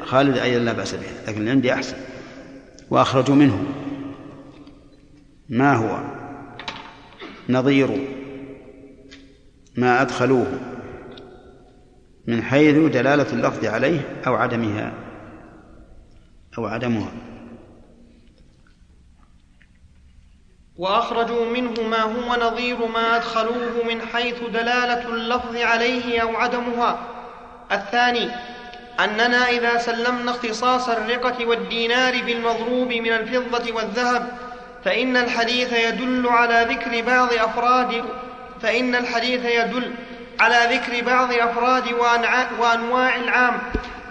خالد 0.06 0.38
أيضا 0.38 0.64
لا 0.64 0.74
بأس 0.74 0.96
به 0.96 1.08
لكن 1.28 1.40
اللي 1.40 1.52
عندي 1.52 1.74
أحسن. 1.74 1.98
وأخرجوا 2.90 3.36
منه. 3.36 3.66
ما 5.50 5.76
هو؟ 5.76 6.00
نظير. 7.50 8.08
ما 9.78 10.02
أدخلوه. 10.02 10.60
من 12.28 12.44
حيث 12.44 12.76
دلالة 12.76 13.34
اللفظ 13.34 13.66
عليه 13.66 14.02
أو 14.28 14.36
عدمها. 14.36 14.94
أو 16.58 16.66
عدمها. 16.66 17.12
وأخرجوا 20.80 21.46
منه 21.46 21.82
ما 21.82 22.02
هو 22.02 22.36
نظير 22.42 22.86
ما 22.86 23.16
أدخلوه 23.16 23.84
من 23.88 24.02
حيث 24.14 24.36
دلالة 24.54 25.08
اللفظ 25.08 25.58
عليه 25.58 26.22
أو 26.22 26.36
عدمها. 26.38 27.00
الثاني 27.72 28.30
أننا 29.00 29.50
إذا 29.50 29.78
سلمنا 29.78 30.32
اختصاص 30.32 30.90
الرقة 30.90 31.46
والدينار 31.46 32.22
بالمضروب 32.22 32.88
من 32.88 33.12
الفضة 33.14 33.76
والذهب 33.76 34.38
فإن 34.86 35.18
الحديث 35.18 35.74
يدل 35.74 36.28
على 36.28 36.66
ذكر 36.70 37.02
بعض 37.02 37.34
أفراد 37.34 38.04
فإن 38.62 38.96
الحديث 38.96 39.46
يدل 39.46 39.94
على 40.40 40.76
ذكر 40.76 41.06
بعض 41.06 41.34
أفراد 41.34 41.84
وأنواع 42.60 43.16
العام 43.16 43.58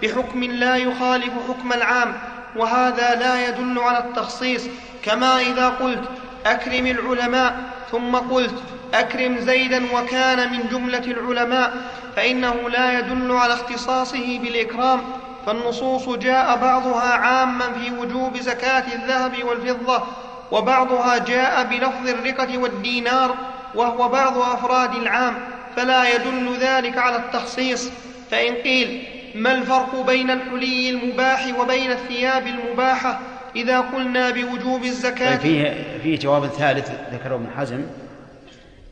بحكم 0.01 0.43
لا 0.43 0.75
يخالف 0.75 1.33
حكم 1.47 1.73
العام 1.73 2.13
وهذا 2.55 3.15
لا 3.15 3.47
يدل 3.47 3.79
على 3.79 3.97
التخصيص. 3.97 4.67
كما 5.03 5.41
إذا 5.41 5.69
قلت 5.69 6.03
أكرم 6.45 6.87
العلماء 6.87 7.59
ثم 7.91 8.15
قلت 8.15 8.55
أكرم 8.93 9.37
زيدا 9.39 9.83
وكان 9.93 10.51
من 10.51 10.67
جملة 10.71 11.03
العلماء 11.05 11.73
فإنه 12.15 12.69
لا 12.69 12.99
يدل 12.99 13.31
على 13.31 13.53
اختصاصه 13.53 14.39
بالإكرام 14.39 15.01
فالنصوص 15.45 16.09
جاء 16.09 16.57
بعضها 16.57 17.13
عاما 17.13 17.73
في 17.73 17.91
وجوب 17.99 18.37
زكاة 18.37 18.83
الذهب 18.93 19.43
والفضة 19.43 20.03
وبعضها 20.51 21.17
جاء 21.17 21.63
بلفظ 21.63 22.09
الرقة 22.09 22.57
والدينار 22.57 23.35
وهو 23.75 24.09
بعض 24.09 24.37
أفراد 24.37 24.95
العام 24.95 25.33
فلا 25.75 26.15
يدل 26.15 26.57
ذلك 26.59 26.97
على 26.97 27.15
التخصيص. 27.15 27.89
فإن 28.31 28.53
قيل 28.55 29.03
ما 29.35 29.51
الفرق 29.53 30.05
بين 30.07 30.31
الحلي 30.31 30.89
المباح 30.89 31.47
وبين 31.59 31.91
الثياب 31.91 32.47
المباحة؟ 32.47 33.19
إذا 33.55 33.79
قلنا 33.79 34.29
بوجوب 34.29 34.83
الزكاة. 34.83 35.35
طيب 35.35 35.39
فيه 35.39 35.73
فيه 36.03 36.19
جواب 36.19 36.45
ثالث 36.45 36.91
ذكره 37.13 37.35
ابن 37.35 37.47
حزم. 37.57 37.81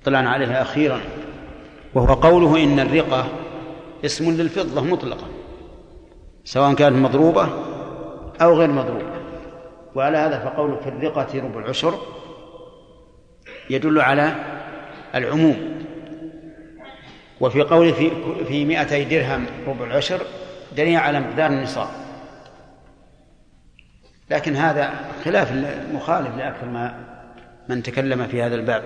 طلعنا 0.05 0.29
عليه 0.29 0.61
أخيرا. 0.61 0.99
وهو 1.93 2.13
قوله 2.13 2.63
إن 2.63 2.79
الرقة 2.79 3.27
اسم 4.05 4.31
للفضة 4.31 4.81
مطلقا 4.81 5.27
سواء 6.45 6.73
كانت 6.73 6.95
مضروبة 6.95 7.49
أو 8.41 8.53
غير 8.53 8.71
مضروبة. 8.71 9.17
وعلى 9.95 10.17
هذا 10.17 10.39
فقوله 10.39 10.75
في 10.75 10.89
الرقة 10.89 11.27
ربع 11.35 11.59
العشر 11.59 11.93
يدل 13.69 14.01
على 14.01 14.35
العموم. 15.15 15.77
وفي 17.41 17.61
قوله 17.61 17.91
في 17.91 18.11
في 18.47 18.65
200 18.65 19.03
درهم 19.03 19.45
ربع 19.67 19.85
العشر 19.85 20.21
دليل 20.77 20.95
على 20.95 21.19
مقدار 21.19 21.49
النصاب. 21.49 21.87
لكن 24.29 24.55
هذا 24.55 24.93
خلاف 25.25 25.51
مخالف 25.93 26.35
لأكثر 26.37 26.65
ما 26.65 27.07
من 27.69 27.83
تكلم 27.83 28.27
في 28.27 28.41
هذا 28.41 28.55
الباب. 28.55 28.83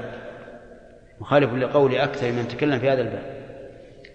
مخالف 1.22 1.54
لقول 1.54 1.96
أكثر 1.96 2.32
من 2.32 2.48
تكلم 2.48 2.80
في 2.80 2.90
هذا 2.90 3.02
الباب 3.02 3.42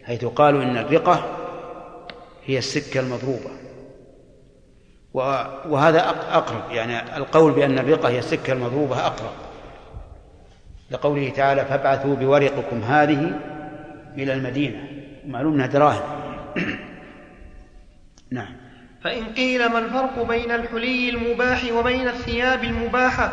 حيث 0.05 0.25
قالوا 0.25 0.63
إن 0.63 0.77
الرقة 0.77 1.37
هي 2.45 2.59
السكة 2.59 3.01
المضروبة. 3.01 3.51
وهذا 5.69 6.09
أقرب 6.09 6.71
يعني 6.71 7.17
القول 7.17 7.53
بأن 7.53 7.79
الرقة 7.79 8.09
هي 8.09 8.19
السكة 8.19 8.53
المضروبة 8.53 9.07
أقرب. 9.07 9.33
لقوله 10.91 11.31
تعالى 11.31 11.65
فابعثوا 11.65 12.15
بورقكم 12.15 12.83
هذه 12.83 13.41
إلى 14.19 14.33
المدينة 14.33 14.89
معلوم 15.27 15.55
أنها 15.55 15.67
دراهم. 15.67 16.03
نعم. 18.31 18.66
فإن 19.07 19.25
قيل 19.37 19.67
ما 19.67 19.79
الفرق 19.79 20.23
بين 20.29 20.51
الحلي 20.51 21.09
المباح 21.09 21.65
وبين 21.73 22.09
الثياب 22.09 22.65
المباحة؟ 22.65 23.33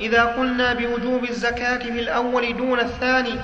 إذا 0.00 0.24
قلنا 0.24 0.74
بوجوب 0.74 1.24
الزكاة 1.24 1.78
في 1.78 2.00
الأول 2.00 2.56
دون 2.56 2.80
الثاني 2.80 3.34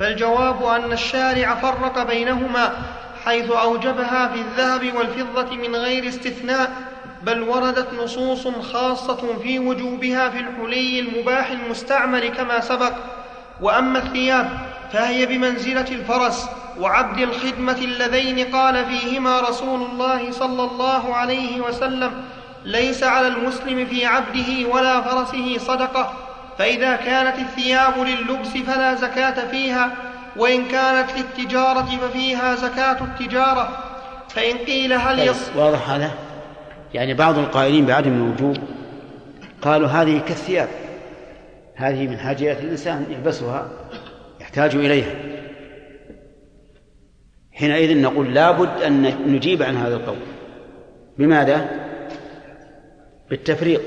فالجواب 0.00 0.64
أن 0.64 0.92
الشارع 0.92 1.54
فرق 1.54 2.02
بينهما 2.02 2.72
حيث 3.24 3.50
أوجبها 3.50 4.28
في 4.28 4.40
الذهب 4.40 4.96
والفضة 4.96 5.56
من 5.56 5.76
غير 5.76 6.08
استثناء 6.08 6.70
بل 7.22 7.42
وردت 7.42 7.94
نصوص 7.94 8.48
خاصة 8.48 9.38
في 9.42 9.58
وجوبها 9.58 10.28
في 10.28 10.38
الحلي 10.38 11.00
المباح 11.00 11.50
المستعمل 11.50 12.28
كما 12.28 12.60
سبق. 12.60 12.92
وأما 13.60 13.98
الثياب 13.98 14.48
فهي 14.92 15.26
بمنزلة 15.26 15.90
الفرس 15.90 16.48
وعبد 16.80 17.18
الخدمة 17.18 17.78
اللذين 17.78 18.44
قال 18.44 18.84
فيهما 18.84 19.40
رسول 19.40 19.82
الله 19.82 20.30
صلى 20.30 20.64
الله 20.64 21.14
عليه 21.14 21.60
وسلم 21.60 22.12
ليس 22.64 23.02
على 23.02 23.26
المسلم 23.28 23.86
في 23.86 24.06
عبده 24.06 24.68
ولا 24.72 25.00
فرسه 25.00 25.58
صدقة 25.58 26.12
فإذا 26.58 26.96
كانت 26.96 27.38
الثياب 27.38 27.98
لللبس 27.98 28.48
فلا 28.48 28.94
زكاة 28.94 29.50
فيها 29.50 29.90
وإن 30.36 30.68
كانت 30.68 31.06
للتجارة 31.16 31.88
ففيها 32.00 32.54
زكاة 32.54 32.96
التجارة 33.00 33.68
فإن 34.28 34.56
قيل 34.56 34.92
هل 34.92 35.16
طيب، 35.16 35.30
يص 35.30 35.50
واضح 35.56 35.90
هذا؟ 35.90 36.10
يعني 36.94 37.14
بعض 37.14 37.38
القائلين 37.38 37.86
بعدم 37.86 38.12
الوجوب 38.12 38.56
قالوا 39.62 39.88
هذه 39.88 40.20
كالثياب 40.28 40.68
هذه 41.74 42.06
من 42.06 42.18
حاجيات 42.18 42.60
الإنسان 42.60 43.06
يلبسها 43.10 43.68
يحتاج 44.40 44.74
إليها. 44.74 45.29
حينئذ 47.60 48.00
نقول 48.00 48.34
لابد 48.34 48.82
أن 48.82 49.02
نجيب 49.26 49.62
عن 49.62 49.76
هذا 49.76 49.96
القول. 49.96 50.16
بماذا؟ 51.18 51.70
بالتفريق. 53.30 53.82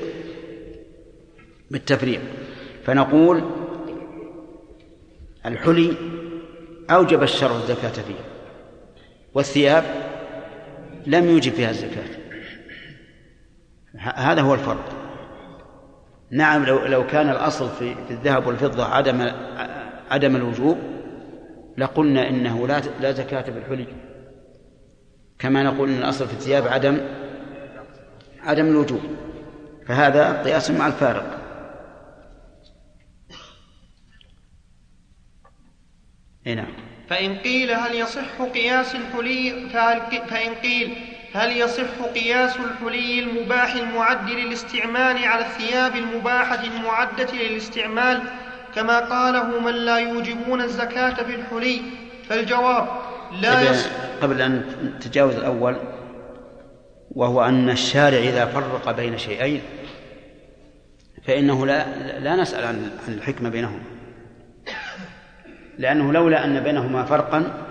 بالتفريق. 1.70 2.20
فنقول 2.84 3.42
الحلي 5.46 5.92
أوجب 6.90 7.22
الشرع 7.22 7.56
الزكاة 7.56 7.90
فيه 7.90 8.14
والثياب 9.34 9.84
لم 11.06 11.28
يوجب 11.28 11.52
فيها 11.52 11.70
الزكاة. 11.70 12.04
هذا 13.98 14.40
هو 14.40 14.54
الفرق. 14.54 14.92
نعم 16.30 16.64
لو 16.64 16.86
لو 16.86 17.06
كان 17.06 17.30
الأصل 17.30 17.68
في 17.78 17.94
الذهب 18.10 18.46
والفضة 18.46 18.84
عدم 18.84 19.30
عدم 20.10 20.36
الوجوب 20.36 20.93
لقلنا 21.78 22.28
إنه 22.28 22.66
لا 22.66 22.80
لا 23.00 23.12
زكاة 23.12 23.50
بالحلي 23.50 23.86
كما 25.38 25.62
نقول 25.62 25.88
إن 25.88 25.98
الأصل 25.98 26.26
في 26.26 26.32
الثياب 26.32 26.68
عدم 26.68 27.00
عدم 28.42 28.66
الوجوب. 28.66 29.00
فهذا 29.86 30.42
قياس 30.42 30.70
مع 30.70 30.86
الفارق. 30.86 31.40
نعم. 36.46 36.84
فإن 37.10 37.36
قيل 37.38 37.70
هل 37.70 37.94
يصح 37.94 38.42
قياس 38.54 38.94
الحلي 38.94 39.68
فإن 40.28 40.54
قيل 40.54 40.96
هل 41.34 41.56
يصح 41.56 42.02
قياس 42.14 42.56
الحلي 42.56 43.18
المباح 43.18 43.74
المعد 43.74 44.30
للاستعمال 44.30 45.24
على 45.24 45.46
الثياب 45.46 45.96
المباحة 45.96 46.64
المعدة 46.64 47.32
للاستعمال 47.32 48.22
كما 48.74 48.98
قاله 49.00 49.60
من 49.60 49.74
لا 49.74 49.98
يوجبون 49.98 50.60
الزكاة 50.60 51.14
في 51.14 51.34
الحلي 51.34 51.82
فالجواب 52.28 52.88
لا 53.40 53.70
يصح. 53.70 53.90
قبل 54.22 54.42
أن 54.42 54.62
نتجاوز 54.84 55.34
الأول 55.34 55.76
وهو 57.10 57.44
أن 57.44 57.70
الشارع 57.70 58.18
إذا 58.18 58.46
فرق 58.46 58.90
بين 58.90 59.18
شيئين 59.18 59.62
فإنه 61.24 61.66
لا 61.66 61.84
لا 62.18 62.36
نسأل 62.36 62.64
عن 62.64 62.90
عن 63.08 63.14
الحكمة 63.14 63.48
بينهما. 63.48 63.82
لأنه 65.78 66.12
لولا 66.12 66.44
أن 66.44 66.60
بينهما 66.60 67.04
فرقا 67.04 67.66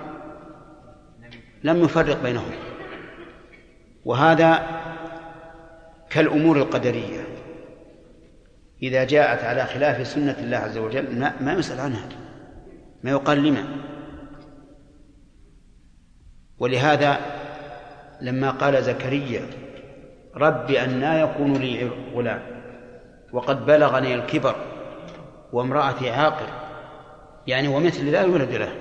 لم 1.64 1.84
يفرق 1.84 2.24
بينهما. 2.24 2.56
وهذا 4.06 4.68
كالأمور 6.10 6.58
القدرية. 6.58 7.33
إذا 8.84 9.04
جاءت 9.04 9.44
على 9.44 9.66
خلاف 9.66 10.08
سنة 10.08 10.36
الله 10.40 10.58
عز 10.58 10.78
وجل 10.78 11.20
ما 11.42 11.54
يسأل 11.54 11.80
عنها. 11.80 12.10
ما 13.04 13.12
يقال 13.12 13.44
لما. 13.44 13.66
ولهذا 16.60 17.18
لما 18.22 18.52
قال 18.52 18.84
زكريا 18.84 19.42
رب 20.36 20.72
أنا 20.72 21.22
يكون 21.22 21.54
لي 21.54 21.90
غلام 22.14 22.42
وقد 23.34 23.66
بلغني 23.66 24.16
الكبر 24.16 24.56
وامرأتي 25.54 26.10
عاقر. 26.10 26.48
يعني 27.48 27.68
ومثل 27.68 28.12
لا 28.12 28.22
يولد 28.22 28.52
له. 28.52 28.72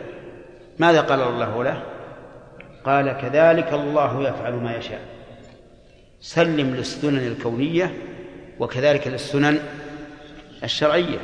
ماذا 0.79 1.01
قال 1.01 1.23
الله 1.23 1.65
له؟ 1.65 1.83
قال 2.85 3.13
كذلك 3.13 3.73
الله 3.73 4.29
يفعل 4.29 4.53
ما 4.53 4.77
يشاء. 4.77 5.01
سلم 6.21 6.75
للسنن 6.75 7.27
الكونية 7.27 7.95
وكذلك 8.59 9.09
للسنن 9.09 9.59
الشرعية. 10.65 11.19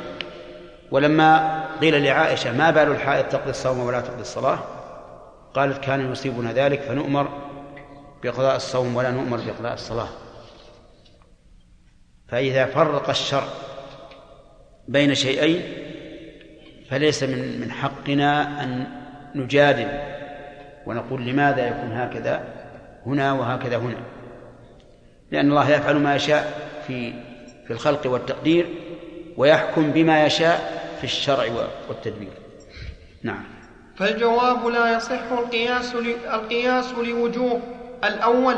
ولما 0.91 1.65
قيل 1.81 2.03
لعائشة 2.03 2.57
ما 2.57 2.71
بال 2.71 2.91
الحائض 2.91 3.25
تقضي 3.25 3.49
الصوم 3.49 3.79
ولا 3.79 4.01
تقضي 4.01 4.21
الصلاة؟ 4.21 4.59
قالت 5.53 5.83
كان 5.83 6.11
يصيبنا 6.11 6.53
ذلك 6.53 6.81
فنؤمر 6.81 7.29
بقضاء 8.23 8.55
الصوم 8.55 8.95
ولا 8.95 9.11
نؤمر 9.11 9.37
بقضاء 9.37 9.73
الصلاة. 9.73 10.09
فإذا 12.27 12.65
فرق 12.65 13.09
الشرع 13.09 13.47
بين 14.87 15.15
شيئين 15.15 15.61
فليس 16.89 17.23
من 17.23 17.61
من 17.61 17.71
حقنا 17.71 18.63
أن 18.63 18.87
نجادل 19.35 19.87
ونقول 20.85 21.25
لماذا 21.25 21.67
يكون 21.67 21.91
هكذا 21.91 22.43
هنا 23.05 23.33
وهكذا 23.33 23.77
هنا. 23.77 23.97
لأن 25.31 25.49
الله 25.49 25.69
يفعل 25.69 25.95
ما 25.95 26.15
يشاء 26.15 26.69
في 26.87 27.13
في 27.67 27.73
الخلق 27.73 28.07
والتقدير 28.07 28.65
ويحكم 29.39 29.91
بما 29.91 30.25
يشاء 30.25 30.89
في 30.97 31.03
الشرع 31.03 31.45
والتدبير. 31.89 32.33
نعم. 33.23 33.43
فالجواب 33.97 34.67
لا 34.67 34.97
يصح 34.97 35.31
القياس 35.31 35.95
القياس 36.33 36.93
لوجوه. 36.93 37.61
الأول 38.03 38.55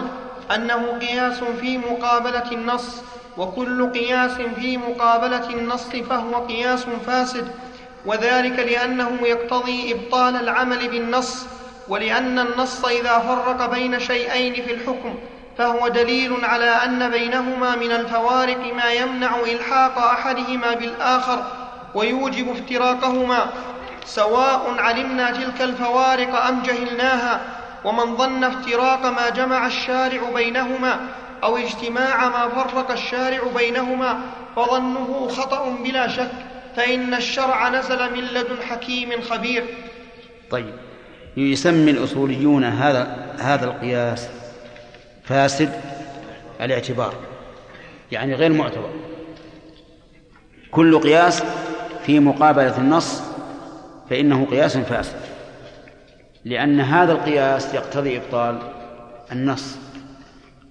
أنه 0.56 1.00
قياس 1.00 1.44
في 1.44 1.78
مقابلة 1.78 2.52
النص 2.52 3.02
وكل 3.38 3.92
قياس 3.92 4.32
في 4.32 4.78
مقابلة 4.78 5.50
النص 5.50 5.88
فهو 6.10 6.46
قياس 6.46 6.86
فاسد. 7.08 7.48
وذلك 8.06 8.60
لأنه 8.60 9.28
يقتضي 9.28 9.94
إبطال 9.94 10.36
العمل 10.36 10.88
بالنص 10.88 11.46
ولأن 11.88 12.40
النص 12.40 12.86
إذا 12.86 13.20
فرق 13.20 13.74
بين 13.74 14.00
شيئين 14.00 14.54
في 14.54 14.74
الحكم 14.74 15.16
فهو 15.58 15.88
دليل 15.88 16.46
على 16.46 16.70
أن 16.70 17.10
بينهما 17.10 17.76
من 17.76 17.92
الفوارق 17.92 18.74
ما 18.74 18.92
يمنع 18.92 19.40
إلحاق 19.40 19.98
أحدهما 19.98 20.74
بالآخر 20.74 21.44
ويوجب 21.96 22.50
افتراقهما 22.50 23.46
سواء 24.06 24.76
علمنا 24.78 25.32
تلك 25.32 25.62
الفوارق 25.62 26.46
أم 26.46 26.62
جهلناها 26.62 27.42
ومن 27.86 28.18
ظن 28.18 28.44
افتراق 28.44 29.06
ما 29.06 29.30
جمع 29.30 29.68
الشارع 29.68 30.22
بينهما 30.36 31.00
أو 31.44 31.58
اجتماع 31.58 32.30
ما 32.30 32.50
فرق 32.50 32.92
الشارع 32.92 33.40
بينهما 33.58 34.20
فظنه 34.56 35.28
خطأ 35.32 35.76
بلا 35.84 36.08
شك 36.08 36.32
فإن 36.76 37.14
الشرع 37.14 37.70
نزل 37.70 38.14
من 38.14 38.24
لدن 38.24 38.64
حكيم 38.70 39.22
خبير. 39.22 39.64
طيب 40.52 40.74
يسمي 41.38 41.92
الأصوليون 41.92 42.64
هذا 42.64 43.36
هذا 43.40 43.66
القياس 43.66 44.28
فاسد 45.32 45.70
الاعتبار 46.62 47.14
يعني 48.12 48.36
غير 48.36 48.54
معتبر. 48.54 48.90
كل 50.72 51.00
قياس 51.00 51.44
في 52.06 52.20
مقابلة 52.20 52.78
النص 52.78 53.22
فإنه 54.10 54.46
قياس 54.46 54.78
فاسد 54.78 55.20
لأن 56.46 56.80
هذا 56.80 57.12
القياس 57.12 57.74
يقتضي 57.74 58.18
إبطال 58.18 58.60
النص. 59.32 59.78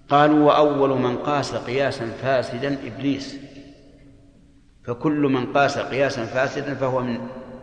قالوا 0.08 0.46
وأول 0.46 0.98
من 0.98 1.16
قاس 1.16 1.54
قياسا 1.54 2.10
فاسدا 2.22 2.78
إبليس 2.86 3.36
فكل 4.84 5.20
من 5.20 5.52
قاس 5.52 5.78
قياسا 5.78 6.24
فاسدا 6.24 6.74
فهو 6.74 7.00
من 7.00 7.20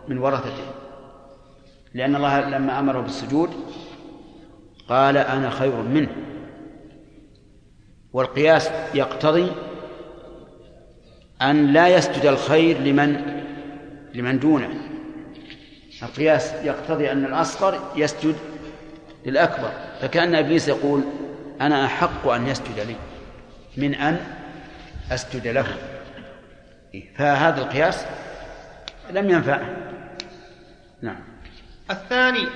من 0.07 0.17
ورثته. 0.17 0.65
لأن 1.93 2.15
الله 2.15 2.49
لما 2.49 2.79
أمره 2.79 2.99
بالسجود 3.01 3.49
قال 4.89 5.17
أنا 5.17 5.49
خير 5.49 5.75
منه. 5.75 6.36
والقياس 8.17 8.69
يقتضي 8.93 9.51
أن 11.41 11.73
لا 11.73 11.87
يسجد 11.87 12.25
الخير 12.25 12.77
لمن 12.77 13.41
لمن 14.13 14.39
دونه. 14.39 14.69
القياس 16.03 16.53
يقتضي 16.63 17.11
أن 17.11 17.25
الأصغر 17.25 17.91
يسجد 17.95 18.35
للأكبر. 19.25 19.71
فكأن 20.01 20.35
إبليس 20.35 20.67
يقول 20.67 21.03
أنا 21.61 21.85
أحق 21.85 22.27
أن 22.27 22.47
يسجد 22.47 22.79
لي 22.79 22.95
من 23.77 23.95
أن 23.95 24.19
أسجد 25.11 25.47
له. 25.47 25.67
فهذا 27.15 27.61
القياس 27.61 28.05
لم 29.11 29.29
ينفع 29.29 29.59
نعم. 31.01 31.19
الثاني 31.91 32.47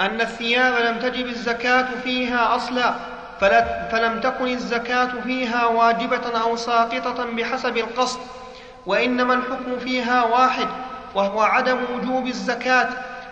أن 0.00 0.20
الثياب 0.20 0.74
لم 0.74 0.98
تجب 0.98 1.26
الزكاة 1.26 2.00
فيها 2.04 2.56
أصلا. 2.56 3.13
فلم 3.90 4.20
تكن 4.20 4.46
الزكاة 4.46 5.20
فيها 5.20 5.66
واجبة 5.66 6.38
أو 6.42 6.56
ساقطة 6.56 7.36
بحسب 7.36 7.76
القصد 7.76 8.20
وإنما 8.86 9.34
الحكم 9.34 9.78
فيها 9.78 10.24
واحد 10.24 10.68
وهو 11.14 11.40
عدم 11.40 11.78
وجوب 11.94 12.26
الزكاة 12.26 12.88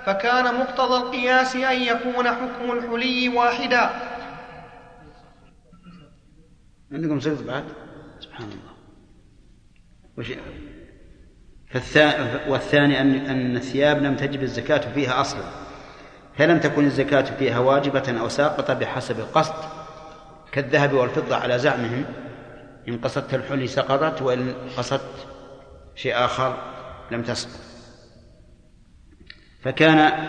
فكان 0.06 0.54
مقتضى 0.54 0.96
القياس 0.96 1.56
أن 1.56 1.82
يكون 1.82 2.28
حكم 2.28 2.72
الحلي 2.72 3.28
واحدا. 3.28 3.90
عندكم 6.92 7.20
صيغة 7.20 7.42
بعد؟ 7.42 7.64
سبحان 8.20 8.48
الله. 8.48 8.72
وش 10.18 10.32
والثاني 12.48 13.00
أن 13.00 13.14
أن 13.14 13.56
الثياب 13.56 14.02
لم 14.02 14.16
تجب 14.16 14.42
الزكاة 14.42 14.92
فيها 14.94 15.20
أصلا 15.20 15.42
فلم 16.38 16.58
تكن 16.60 16.84
الزكاة 16.84 17.22
فيها 17.22 17.58
واجبة 17.58 18.20
أو 18.20 18.28
ساقطة 18.28 18.74
بحسب 18.74 19.20
القصد 19.20 19.81
كالذهب 20.52 20.92
والفضة 20.92 21.36
على 21.36 21.58
زعمهم. 21.58 22.04
إن 22.88 22.98
قصدت 22.98 23.34
الحلي 23.34 23.66
سقطت 23.66 24.22
وإن 24.22 24.54
قصدت 24.76 25.26
شيء 25.94 26.24
آخر 26.24 26.56
لم 27.10 27.22
تسقط. 27.22 27.60
فكان 29.62 30.28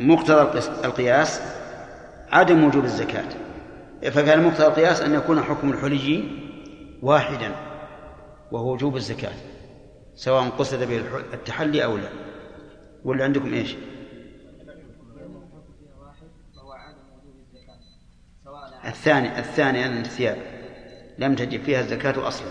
مقتضى 0.00 0.58
القياس 0.84 1.40
عدم 2.30 2.64
وجوب 2.64 2.84
الزكاة. 2.84 3.28
فكان 4.10 4.42
مقتضى 4.42 4.66
القياس 4.66 5.00
أن 5.00 5.14
يكون 5.14 5.42
حكم 5.42 5.70
الحلي 5.70 6.24
واحدا 7.02 7.52
وهو 8.52 8.72
وجوب 8.72 8.96
الزكاة 8.96 9.32
سواء 10.14 10.48
قصد 10.48 10.88
به 10.88 11.02
التحلي 11.34 11.84
أو 11.84 11.96
لا. 11.96 12.08
ولا 13.04 13.24
عندكم 13.24 13.54
إيش؟ 13.54 13.74
الثاني 18.86 19.38
الثاني 19.38 19.86
أن 19.86 20.00
الثياب. 20.00 20.36
لم 21.18 21.34
تجب 21.34 21.62
فيها 21.62 21.80
الزكاة 21.80 22.28
أصلا. 22.28 22.48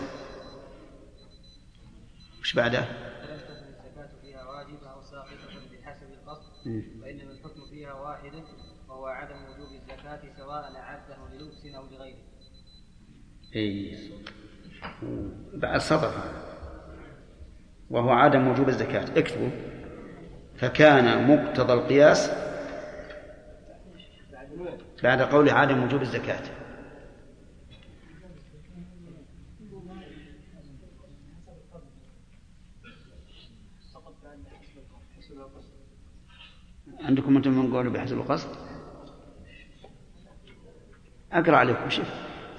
وش 2.42 2.54
بعده؟ 2.54 2.82
فلم 2.82 3.40
تكن 3.40 3.54
الزكاة 3.54 4.22
فيها 4.22 4.44
واجبة 4.44 4.88
أو 4.94 5.02
ساقطة 5.02 5.34
بحسب 5.72 6.08
القصد 6.14 6.52
وإنما 7.02 7.32
الحكم 7.32 7.70
فيها 7.70 7.94
واحد 7.94 8.32
وهو 8.90 9.06
عدم 9.06 9.36
وجوب 9.36 9.72
الزكاة 9.72 10.22
سواء 10.38 10.76
أعده 10.76 11.18
للبس 11.34 11.76
أو 11.76 11.84
لغيره. 11.86 12.18
أي 13.56 13.98
بعد 15.54 15.80
سطر 15.80 16.14
وهو 17.90 18.10
عدم 18.10 18.48
وجوب 18.48 18.70
الزكاة. 18.70 19.20
اكتبوا. 19.20 19.50
فكان 20.56 21.28
مقتضى 21.28 21.74
القياس 21.74 22.32
بعد 25.04 25.22
قول 25.22 25.50
عدم 25.50 25.84
وجوب 25.84 26.02
الزكاة. 26.02 26.42
عندكم 37.00 37.36
أنتم 37.36 37.52
من 37.52 37.74
قول 37.74 37.90
بحسب 37.90 38.18
القصد؟ 38.18 38.50
أقرأ 41.32 41.58
عليكم 41.58 41.90
شوف. 41.90 42.08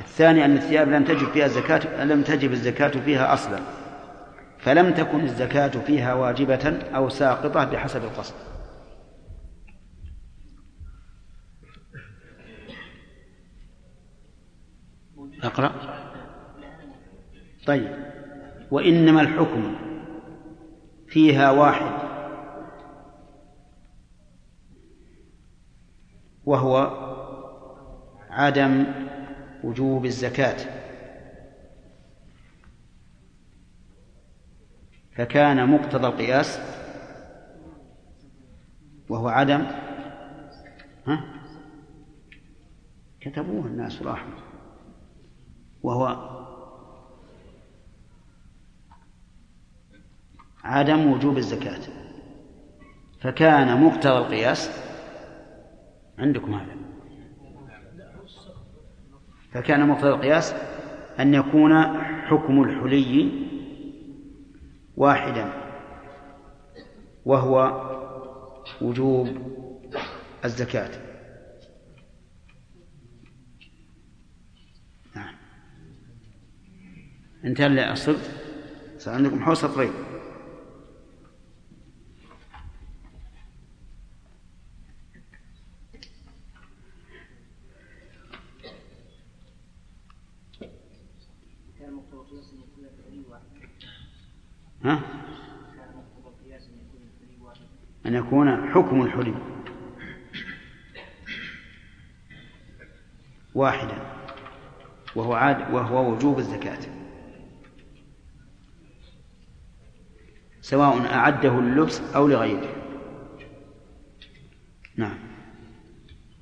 الثاني 0.01 0.45
أن 0.45 0.57
الثياب 0.57 0.89
لم 0.89 1.05
تجب 1.05 1.29
فيها 1.29 1.47
الزكاة 1.47 2.05
لم 2.05 2.23
تجب 2.23 2.53
الزكاة 2.53 2.89
فيها 2.89 3.35
أصلا 3.35 3.61
فلم 4.59 4.95
تكن 4.95 5.21
الزكاة 5.21 5.69
فيها 5.69 6.15
واجبة 6.15 6.81
أو 6.95 7.09
ساقطة 7.09 7.65
بحسب 7.65 8.05
القصد. 8.05 8.54
أقرأ؟ 15.45 15.73
طيب. 17.67 17.97
وإنما 18.71 19.21
الحكم 19.21 19.77
فيها 21.09 21.51
واحد. 21.51 22.05
وهو 26.45 26.77
عدم 28.31 28.85
وجوب 29.65 30.05
الزكاة. 30.05 30.85
فكان 35.17 35.69
مقتضى 35.69 36.07
القياس 36.07 36.59
وهو 39.09 39.29
عدم 39.29 39.67
ها؟ 41.07 41.25
كتبوه 43.21 43.67
الناس 43.67 44.03
راحوا 44.03 44.31
وهو 45.85 46.31
عدم 50.65 51.13
وجوب 51.13 51.39
الزكاة. 51.39 51.81
فكان 53.21 53.85
مقتضى 53.85 54.19
القياس 54.19 54.71
عندكم 56.19 56.55
هذا. 56.55 56.77
فكان 59.53 59.89
مقتضى 59.89 60.09
القياس 60.09 60.55
أن 61.21 61.35
يكون 61.35 61.85
حكم 62.23 62.63
الحلي 62.63 63.45
واحدا 64.97 65.53
وهو 67.25 67.85
وجوب 68.81 69.29
الزكاة 70.45 70.91
نعم 75.17 75.35
انتهى 77.45 77.67
الأصل 77.67 78.17
صار 78.99 79.15
عندكم 79.15 79.43
حوصة 79.43 79.75
طيب 79.75 79.93
ها؟ 94.85 95.01
أن 98.07 98.15
يكون 98.15 98.71
حكم 98.73 99.03
الحلي. 99.03 99.35
واحدا. 103.55 103.97
وهو 105.17 105.33
عاد 105.35 105.75
وهو 105.75 106.13
وجوب 106.13 106.39
الزكاة. 106.39 107.04
سواء 110.65 111.07
أعده 111.13 111.61
للبس 111.61 112.03
أو 112.17 112.29
لغيره. 112.29 112.69
نعم. 114.97 115.19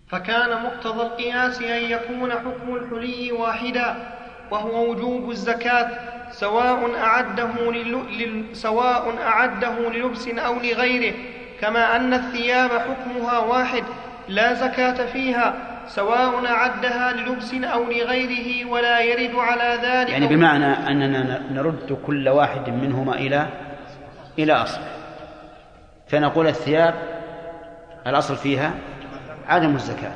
فكان 0.09 0.63
مقتضى 0.63 1.03
القياس 1.03 1.63
أن 1.63 1.83
يكون 1.83 2.33
حكم 2.33 2.75
الحلي 2.75 3.33
واحدا 3.33 3.97
وهو 4.51 4.91
وجوب 4.91 5.31
الزكاة 5.31 5.89
سواء 6.31 6.97
أعده 6.97 7.73
لل... 7.73 8.45
سواء 8.53 9.19
أعده 9.23 9.91
للبس 9.91 10.29
أو 10.29 10.55
لغيره. 10.55 11.15
كما 11.61 11.97
أن 11.97 12.15
الثياب 12.15 12.71
حكمها 12.71 13.39
واحد 13.39 13.85
لا 14.29 14.55
زكاة 14.55 15.07
فيها 15.07 15.55
سواء 15.87 16.47
أعدها 16.47 17.13
للبس 17.13 17.55
أو 17.55 17.85
لغيره 17.85 18.71
ولا 18.71 19.01
يرد 19.01 19.35
على 19.35 19.79
ذلك. 19.83 20.11
يعني 20.11 20.27
بمعنى 20.27 20.67
أننا 20.67 21.43
نرد 21.53 21.99
كل 22.07 22.29
واحد 22.29 22.71
منهما 22.71 23.15
إلى 23.15 23.47
إلى 24.39 24.53
أصله. 24.53 24.93
فنقول 26.09 26.49
الثياب 26.49 26.95
الأصل 28.07 28.37
فيها 28.37 28.75
عدم 29.47 29.75
الزكاة. 29.75 30.15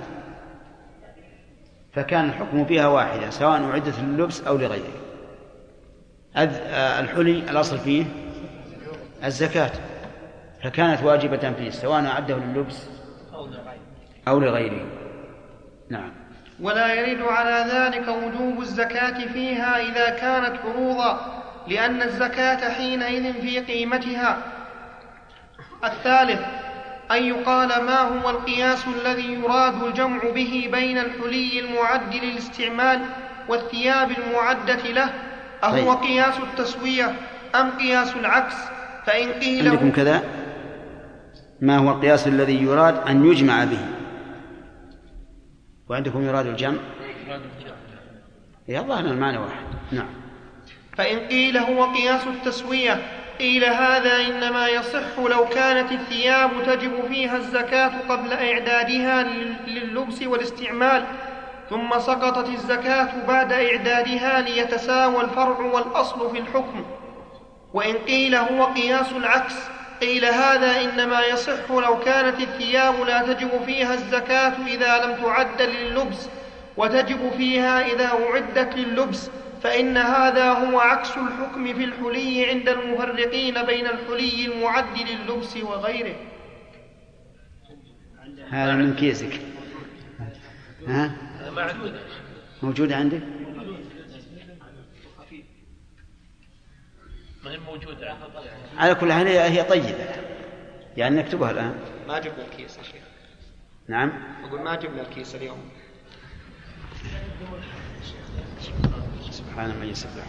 فكان 1.93 2.29
الحكم 2.29 2.65
فيها 2.65 2.87
واحدة 2.87 3.31
سواء 3.31 3.63
أعدت 3.63 3.99
للبس 3.99 4.41
أو 4.41 4.57
لغيره. 4.57 4.93
آه، 6.37 7.01
الحلي 7.01 7.39
الأصل 7.51 7.79
فيه 7.79 8.05
الزكاة. 9.25 9.71
فكانت 10.63 11.03
واجبة 11.03 11.53
فيه 11.53 11.71
سواء 11.71 12.07
أعده 12.07 12.37
لللبس 12.37 12.89
أو 14.29 14.39
لغيره. 14.41 14.87
نعم. 15.91 16.13
ولا 16.61 16.95
يرد 16.95 17.23
على 17.23 17.73
ذلك 17.73 18.09
وجوب 18.09 18.61
الزكاة 18.61 19.27
فيها 19.33 19.77
إذا 19.77 20.11
كانت 20.11 20.59
عروضا 20.65 21.36
لأن 21.69 22.03
الزكاة 22.03 22.71
حينئذ 22.71 23.33
في 23.33 23.61
قيمتها. 23.61 24.39
الثالث 25.85 26.41
أن 27.11 27.23
يقال 27.23 27.69
ما 27.69 28.01
هو 28.01 28.31
القياس 28.31 28.85
الذي 28.87 29.35
يراد 29.35 29.83
الجمع 29.83 30.19
به 30.35 30.69
بين 30.73 30.99
الحلي 30.99 31.61
المعد 31.61 32.15
للاستعمال 32.15 33.01
والثياب 33.49 34.11
المعدة 34.11 34.91
له؟ 34.91 35.11
أهو 35.65 35.95
طيب. 35.95 36.03
قياس 36.03 36.35
التسوية 36.39 37.13
أم 37.55 37.71
قياس 37.71 38.17
العكس؟ 38.17 38.55
فإن 39.07 39.33
قيل 39.33 39.69
عندكم 39.69 39.93
كذا؟ 39.93 40.23
ما 41.61 41.79
هو 41.79 41.91
القياس 41.91 42.27
الذي 42.27 42.63
يراد 42.63 43.09
أن 43.09 43.27
يجمع 43.27 43.65
به؟ 43.65 43.81
وعندكم 45.89 46.23
يراد 46.23 46.47
الجمع؟ 46.47 46.79
يا 48.69 48.81
الله 48.81 49.01
المعنى 49.01 49.39
واحد. 49.39 49.65
نعم. 49.93 50.26
فإن 50.99 51.19
قيل 51.19 51.57
هو 51.59 51.85
قياس 51.85 52.27
التسوية 52.27 53.03
قيل 53.39 53.65
هذا 53.65 54.21
إنما 54.21 54.69
يصح 54.69 55.19
لو 55.19 55.45
كانت 55.49 55.93
الثياب 55.93 56.51
تجب 56.67 57.09
فيها 57.09 57.37
الزكاة 57.37 57.93
قبل 58.09 58.33
إعدادها 58.33 59.23
لللبس 59.67 60.23
والاستعمال 60.23 61.05
ثم 61.71 61.99
سقطت 61.99 62.49
الزكاة 62.49 63.09
بعد 63.29 63.53
إعدادها 63.53 64.41
ليتساوى 64.41 65.21
الفرع 65.21 65.61
والأصل 65.61 66.31
في 66.33 66.39
الحكم. 66.39 66.85
وإن 67.75 67.95
قيل 67.95 68.35
هو 68.35 68.65
قياس 68.65 69.13
العكس 69.13 69.55
قيل 70.01 70.25
هذا 70.25 70.81
إنما 70.81 71.21
يصح 71.27 71.71
لو 71.71 71.99
كانت 72.01 72.41
الثياب 72.41 73.01
لا 73.01 73.23
تجب 73.23 73.51
فيها 73.67 73.95
الزكاة 73.95 74.53
إذا 74.67 75.05
لم 75.05 75.25
تعد 75.25 75.63
لللبس 75.63 76.29
وتجب 76.77 77.31
فيها 77.37 77.87
إذا 77.87 78.07
أعدت 78.07 78.77
لللبس 78.77 79.31
فإن 79.63 79.97
هذا 79.97 80.51
هو 80.51 80.81
عكس 80.81 81.11
الحكم 81.11 81.75
في 81.75 81.85
الحلي 81.85 82.51
عند 82.51 82.69
المفرقين 82.69 83.63
بين 83.63 83.87
الحلي 83.87 84.47
المعد 84.47 84.99
لللبس 84.99 85.57
وغيره. 85.57 86.17
هذا 88.51 88.75
من 88.75 88.95
كيسك. 88.95 89.41
ها؟ 90.87 91.17
موجودة 92.63 92.97
عندك؟ 92.97 93.23
موجودة 97.67 98.17
على 98.79 98.95
كل 98.95 99.13
حال 99.13 99.27
هي 99.27 99.63
طيبة. 99.63 100.07
يعني 100.97 101.17
نكتبها 101.17 101.51
الآن. 101.51 101.75
ما 102.09 102.19
جبنا 102.19 102.45
الكيس 102.45 102.79
يا 102.79 102.83
شيخ. 102.83 103.03
نعم. 103.89 104.13
أقول 104.45 104.61
ما 104.61 104.75
جبنا 104.75 105.03
الكيس 105.03 105.35
اليوم. 105.35 105.71
سبحان 109.57 109.81
من 109.81 109.89
يسبح 109.89 110.25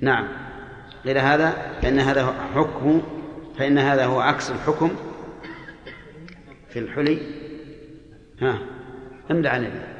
نعم. 0.00 0.28
غير 1.04 1.20
هذا 1.20 1.80
فإن 1.82 1.98
هذا 1.98 2.32
حكم 2.54 3.02
فإن 3.58 3.78
هذا 3.78 4.04
هو 4.06 4.20
عكس 4.20 4.50
الحكم 4.50 4.96
في 6.68 6.78
الحلي. 6.78 7.18
ها 8.40 8.58
املأ 9.30 9.50
علينا 9.50 9.92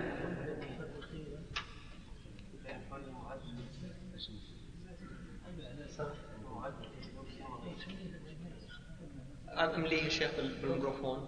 أمليه 9.77 10.05
يا 10.05 10.09
شيخ 10.09 10.31
بالميكروفون. 10.63 11.19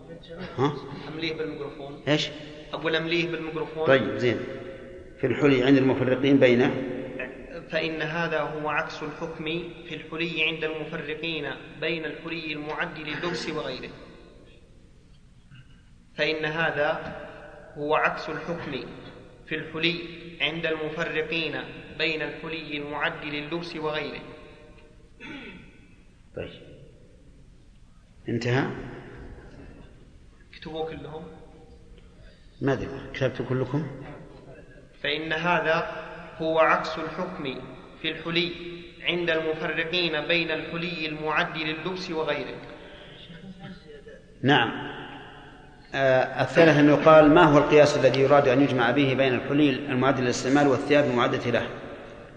ها؟ 0.58 0.72
أمليه 1.08 1.36
بالميكروفون. 1.36 2.02
إيش؟ 2.08 2.30
أقول 2.72 2.96
امليه 2.96 3.30
بالميكروفون. 3.30 3.86
طيب 3.86 4.16
زين. 4.16 4.63
في 5.20 5.26
الحلي 5.26 5.64
عند 5.64 5.76
المفرقين 5.76 6.38
بينه 6.38 6.94
فإن 7.70 8.02
هذا 8.02 8.40
هو 8.40 8.68
عكس 8.68 9.02
الحكم 9.02 9.44
في 9.88 9.94
الحلي 9.94 10.44
عند 10.44 10.64
المفرقين 10.64 11.50
بين 11.80 12.04
الحلي 12.04 12.52
المعد 12.52 12.98
للبس 12.98 13.48
وغيره. 13.48 13.90
فإن 16.14 16.44
هذا 16.44 17.16
هو 17.76 17.94
عكس 17.94 18.28
الحكم 18.28 18.86
في 19.46 19.54
الحلي 19.54 19.98
عند 20.40 20.66
المفرقين 20.66 21.60
بين 21.98 22.22
الحلي 22.22 22.78
المعد 22.78 23.24
للبس 23.24 23.76
وغيره. 23.76 24.22
طيب. 26.36 26.50
انتهى؟ 28.28 28.70
اكتبوا 30.52 30.90
كلهم 30.90 31.24
ما 32.60 32.72
ادري 32.72 32.88
كتبت 33.14 33.42
كلكم؟ 33.42 34.03
فإن 35.04 35.32
هذا 35.32 35.86
هو 36.38 36.58
عكس 36.58 36.90
الحكم 36.98 37.60
في 38.02 38.10
الحلي 38.10 38.52
عند 39.08 39.30
المفرقين 39.30 40.20
بين 40.20 40.50
الحلي 40.50 41.06
المعد 41.06 41.56
للبس 41.56 42.10
وغيره. 42.10 42.56
نعم. 44.42 44.70
آه 45.94 46.42
الثالث 46.42 46.78
أن 46.78 46.88
يقال 46.88 47.34
ما 47.34 47.42
هو 47.42 47.58
القياس 47.58 47.96
الذي 47.96 48.20
يراد 48.20 48.48
أن 48.48 48.60
يجمع 48.62 48.90
به 48.90 49.14
بين 49.14 49.34
الحلي 49.34 49.70
المعد 49.70 50.20
للاستعمال 50.20 50.68
والثياب 50.68 51.04
المعدة 51.04 51.50
له؟ 51.50 51.66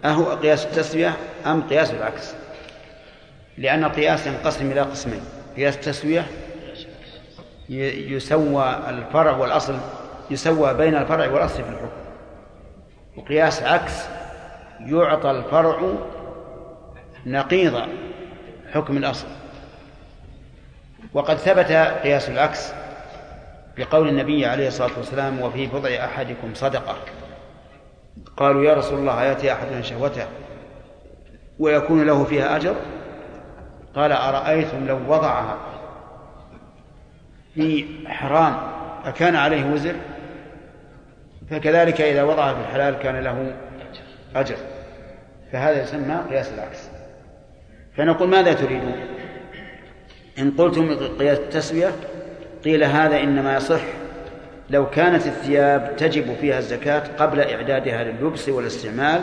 أهو 0.06 0.36
قياس 0.36 0.66
التسوية 0.66 1.14
أم 1.46 1.68
قياس 1.68 1.94
العكس؟ 1.94 2.36
لأن 3.58 3.84
القياس 3.84 4.28
ينقسم 4.28 4.72
إلى 4.72 4.82
قسمين. 4.82 5.22
قياس 5.56 5.76
التسوية 5.76 6.26
يسوى 7.70 8.80
الفرع 8.90 9.38
والأصل 9.38 9.78
يسوى 10.32 10.74
بين 10.74 10.96
الفرع 10.96 11.32
والأصل 11.32 11.64
في 11.64 11.70
الحكم. 11.70 12.07
وقياس 13.18 13.64
عكس 13.64 13.94
يعطى 14.80 15.32
الفرع 15.32 15.94
نقيض 17.26 17.82
حكم 18.74 18.98
الأصل. 18.98 19.28
وقد 21.14 21.38
ثبت 21.38 21.72
قياس 22.04 22.30
العكس 22.30 22.72
بقول 23.78 24.08
النبي 24.08 24.46
عليه 24.46 24.68
الصلاة 24.68 24.92
والسلام 24.98 25.42
وفي 25.42 25.68
بضع 25.68 25.90
أحدكم 25.90 26.54
صدقة. 26.54 26.96
قالوا 28.38 28.64
يا 28.64 28.74
رسول 28.74 29.00
الله 29.00 29.24
يأتي 29.24 29.54
أحدنا 29.54 29.82
شهوته 29.82 30.26
ويكون 31.60 32.06
له 32.06 32.24
فيها 32.24 32.56
أجر؟ 32.56 32.76
قال 33.96 34.12
أرأيتم 34.12 34.88
لو 34.88 34.98
وضعها 35.08 35.58
في 37.56 37.86
حرام 38.08 38.58
أكان 39.06 39.36
عليه 39.36 39.66
وزر؟ 39.66 39.96
فكذلك 41.50 42.02
إذا 42.02 42.24
وضعها 42.24 42.54
في 42.54 42.60
الحلال 42.60 43.00
كان 43.00 43.24
له 43.24 43.56
أجر. 44.36 44.56
فهذا 45.52 45.84
يسمى 45.84 46.22
قياس 46.30 46.52
العكس. 46.54 46.80
فنقول 47.98 48.30
ماذا 48.30 48.54
تريدون 48.54 48.96
إن 50.40 50.52
قلتم 50.52 51.08
قياس 51.20 51.38
التسوية 51.38 51.92
قيل 52.66 52.84
هذا 52.84 53.20
إنما 53.20 53.56
يصح 53.56 53.82
لو 54.70 54.90
كانت 54.90 55.28
الثياب 55.28 55.96
تجب 55.98 56.36
فيها 56.36 56.58
الزكاة 56.58 57.04
قبل 57.18 57.40
إعدادها 57.40 58.04
لللبس 58.04 58.50
والاستعمال 58.50 59.22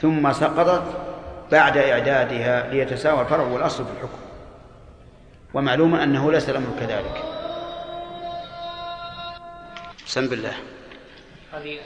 ثم 0.00 0.32
سقطت 0.32 0.82
بعد 1.52 1.76
إعدادها 1.76 2.70
ليتساوى 2.70 3.20
الفرع 3.20 3.44
والأصل 3.44 3.84
في 3.84 3.90
الحكم. 3.90 4.18
ومعلوم 5.54 5.94
أنه 5.94 6.32
ليس 6.32 6.50
الأمر 6.50 6.68
كذلك. 6.80 7.22
بسم 10.06 10.28
بالله 10.28 10.52
هذه 11.54 11.80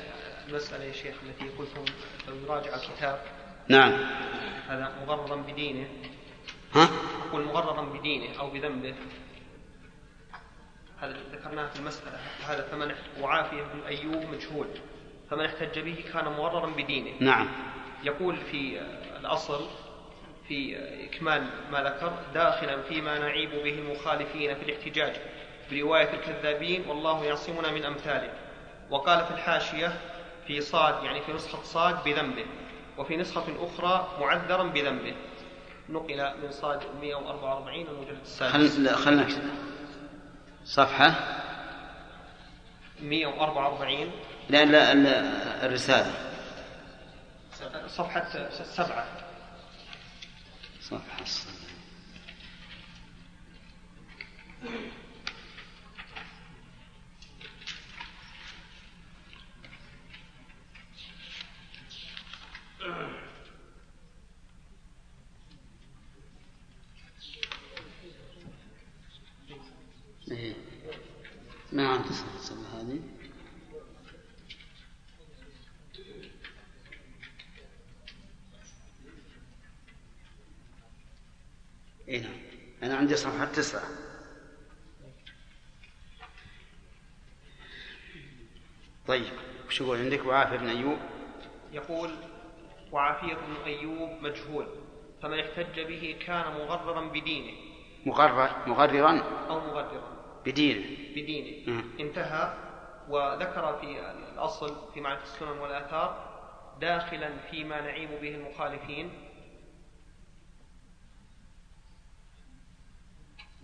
المسألة 0.49 0.85
يا 0.85 0.93
شيخ 0.93 1.15
التي 1.23 1.49
قلتم 1.59 1.85
لو 2.29 2.35
يراجع 2.35 2.75
الكتاب 2.75 3.23
نعم. 3.69 3.93
هذا 4.69 4.93
مغررا 5.07 5.37
بدينه. 5.37 5.89
ها؟ 6.75 6.89
أقول 7.29 7.45
مغررا 7.45 7.83
بدينه 7.83 8.39
أو 8.41 8.51
بذنبه. 8.51 8.95
هذا 11.01 11.17
ذكرناه 11.33 11.67
في 11.67 11.81
المسألة. 11.81 12.19
هذا 12.47 12.63
فمن 12.63 12.95
وعافية 13.21 13.63
بن 13.63 13.81
أيوب 13.87 14.25
مجهول. 14.35 14.67
فمن 15.31 15.45
احتج 15.45 15.79
به 15.79 16.05
كان 16.13 16.25
مغررا 16.25 16.67
بدينه. 16.67 17.11
نعم. 17.21 17.49
يقول 18.05 18.37
في 18.37 18.81
الأصل 19.21 19.67
في 20.49 20.77
إكمال 21.05 21.47
ما 21.73 21.83
ذكر 21.83 22.13
داخلا 22.35 22.83
فيما 22.83 23.19
نعيب 23.19 23.51
به 23.51 23.79
المخالفين 23.79 24.55
في 24.55 24.63
الاحتجاج. 24.63 25.17
برواية 25.71 26.15
الكذابين 26.15 26.89
والله 26.89 27.25
يعصمنا 27.25 27.71
من 27.71 27.85
أمثاله 27.85 28.48
وقال 28.91 29.25
في 29.25 29.31
الحاشية 29.31 30.01
في 30.47 30.61
صاد 30.61 31.05
يعني 31.05 31.23
في 31.23 31.33
نسخة 31.33 31.63
صاد 31.63 32.05
بذنبه 32.05 32.47
وفي 32.99 33.17
نسخة 33.17 33.45
أخرى 33.59 34.09
معذرا 34.21 34.63
بذنبه. 34.63 35.15
نقل 35.89 36.33
من 36.43 36.51
صاد 36.51 36.81
144 37.01 37.87
المجلد 37.87 38.21
السادس. 38.21 38.77
خلنا 38.77 38.97
خلنا 38.97 39.29
صفحة؟ 40.65 41.15
144 43.01 44.11
لا 44.49 44.65
لا 44.65 44.93
الرسالة. 45.67 46.13
صفحة 47.87 48.49
سبعة. 48.51 49.07
صفحة 50.81 51.25
سبعة. 51.25 51.59
إيه. 70.31 70.55
ما 71.73 71.89
عندي 71.89 72.09
صفحة 72.09 72.81
هذه؟ 72.81 73.01
اي 82.09 82.21
نعم. 82.21 82.33
أنا 82.83 82.97
عندي 82.97 83.17
صفحة 83.17 83.45
تسعة. 83.45 83.89
طيب 89.07 89.33
وش 89.67 89.81
يقول؟ 89.81 89.99
عندك 89.99 90.27
وعافية 90.27 90.57
بن 90.57 90.69
أيوب؟ 90.69 90.99
يقول 91.73 92.11
وعافية 92.93 93.35
بن 93.35 93.57
أيوب 93.67 94.11
مجهول 94.23 94.67
فمن 95.23 95.39
احتج 95.39 95.81
به 95.81 96.17
كان 96.27 96.45
مغررا 96.53 97.01
بدينه. 97.01 97.53
مغرر 98.07 98.69
مغررا؟ 98.69 99.23
أو 99.49 99.61
مغررا. 99.61 100.19
بدينه. 100.47 101.13
بدينه. 101.13 101.71
مم. 101.71 101.85
انتهى 102.01 102.55
وذكر 103.09 103.79
في 103.81 104.01
الأصل 104.35 104.93
في 104.95 105.01
معرفة 105.01 105.23
السنن 105.23 105.59
والآثار 105.59 106.29
داخلا 106.81 107.31
فيما 107.51 107.81
نعيب 107.81 108.11
به 108.23 108.35
المخالفين. 108.35 109.11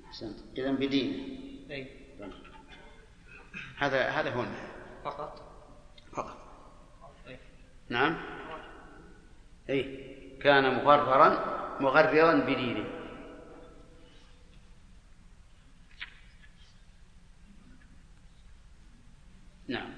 أحسنت. 0.06 0.58
إذا 0.58 0.72
بدينه. 0.72 1.14
أي. 1.70 1.86
هذا 3.78 4.08
هذا 4.08 4.30
هو 4.30 4.44
فقط. 5.04 5.42
فقط. 6.12 6.36
أي. 7.28 7.38
نعم. 7.88 8.16
أي 9.70 10.38
كان 10.42 10.84
مغررا 10.84 11.54
مغررا 11.80 12.34
بدينه. 12.34 12.84
نعم. 19.68 19.94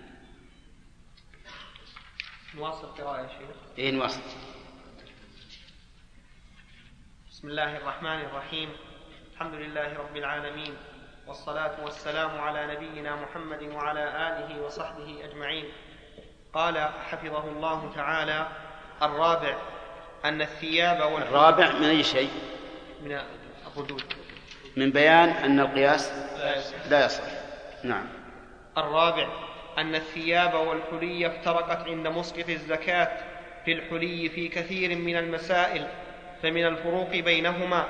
نواصل 2.55 2.87
قراءة 2.87 3.23
يا 3.23 3.29
شيخ. 3.29 3.57
إيه 3.79 3.91
نواصل. 3.91 4.21
بسم 7.31 7.49
الله 7.49 7.77
الرحمن 7.77 8.21
الرحيم. 8.21 8.73
الحمد 9.33 9.55
لله 9.55 9.99
رب 9.99 10.17
العالمين. 10.17 10.77
والصلاة 11.27 11.85
والسلام 11.85 12.41
على 12.41 12.75
نبينا 12.75 13.17
محمد 13.17 13.63
وعلى 13.63 14.05
آله 14.29 14.63
وصحبه 14.63 15.25
أجمعين. 15.25 15.65
قال 16.53 16.79
حفظه 16.79 17.49
الله 17.49 17.95
تعالى 17.95 18.66
الرابع 19.03 19.57
أن 20.25 20.43
الثياب 20.43 21.13
والحلي 21.13 21.29
الرابع 21.29 21.73
من 21.73 21.85
أي 21.85 22.03
شيء؟ 22.05 22.31
من 23.03 23.21
الردود 23.67 24.03
من 24.77 24.91
بيان 24.91 25.29
أن 25.29 25.61
القياس. 25.61 26.13
لا 26.91 27.05
يصح. 27.05 27.23
نعم. 27.85 28.07
الرابع 28.79 29.29
أن 29.79 29.95
الثياب 29.95 30.55
والحلي 30.55 31.27
افترقت 31.27 31.89
عند 31.89 32.07
مسقط 32.07 32.49
الزكاة 32.49 33.09
في 33.65 33.73
الحلي 33.73 34.29
في 34.29 34.49
كثير 34.49 34.97
من 34.97 35.17
المسائل 35.17 35.87
فمن 36.43 36.67
الفروق 36.67 37.11
بينهما. 37.11 37.85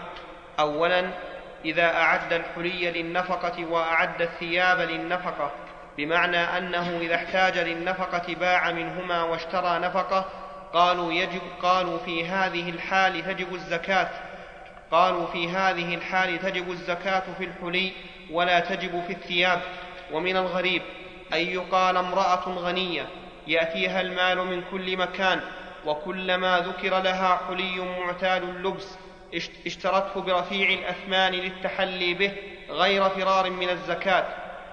أولا 0.61 1.11
إذا 1.65 1.97
أعد 1.97 2.33
الحلي 2.33 2.91
للنفقة 2.91 3.67
وأعد 3.67 4.23
الثياب 4.23 4.81
للنفقة 4.81 5.51
بمعنى 5.97 6.37
أنه 6.37 6.99
إذا 7.01 7.15
احتاج 7.15 7.59
للنفقة 7.59 8.35
باع 8.35 8.71
منهما 8.71 9.23
واشترى 9.23 9.79
نفقة 9.79 10.46
قالوا 10.77 11.13
يجب 11.13 11.41
قالوا 11.63 11.99
في 11.99 12.25
هذه 12.27 12.71
الحال 12.71 13.25
تجب 13.27 13.55
الزكاة. 13.55 14.09
قالوا 14.91 15.27
في 15.27 15.49
هذه 15.49 15.95
الحال 15.95 16.39
تجب 16.39 16.71
الزكاة 16.71 17.23
في 17.39 17.45
الحلي 17.45 17.93
ولا 18.31 18.61
تجب 18.61 19.03
في 19.07 19.13
الثياب. 19.13 19.61
ومن 20.13 20.37
الغريب 20.37 20.83
أن 21.33 21.39
يقال 21.39 21.97
امرأة 21.97 22.49
غنية 22.49 23.07
يأتيها 23.47 24.01
المال 24.01 24.39
من 24.47 24.63
كل 24.71 24.97
مكان 24.97 25.41
وكلما 25.87 26.59
ذكر 26.59 26.99
لها 27.03 27.41
حلي 27.49 27.81
معتاد 27.81 28.43
اللبس 28.43 28.97
اشت- 29.35 29.67
اشترته 29.67 30.21
برفيع 30.21 30.69
الأثمان 30.71 31.33
للتحلي 31.33 32.15
به 32.15 32.33
غير 32.71 33.09
فرار 33.09 33.51
من 33.51 33.69
الزكاة. 33.71 34.25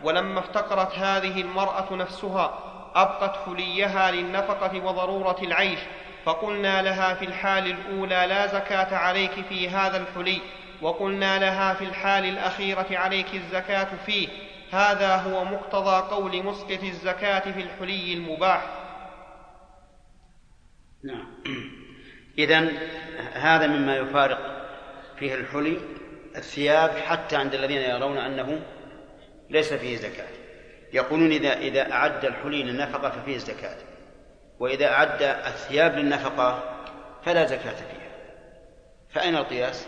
ولما 0.04 0.40
افتقرت 0.40 1.00
هذه 1.00 1.42
المرأة 1.42 1.94
نفسها 1.94 2.73
أبقت 2.96 3.36
حليها 3.46 4.12
للنفقة 4.12 4.86
وضرورة 4.86 5.38
العيش 5.42 5.80
فقلنا 6.26 6.82
لها 6.82 7.14
في 7.14 7.26
الحال 7.26 7.68
الأولى 7.68 8.26
لا 8.30 8.48
زكاة 8.48 8.98
عليك 8.98 9.32
في 9.50 9.70
هذا 9.70 9.98
الحلي 9.98 10.42
وقلنا 10.82 11.40
لها 11.40 11.74
في 11.74 11.84
الحال 11.84 12.26
الأخيرة 12.26 12.88
عليك 12.92 13.36
الزكاة 13.36 13.88
فيه 14.06 14.28
هذا 14.72 15.16
هو 15.16 15.46
مقتضى 15.46 16.16
قول 16.16 16.44
مسقط 16.44 16.84
الزكاة 16.84 17.52
في 17.52 17.62
الحلي 17.62 18.14
المباح. 18.14 18.62
نعم. 21.04 21.28
إذا 22.38 22.70
هذا 23.34 23.68
مما 23.68 23.98
يفارق 23.98 24.68
فيه 25.20 25.36
الحلي 25.36 25.78
الثياب 26.36 26.90
حتى 26.90 27.36
عند 27.36 27.54
الذين 27.54 27.82
يرون 27.82 28.18
أنه 28.18 28.62
ليس 29.50 29.74
فيه 29.74 29.98
زكاة. 29.98 30.43
يقولون 30.94 31.32
إذا 31.32 31.54
إذا 31.54 31.92
أعد 31.92 32.26
الحلي 32.26 32.64
للنفقة 32.64 33.10
ففيه 33.10 33.36
الزكاة 33.36 33.78
وإذا 34.60 34.92
أعد 34.92 35.24
الثياب 35.24 35.96
للنفقة 35.96 36.64
فلا 37.24 37.46
زكاة 37.46 37.76
فيها 37.76 38.12
فأين 39.10 39.36
القياس؟ 39.36 39.88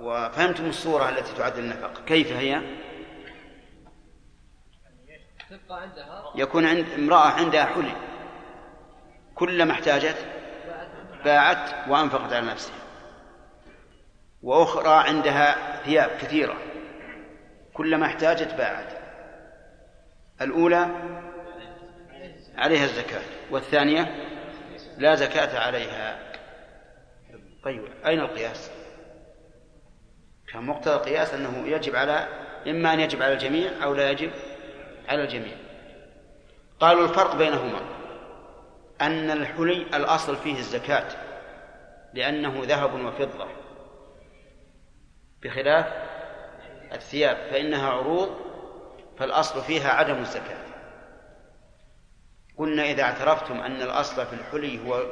وفهمتم 0.00 0.68
الصورة 0.68 1.08
التي 1.08 1.34
تعد 1.34 1.58
للنفقة 1.58 2.04
كيف 2.06 2.32
هي؟ 2.32 2.60
يكون 6.34 6.66
عند 6.66 6.86
امرأة 6.98 7.30
عندها 7.30 7.64
حلي 7.64 7.96
كلما 9.34 9.72
احتاجت 9.72 10.26
باعت 11.24 11.88
وأنفقت 11.88 12.32
على 12.32 12.46
نفسها 12.46 12.76
وأخرى 14.42 15.08
عندها 15.08 15.76
ثياب 15.84 16.10
كثيرة 16.10 16.56
كلما 17.76 18.06
احتاجت 18.06 18.54
باعت. 18.54 18.92
الأولى 20.40 20.88
عليها 22.56 22.84
الزكاة 22.84 23.22
والثانية 23.50 24.14
لا 24.98 25.14
زكاة 25.14 25.58
عليها. 25.58 26.32
طيب 27.64 27.84
أين 28.06 28.20
القياس؟ 28.20 28.70
كان 30.52 30.62
مقتضى 30.62 30.94
القياس 30.94 31.34
أنه 31.34 31.66
يجب 31.66 31.96
على 31.96 32.28
إما 32.66 32.94
أن 32.94 33.00
يجب 33.00 33.22
على 33.22 33.32
الجميع 33.32 33.70
أو 33.84 33.94
لا 33.94 34.10
يجب 34.10 34.30
على 35.08 35.22
الجميع. 35.22 35.56
قالوا 36.80 37.04
الفرق 37.04 37.36
بينهما 37.36 37.80
أن 39.00 39.30
الحلي 39.30 39.86
الأصل 39.94 40.36
فيه 40.36 40.58
الزكاة 40.58 41.08
لأنه 42.14 42.62
ذهب 42.64 42.94
وفضة. 42.94 43.48
بخلاف 45.42 46.05
الثياب 46.92 47.36
فإنها 47.36 47.90
عروض 47.90 48.36
فالأصل 49.18 49.62
فيها 49.62 49.90
عدم 49.90 50.18
الزكاة 50.18 50.66
قلنا 52.58 52.84
إذا 52.84 53.02
اعترفتم 53.02 53.60
أن 53.60 53.82
الأصل 53.82 54.26
في 54.26 54.32
الحلي 54.32 54.88
هو 54.88 55.02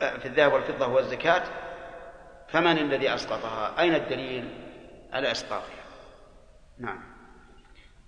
في 0.00 0.26
الذهب 0.26 0.52
والفضة 0.52 0.86
هو 0.86 0.98
الزكاة 0.98 1.42
فمن 2.48 2.78
الذي 2.78 3.14
أسقطها؟ 3.14 3.80
أين 3.80 3.94
الدليل 3.94 4.48
على 5.12 5.30
إسقاطها؟ 5.30 5.84
نعم 6.78 7.00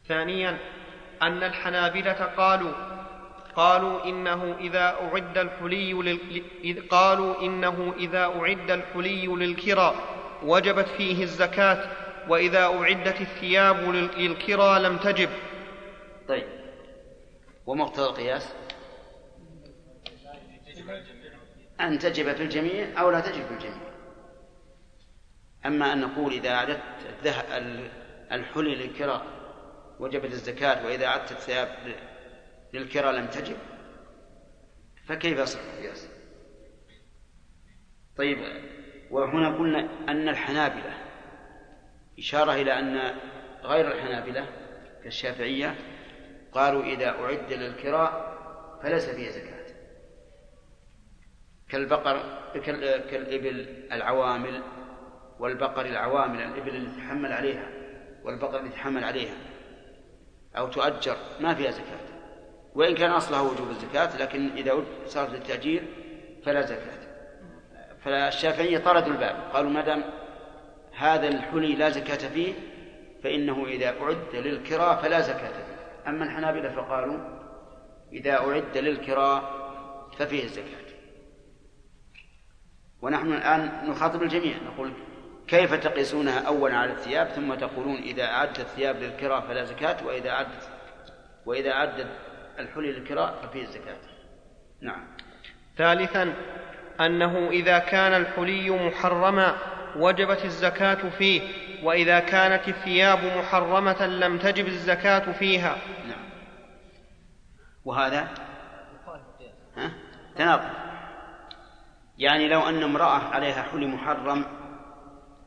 ثانيا 0.09 0.59
أن 1.23 1.43
الحنابلة 1.43 2.13
قالوا 2.37 2.73
قالوا 3.57 4.05
إنه 4.05 4.57
إذا 4.61 4.97
أعد 5.03 5.39
الحلي 5.39 5.93
لل... 5.93 6.89
قالوا 6.91 7.41
إنه 7.41 7.95
إذا 7.99 8.25
أعد 8.25 8.71
الحلي 8.71 9.27
للكرى 9.27 9.95
وجبت 10.43 10.89
فيه 10.89 11.23
الزكاة 11.23 11.91
وإذا 12.29 12.65
أعدت 12.65 13.21
الثياب 13.21 13.89
للكرى 14.19 14.83
لم 14.83 14.99
تجب. 14.99 15.29
طيب. 16.29 16.49
ومقتضى 17.67 18.07
القياس؟ 18.07 18.53
أن 21.81 21.99
تجب 21.99 22.33
في 22.33 22.43
الجميع 22.43 23.01
أو 23.01 23.11
لا 23.11 23.21
تجب 23.21 23.47
في 23.47 23.55
الجميع. 23.55 23.93
أما 25.67 25.93
أن 25.93 26.01
نقول 26.01 26.33
إذا 26.33 26.51
أعددت 26.51 26.83
الحلي 28.33 28.75
للكرى 28.75 29.23
وجبت 30.01 30.33
الزكاة 30.33 30.87
وإذا 30.87 31.07
أعدت 31.07 31.33
الثياب 31.33 31.69
للكرى 32.73 33.13
لم 33.13 33.27
تجب 33.27 33.57
فكيف 35.07 35.39
يصح 35.39 35.61
القياس؟ 35.61 36.09
طيب 38.17 38.39
وهنا 39.11 39.59
قلنا 39.59 39.89
أن 40.09 40.29
الحنابلة 40.29 41.02
إشارة 42.19 42.53
إلى 42.55 42.79
أن 42.79 43.15
غير 43.63 43.93
الحنابلة 43.93 44.47
كالشافعية 45.05 45.75
قالوا 46.53 46.83
إذا 46.83 47.09
أعد 47.09 47.53
للكراء 47.53 48.33
فليس 48.83 49.09
فيه 49.09 49.31
زكاة. 49.31 49.63
كالبقر 51.69 52.23
كالإبل 53.11 53.87
العوامل 53.93 54.63
والبقر 55.39 55.87
العوامل 55.87 56.43
الإبل 56.43 56.77
اللي 56.77 56.97
تحمل 56.97 57.33
عليها 57.33 57.69
والبقر 58.25 58.61
اللي 58.61 58.71
تحمل 58.71 59.05
عليها 59.05 59.35
أو 60.57 60.69
تؤجر 60.69 61.17
ما 61.41 61.55
فيها 61.55 61.71
زكاة. 61.71 62.13
وإن 62.75 62.95
كان 62.95 63.11
أصلها 63.11 63.41
وجوب 63.41 63.71
الزكاة 63.71 64.17
لكن 64.17 64.51
إذا 64.57 64.85
صارت 65.07 65.31
للتأجير 65.31 65.83
فلا 66.45 66.61
زكاة. 66.61 67.03
فالشافعية 68.05 68.79
طردوا 68.79 69.13
الباب 69.13 69.37
قالوا 69.53 69.71
ما 69.71 69.81
دام 69.81 70.05
هذا 71.03 71.29
الحلي 71.29 71.75
لا 71.75 71.89
زكاة 71.89 72.29
فيه 72.29 72.55
فإنه 73.25 73.67
إذا 73.67 73.87
أعد 73.87 74.35
للكراء 74.35 74.97
فلا 74.97 75.21
زكاة 75.21 75.53
فيه. 75.53 76.09
أما 76.11 76.25
الحنابلة 76.25 76.69
فقالوا 76.69 77.19
إذا 78.13 78.33
أعد 78.33 78.79
للكراء 78.79 79.63
ففيه 80.19 80.45
الزكاة. 80.45 80.83
ونحن 83.03 83.33
الآن 83.33 83.91
نخاطب 83.91 84.23
الجميع 84.23 84.57
نقول 84.57 84.93
كيف 85.49 85.75
تقيسونها 85.75 86.41
أولا 86.41 86.77
على 86.77 86.93
الثياب 86.93 87.27
ثم 87.27 87.55
تقولون 87.55 87.97
إذا 87.97 88.25
أعدت 88.25 88.61
الثياب 88.61 88.97
للكراء 88.97 89.41
فلا 89.41 89.65
زكاة 89.65 90.07
وإذا 90.07 90.31
أعدت 90.31 90.69
وإذا 91.47 91.71
أعدت 91.71 92.07
الحلي 92.59 92.93
للكراء 92.93 93.35
ففيه 93.43 93.63
الزكاة. 93.63 93.99
نعم. 94.81 95.07
ثالثا 95.77 96.35
أنه 97.01 97.51
إذا 97.51 97.79
كان 97.79 98.13
الحلي 98.13 98.71
محرما 98.71 99.57
وجبت 99.97 100.45
الزكاة 100.45 101.11
فيه 101.19 101.43
وإذا 101.83 102.21
كانت 102.21 102.69
الثياب 102.69 103.25
محرمة 103.39 104.07
لم 104.07 104.39
تجب 104.39 104.67
الزكاة 104.67 105.33
فيها. 105.33 105.77
نعم. 106.09 106.31
وهذا؟ 107.85 108.29
ها؟ 109.77 109.93
تناقض. 110.37 110.71
يعني 112.19 112.49
لو 112.49 112.69
أن 112.69 112.83
امرأة 112.83 113.19
عليها 113.19 113.63
حلي 113.63 113.87
محرم 113.87 114.45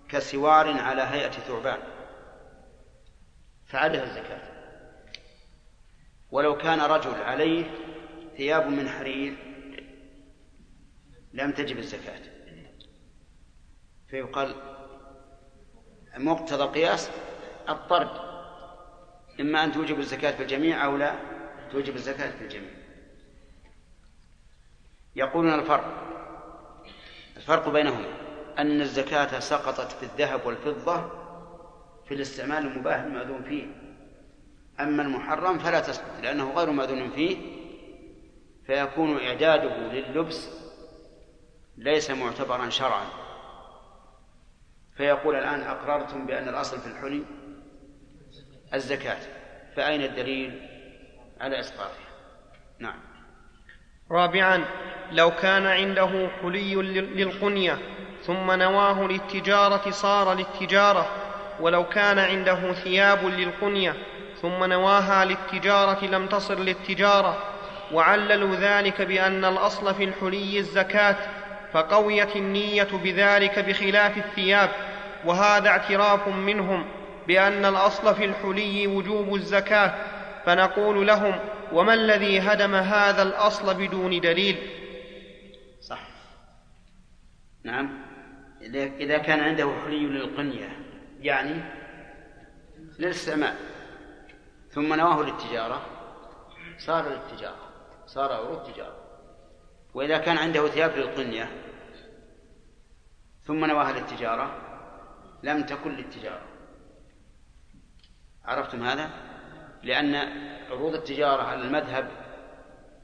كسوار 0.10 0.82
على 0.82 1.02
هيئة 1.02 1.32
ثعبان 1.32 1.80
فعليها 3.66 4.04
الزكاة. 4.04 4.56
ولو 6.32 6.58
كان 6.58 6.82
رجل 6.82 7.22
عليه 7.22 7.66
ثياب 8.38 8.68
من 8.68 8.90
حرير 8.90 9.36
لم 11.34 11.52
تجب 11.52 11.78
الزكاة. 11.78 12.35
فيقال 14.16 14.56
مقتضى 16.18 16.64
القياس 16.64 17.10
الطرد 17.70 18.10
إما 19.40 19.64
أن 19.64 19.72
توجب 19.72 20.00
الزكاة 20.00 20.32
في 20.32 20.44
الجميع 20.44 20.86
أو 20.86 20.98
لا 20.98 21.16
توجب 21.72 21.96
الزكاة 21.96 22.32
في 22.32 22.44
الجميع. 22.44 22.70
يقولون 25.16 25.54
الفرق 25.54 25.86
الفرق 27.38 27.70
بينهما 27.70 28.08
أن 28.60 28.82
الزكاة 28.82 29.40
سقطت 29.40 29.92
في 29.92 30.04
الذهب 30.04 30.46
والفضة 30.46 31.10
في 32.08 32.14
الاستعمال 32.14 32.58
المباح 32.68 32.96
المأذون 32.96 33.44
فيه. 33.44 33.66
أما 34.80 35.04
المحرم 35.04 35.60
فلا 35.60 35.80
تسقط 35.80 36.22
لأنه 36.24 36.54
غير 36.54 36.70
مأذون 36.70 37.10
فيه 37.10 37.38
فيكون 38.66 39.18
إعداده 39.20 39.78
لللبس 39.78 40.50
ليس 41.78 42.12
معتبرا 42.12 42.70
شرعا. 42.70 43.25
فيقول 44.98 45.36
الآن 45.36 45.62
أقررتم 45.62 46.26
بأن 46.26 46.50
الأصل 46.50 46.80
في 46.80 46.88
الحلي 46.88 47.24
الزكاة 48.74 49.18
فأين 49.76 50.02
الدليل؟ 50.02 50.62
على 51.42 51.60
إسقاطها. 51.60 52.06
نعم. 52.80 53.00
رابعا 54.12 54.66
لو 55.12 55.32
كان 55.32 55.66
عنده 55.66 56.30
حلي 56.42 56.76
للقنية 56.76 57.78
ثم 58.24 58.52
نواه 58.52 59.08
للتجارة 59.08 59.92
صار 59.92 60.34
للتجارة 60.34 61.08
ولو 61.60 61.84
كان 61.84 62.20
عنده 62.20 62.74
ثياب 62.74 63.26
للقنية 63.26 63.94
ثم 64.42 64.64
نواها 64.64 65.26
للتجارة 65.26 66.06
لم 66.06 66.28
تصر 66.28 66.60
للتجارة 66.60 67.38
وعللوا 67.92 68.56
ذلك 68.56 69.02
بأن 69.02 69.46
الأصل 69.46 69.96
في 69.96 70.04
الحلي 70.04 70.60
الزكاة 70.60 71.16
فقويت 71.74 72.36
النية 72.36 72.88
بذلك 73.04 73.60
بخلاف 73.60 74.18
الثياب 74.18 74.70
وهذا 75.26 75.70
اعتراف 75.70 76.28
منهم 76.28 76.86
بأن 77.28 77.66
الأصل 77.66 78.16
في 78.16 78.26
الحلي 78.26 78.88
وجوب 78.88 79.36
الزكاة 79.36 79.94
فنقول 80.46 81.08
لهم 81.08 81.40
وما 81.72 81.94
الذي 81.94 82.40
هدم 82.40 82.76
هذا 82.76 83.24
الأصل 83.24 83.74
بدون 83.74 84.22
دليل؟ 84.22 84.58
صح. 85.82 86.08
نعم. 87.64 87.90
إذا 89.00 89.18
كان 89.18 89.40
عنده 89.40 89.74
حلي 89.86 90.06
للقنية 90.06 90.70
يعني 91.22 91.62
للاستعمال 93.00 93.56
ثم 94.72 94.94
نواه 94.94 95.22
للتجارة 95.22 95.82
صار 96.78 97.10
للتجارة 97.10 97.70
صار 98.06 98.32
عروض 98.32 98.72
تجارة 98.74 99.05
وإذا 99.96 100.18
كان 100.18 100.38
عنده 100.38 100.68
ثياب 100.68 100.98
للقنية 100.98 101.52
ثم 103.44 103.66
نواها 103.66 103.92
للتجارة 103.92 104.62
لم 105.44 105.64
تكن 105.64 105.92
للتجارة 105.96 106.46
عرفتم 108.46 108.84
هذا؟ 108.84 109.10
لأن 109.84 110.16
عروض 110.70 110.94
التجارة 110.94 111.44
على 111.44 111.62
المذهب 111.62 112.12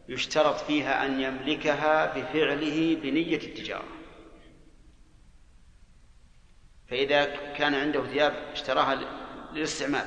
يشترط 0.09 0.55
فيها 0.55 1.05
أن 1.05 1.22
يملكها 1.22 2.05
بفعله 2.05 2.95
بنية 2.95 3.38
التجارة 3.38 3.88
فإذا 6.88 7.26
كان 7.53 7.73
عنده 7.73 8.03
ثياب 8.03 8.34
اشتراها 8.51 8.99
للاستعمال 9.53 10.05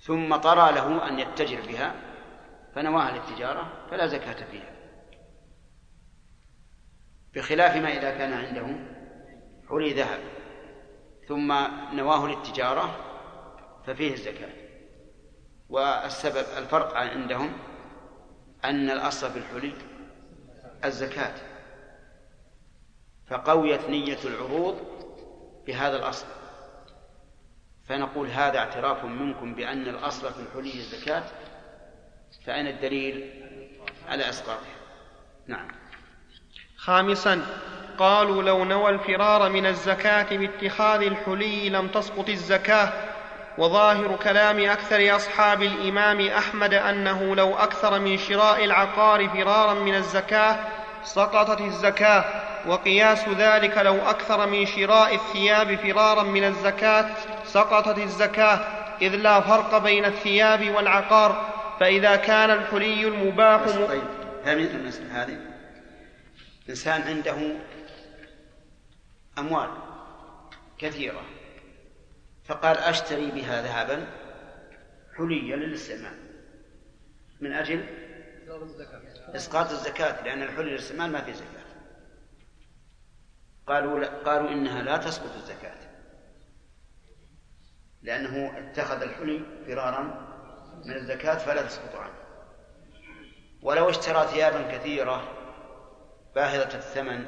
ثم 0.00 0.36
طرى 0.36 0.72
له 0.72 1.08
أن 1.08 1.18
يتجر 1.18 1.60
بها 1.60 1.94
فنواها 2.74 3.12
للتجارة 3.12 3.83
فلا 3.94 4.06
زكاة 4.06 4.44
فيها. 4.50 4.74
بخلاف 7.34 7.76
ما 7.76 7.88
إذا 7.88 8.10
كان 8.10 8.32
عنده 8.32 8.66
حلي 9.68 9.92
ذهب 9.92 10.20
ثم 11.28 11.52
نواه 11.92 12.26
للتجارة 12.26 12.96
ففيه 13.86 14.12
الزكاة. 14.12 14.50
والسبب 15.68 16.44
الفرق 16.58 16.96
عندهم 16.96 17.52
أن 18.64 18.90
الأصل 18.90 19.30
في 19.30 19.38
الحلي 19.38 19.72
الزكاة. 20.84 21.34
فقويت 23.26 23.90
نية 23.90 24.18
العروض 24.24 24.76
بهذا 25.66 25.96
الأصل. 25.96 26.26
فنقول 27.84 28.28
هذا 28.28 28.58
اعتراف 28.58 29.04
منكم 29.04 29.54
بأن 29.54 29.82
الأصل 29.82 30.32
في 30.32 30.40
الحلي 30.40 30.74
الزكاة. 30.74 31.24
فأين 32.44 32.66
الدليل؟ 32.66 33.44
على 34.08 34.28
إسقاطه 34.28 34.74
نعم. 35.46 35.68
خامسا 36.76 37.46
قالوا 37.98 38.42
لو 38.42 38.64
نوى 38.64 38.90
الفرار 38.90 39.48
من 39.48 39.66
الزكاة 39.66 40.36
باتخاذ 40.36 41.02
الحلي 41.02 41.68
لم 41.68 41.88
تسقط 41.88 42.28
الزكاة 42.28 42.92
وظاهر 43.58 44.16
كلام 44.16 44.70
أكثر 44.70 45.16
أصحاب 45.16 45.62
الإمام 45.62 46.28
أحمد 46.28 46.74
أنه 46.74 47.34
لو 47.36 47.54
أكثر 47.54 47.98
من 47.98 48.18
شراء 48.18 48.64
العقار 48.64 49.28
فرارا 49.28 49.74
من 49.74 49.94
الزكاة 49.94 50.58
سقطت 51.04 51.60
الزكاة 51.60 52.24
وقياس 52.66 53.28
ذلك 53.28 53.78
لو 53.78 53.96
أكثر 53.96 54.46
من 54.46 54.66
شراء 54.66 55.14
الثياب 55.14 55.74
فرارا 55.74 56.22
من 56.22 56.44
الزكاة 56.44 57.06
سقطت 57.44 57.98
الزكاة 57.98 58.60
إذ 59.02 59.16
لا 59.16 59.40
فرق 59.40 59.78
بين 59.78 60.04
الثياب 60.04 60.70
والعقار. 60.74 61.63
فإذا 61.80 62.16
كان 62.16 62.50
الحلي 62.50 63.08
المباح 63.08 63.66
طيب 63.66 64.02
المسألة 64.46 65.22
هذه. 65.22 65.38
إنسان 66.68 67.02
عنده 67.02 67.36
أموال 69.38 69.70
كثيرة 70.78 71.22
فقال 72.44 72.76
أشتري 72.76 73.30
بها 73.30 73.62
ذهبا 73.62 74.06
حليا 75.16 75.56
للاستعمال. 75.56 76.18
من 77.40 77.52
أجل 77.52 77.86
إسقاط 79.34 79.70
الزكاة 79.70 80.24
لأن 80.24 80.42
الحلي 80.42 80.70
للاستعمال 80.70 81.12
ما 81.12 81.20
في 81.20 81.32
زكاة. 81.32 81.64
قالوا 83.66 84.00
لا 84.00 84.08
قالوا 84.08 84.50
إنها 84.50 84.82
لا 84.82 84.96
تسقط 84.96 85.34
الزكاة 85.34 85.74
لأنه 88.02 88.58
اتخذ 88.58 89.02
الحلي 89.02 89.40
فرارا 89.66 90.33
من 90.84 90.96
الزكاة 90.96 91.34
فلا 91.34 91.62
تسقط 91.62 91.96
عنه. 91.96 92.14
ولو 93.62 93.90
اشترى 93.90 94.26
ثيابا 94.26 94.76
كثيرة 94.76 95.28
باهظة 96.34 96.78
الثمن 96.78 97.26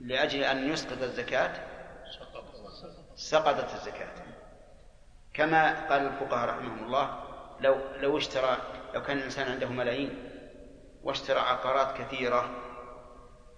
لأجل 0.00 0.44
أن 0.44 0.68
يسقط 0.72 1.02
الزكاة 1.02 1.52
سقطت 3.14 3.74
الزكاة. 3.74 4.12
كما 5.34 5.88
قال 5.88 6.06
الفقهاء 6.06 6.48
رحمهم 6.48 6.84
الله 6.84 7.24
لو 7.60 7.76
لو 7.96 8.18
اشترى 8.18 8.56
لو 8.94 9.02
كان 9.02 9.18
الإنسان 9.18 9.52
عنده 9.52 9.68
ملايين 9.68 10.30
واشترى 11.02 11.40
عقارات 11.40 11.98
كثيرة 11.98 12.50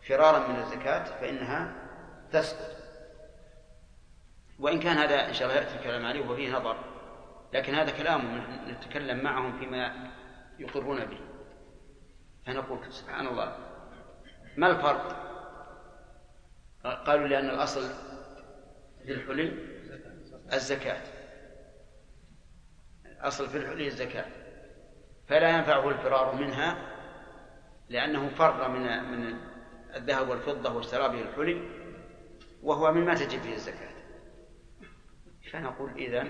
فرارا 0.08 0.38
من 0.38 0.58
الزكاة 0.58 1.04
فإنها 1.04 1.74
تسقط. 2.32 2.76
وإن 4.58 4.80
كان 4.80 4.98
هذا 4.98 5.28
إن 5.28 5.34
شاء 5.34 5.48
الله 5.48 5.60
يأتي 5.60 5.76
الكلام 5.76 6.06
عليه 6.06 6.28
وفيه 6.28 6.52
نظر. 6.52 6.91
لكن 7.52 7.74
هذا 7.74 7.90
كلام 7.90 8.44
نتكلم 8.68 9.22
معهم 9.24 9.58
فيما 9.58 10.10
يقرون 10.58 11.04
به. 11.04 11.20
فنقول 12.46 12.92
سبحان 12.92 13.26
الله 13.26 13.56
ما 14.56 14.70
الفرق؟ 14.70 15.22
قالوا 16.84 17.28
لأن 17.28 17.50
الأصل 17.50 17.80
في 19.04 19.12
الحلي 19.12 19.52
الزكاة. 20.52 21.02
الأصل 23.06 23.48
في 23.48 23.58
الحلي 23.58 23.86
الزكاة. 23.86 24.26
فلا 25.28 25.58
ينفعه 25.58 25.88
الفرار 25.88 26.34
منها 26.34 26.92
لأنه 27.88 28.28
فر 28.28 28.68
من 28.68 29.04
من 29.04 29.38
الذهب 29.96 30.28
والفضة 30.28 30.74
واشترى 30.74 31.08
به 31.08 31.22
الحلي 31.22 31.82
وهو 32.62 32.92
مما 32.92 33.14
تجب 33.14 33.40
فيه 33.40 33.54
الزكاة. 33.54 33.92
فنقول 35.52 35.92
إذا 35.92 36.28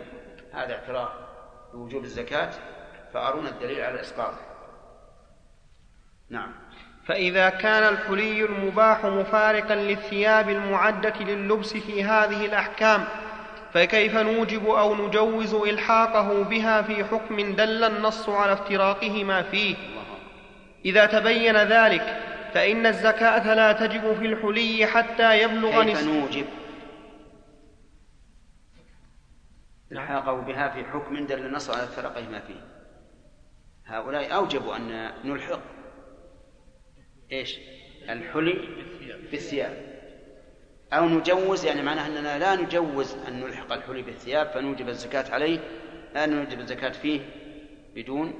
هذا 0.53 0.74
اعتراف 0.74 1.09
بوجوب 1.74 2.05
الزكاة 2.05 2.51
فأرونا 3.15 3.49
الدليل 3.49 3.81
على 3.81 4.01
إسقاطه. 4.01 4.41
نعم. 6.31 6.53
فإذا 7.05 7.49
كان 7.49 7.95
الحلي 7.95 8.45
المباح 8.45 9.05
مفارقا 9.05 9.74
للثياب 9.74 10.49
المعدة 10.49 11.15
للبس 11.20 11.77
في 11.77 12.05
هذه 12.05 12.47
الأحكام 12.47 13.05
فكيف 13.74 14.16
نوجب 14.16 14.66
أو 14.66 14.95
نجوز 14.95 15.55
إلحاقه 15.55 16.45
بها 16.45 16.83
في 16.83 17.05
حكم 17.05 17.55
دل 17.55 17.85
النص 17.85 18.29
على 18.29 18.53
افتراقهما 18.53 19.43
فيه؟ 19.43 19.77
إذا 20.85 21.07
تبين 21.07 21.57
ذلك 21.57 22.20
فإن 22.55 22.87
الزكاة 22.87 23.55
لا 23.55 23.73
تجب 23.73 24.16
في 24.19 24.27
الحلي 24.27 24.87
حتى 24.87 25.43
يبلغ 25.43 25.83
كيف 25.83 26.05
نوجب؟ 26.05 26.45
إلحاقة 29.93 30.32
بها 30.32 30.69
في 30.69 30.85
حكم 30.85 31.27
دل 31.27 31.47
النص 31.47 31.70
على 31.70 31.85
افتراقهما 31.85 32.40
فيه. 32.40 32.60
هؤلاء 33.86 34.35
أوجبوا 34.35 34.77
أن 34.77 35.12
نلحق. 35.24 35.60
إيش؟ 37.32 37.59
الحلي 38.09 38.52
بالثياب. 39.31 39.93
أو 40.93 41.09
نجوز 41.09 41.64
يعني 41.64 41.82
معناه 41.82 42.06
أننا 42.06 42.39
لا 42.39 42.56
نجوز 42.56 43.14
أن 43.28 43.40
نلحق 43.40 43.73
الحلي 43.73 44.02
بالثياب 44.02 44.47
فنوجب 44.47 44.89
الزكاة 44.89 45.35
عليه 45.35 45.59
لا 46.14 46.27
نوجب 46.27 46.60
الزكاة 46.60 46.93
فيه 46.93 47.20
بدون 47.94 48.35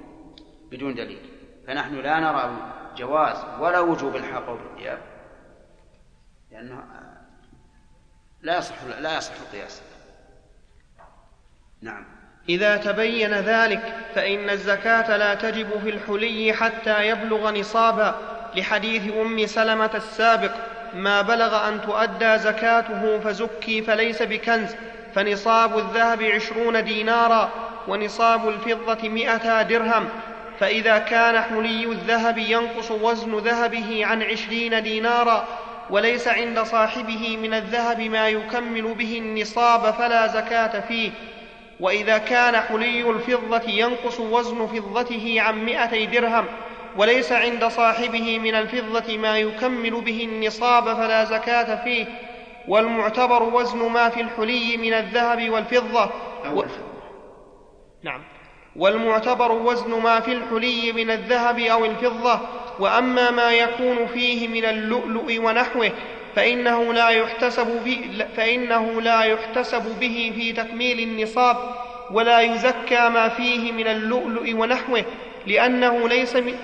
بدون 0.71 0.95
دليل. 0.95 1.31
فنحن 1.67 1.95
لا 1.95 2.21
نرى 2.21 2.73
جواز 2.97 3.61
ولا 3.61 3.81
وجوب 3.81 4.17
الحاقة 4.17 4.55
بالثياب 4.55 4.99
لأنه 6.51 6.85
لا 8.41 8.59
يصح 8.59 8.85
لا 8.85 9.17
يصح 9.17 9.35
القياس. 9.41 9.92
نعم. 11.83 12.05
إذا 12.49 12.77
تبين 12.77 13.35
ذلك 13.35 13.95
فإن 14.15 14.51
الزكاة 14.51 15.17
لا 15.17 15.35
تجب 15.35 15.69
في 15.85 15.91
الحلي 15.91 16.53
حتى 16.53 17.09
يبلغ 17.09 17.51
نصابا. 17.51 18.15
لحديث 18.57 19.03
أم 19.21 19.47
سلمة 19.47 19.91
السابق 19.95 20.53
ما 20.95 21.23
بلغ 21.23 21.69
أن 21.69 21.81
تؤدى 21.83 22.39
زكاته 22.39 23.21
فزكي 23.25 23.83
فليس 23.83 24.23
بكنز. 24.23 24.75
فنصاب 25.15 25.79
الذهب 25.79 26.23
عشرون 26.23 26.85
دينارا 26.85 27.51
ونصاب 27.89 28.49
الفضة 28.49 29.09
مائتا 29.09 29.63
درهم. 29.63 30.09
فإذا 30.61 30.99
كان 30.99 31.41
حلي 31.41 31.85
الذهب 31.85 32.39
ينقص 32.39 32.91
وزن 32.91 33.39
ذهبه 33.39 34.07
عن 34.07 34.23
عشرين 34.23 34.83
دينارا 34.83 35.45
وليس 35.91 36.29
عند 36.29 36.61
صاحبه 36.61 37.37
من 37.37 37.55
الذهب 37.55 38.01
ما 38.01 38.29
يكمل 38.29 38.95
به 38.95 39.19
النصاب 39.19 39.95
فلا 39.95 40.27
زكاة 40.27 40.81
فيه. 40.81 41.11
وإذا 41.83 42.19
كان 42.19 42.57
حلي 42.57 43.11
الفضة 43.11 43.71
ينقص 43.71 44.21
وزن 44.21 44.67
فضته 44.67 45.37
عن 45.41 45.65
مائتي 45.65 46.07
درهم 46.07 46.45
وليس 46.97 47.33
عند 47.33 47.65
صاحبه 47.65 48.39
من 48.39 48.55
الفضة 48.55 49.19
ما 49.19 49.39
يكمل 49.39 50.01
به 50.01 50.29
النصاب 50.33 50.85
فلا 50.85 51.25
زكاة 51.25 51.85
فيه 51.85 52.07
والمعتبر 52.69 53.43
وزن 53.43 53.79
ما 53.79 54.09
في 54.09 54.21
الحلي 54.21 54.77
من 54.77 54.93
الذهب 54.93 55.51
والفضة 55.51 56.11
و... 56.55 56.63
نعم. 58.03 58.23
والمعتبر 58.77 59.53
وزن 59.53 59.91
ما 60.01 60.21
في 60.21 60.33
الحلي 60.33 60.93
من 60.93 61.11
الذهب 61.11 61.59
أو 61.59 61.85
الفضة 61.85 62.41
وأما 62.79 63.31
ما 63.31 63.53
يكون 63.53 64.07
فيه 64.07 64.49
من 64.49 64.65
اللؤلؤ 64.65 65.39
ونحوه 65.39 65.91
فإنه 66.37 66.93
لا 66.93 67.09
يحتسب 67.09 67.85
به 67.85 68.27
فإنه 68.37 69.01
لا 69.01 69.23
يحتسب 69.23 70.01
به 70.01 70.33
في 70.35 70.53
تكميل 70.53 71.01
النصاب 71.01 71.57
ولا 72.11 72.41
يزكى 72.41 73.09
ما 73.09 73.29
فيه 73.29 73.73
من 73.73 73.87
اللؤلؤ 73.87 74.55
ونحوه 74.55 75.05
لأنه 75.47 76.09
ليس 76.09 76.37
من 76.37 76.55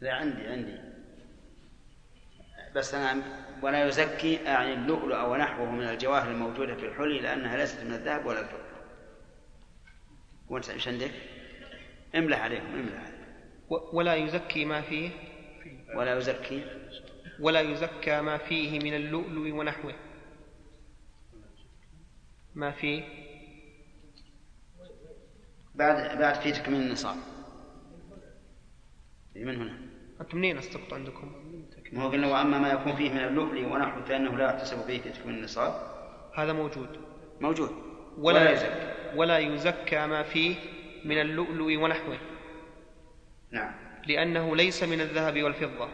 لا 0.00 0.14
عندي 0.14 0.46
عندي. 0.46 0.78
بس 2.74 2.94
أنا 2.94 3.22
ولا 3.62 3.88
يزكي 3.88 4.48
أعني 4.48 4.74
اللؤلؤ 4.74 5.26
ونحوه 5.26 5.70
من 5.70 5.88
الجواهر 5.88 6.30
الموجودة 6.30 6.74
في 6.74 6.86
الحلي 6.86 7.20
لأنها 7.20 7.56
ليست 7.56 7.84
من 7.84 7.94
الذهب 7.94 8.26
ولا 8.26 8.40
الفضة. 8.40 8.70
وأنت 10.48 10.70
إيش 10.70 10.88
عندك؟ 10.88 11.10
املح 12.14 12.42
عليهم 12.42 12.66
املح 12.74 12.94
عليهم. 12.94 13.09
ولا 13.70 14.14
يزكي 14.14 14.64
ما 14.64 14.80
فيه. 14.80 15.10
ولا 15.94 16.18
يزكي. 16.18 16.64
ولا 17.40 17.60
يزكى 17.60 18.20
ما 18.20 18.36
فيه 18.36 18.78
من 18.78 18.94
اللؤلؤ 18.94 19.54
ونحوه. 19.54 19.94
ما 22.54 22.70
فيه؟ 22.70 23.04
بعد 25.74 26.18
بعد 26.18 26.34
في 26.34 26.52
تكميل 26.52 26.80
النصاب. 26.80 27.16
من 29.36 29.56
هنا؟ 29.56 29.78
أنتم 30.20 30.38
منين 30.38 30.58
أستقط 30.58 30.94
عندكم؟ 30.94 31.32
ما 31.92 32.02
هو 32.02 32.08
قلنا 32.08 32.26
واما 32.26 32.58
ما 32.58 32.72
يكون 32.72 32.96
فيه 32.96 33.10
من 33.10 33.18
اللؤلؤ 33.18 33.72
ونحوه 33.72 34.04
فإنه 34.04 34.36
لا 34.36 34.44
يحتسب 34.44 34.80
فيه 34.82 35.00
في 35.00 35.10
تكميل 35.10 35.38
النصاب. 35.38 35.72
هذا 36.34 36.52
موجود. 36.52 36.88
موجود. 37.40 37.70
ولا, 38.18 38.40
ولا 38.40 38.50
يزكى. 38.50 38.92
ولا 39.16 39.38
يزكى 39.38 40.06
ما 40.06 40.22
فيه 40.22 40.56
من 41.04 41.20
اللؤلؤ 41.20 41.82
ونحوه. 41.82 42.29
نعم. 43.50 43.74
لأنه 44.06 44.56
ليس 44.56 44.82
من 44.82 45.00
الذهب 45.00 45.42
والفضة. 45.42 45.88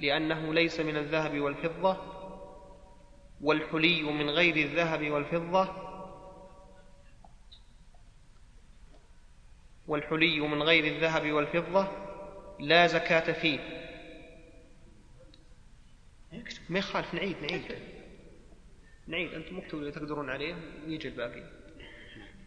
لأنه 0.00 0.54
ليس 0.54 0.80
من 0.80 0.96
الذهب 0.96 1.40
والفضة 1.40 1.96
والحلي 3.40 4.02
من 4.02 4.30
غير 4.30 4.56
الذهب 4.56 5.10
والفضة 5.10 5.92
والحلي 9.86 10.40
من 10.40 10.62
غير 10.62 10.84
الذهب 10.84 11.32
والفضة 11.32 11.88
لا 12.60 12.86
زكاة 12.86 13.32
فيه. 13.32 13.60
ما 16.68 16.78
يخالف 16.78 17.14
نعيد 17.14 17.36
نعيد. 17.42 17.78
نعيد 19.06 19.34
أنتم 19.34 19.58
مكتوب 19.58 19.80
اللي 19.80 19.92
تقدرون 19.92 20.30
عليه 20.30 20.54
ويجي 20.86 21.08
الباقي. 21.08 21.61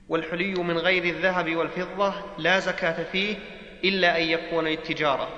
والحلي 0.09 0.53
من 0.53 0.77
غير 0.77 1.03
الذهب 1.03 1.55
والفضة 1.55 2.13
لا 2.37 2.59
زكاة 2.59 3.03
فيه 3.03 3.37
إلا 3.83 4.17
أن 4.17 4.23
يكون 4.23 4.67
للتجارة. 4.67 5.29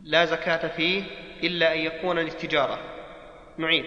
لا 0.00 0.24
زكاة 0.24 0.68
فيه 0.68 1.02
إلا 1.42 1.74
أن 1.74 1.78
يكون 1.78 2.18
للتجارة. 2.18 2.78
نعيد. 3.58 3.84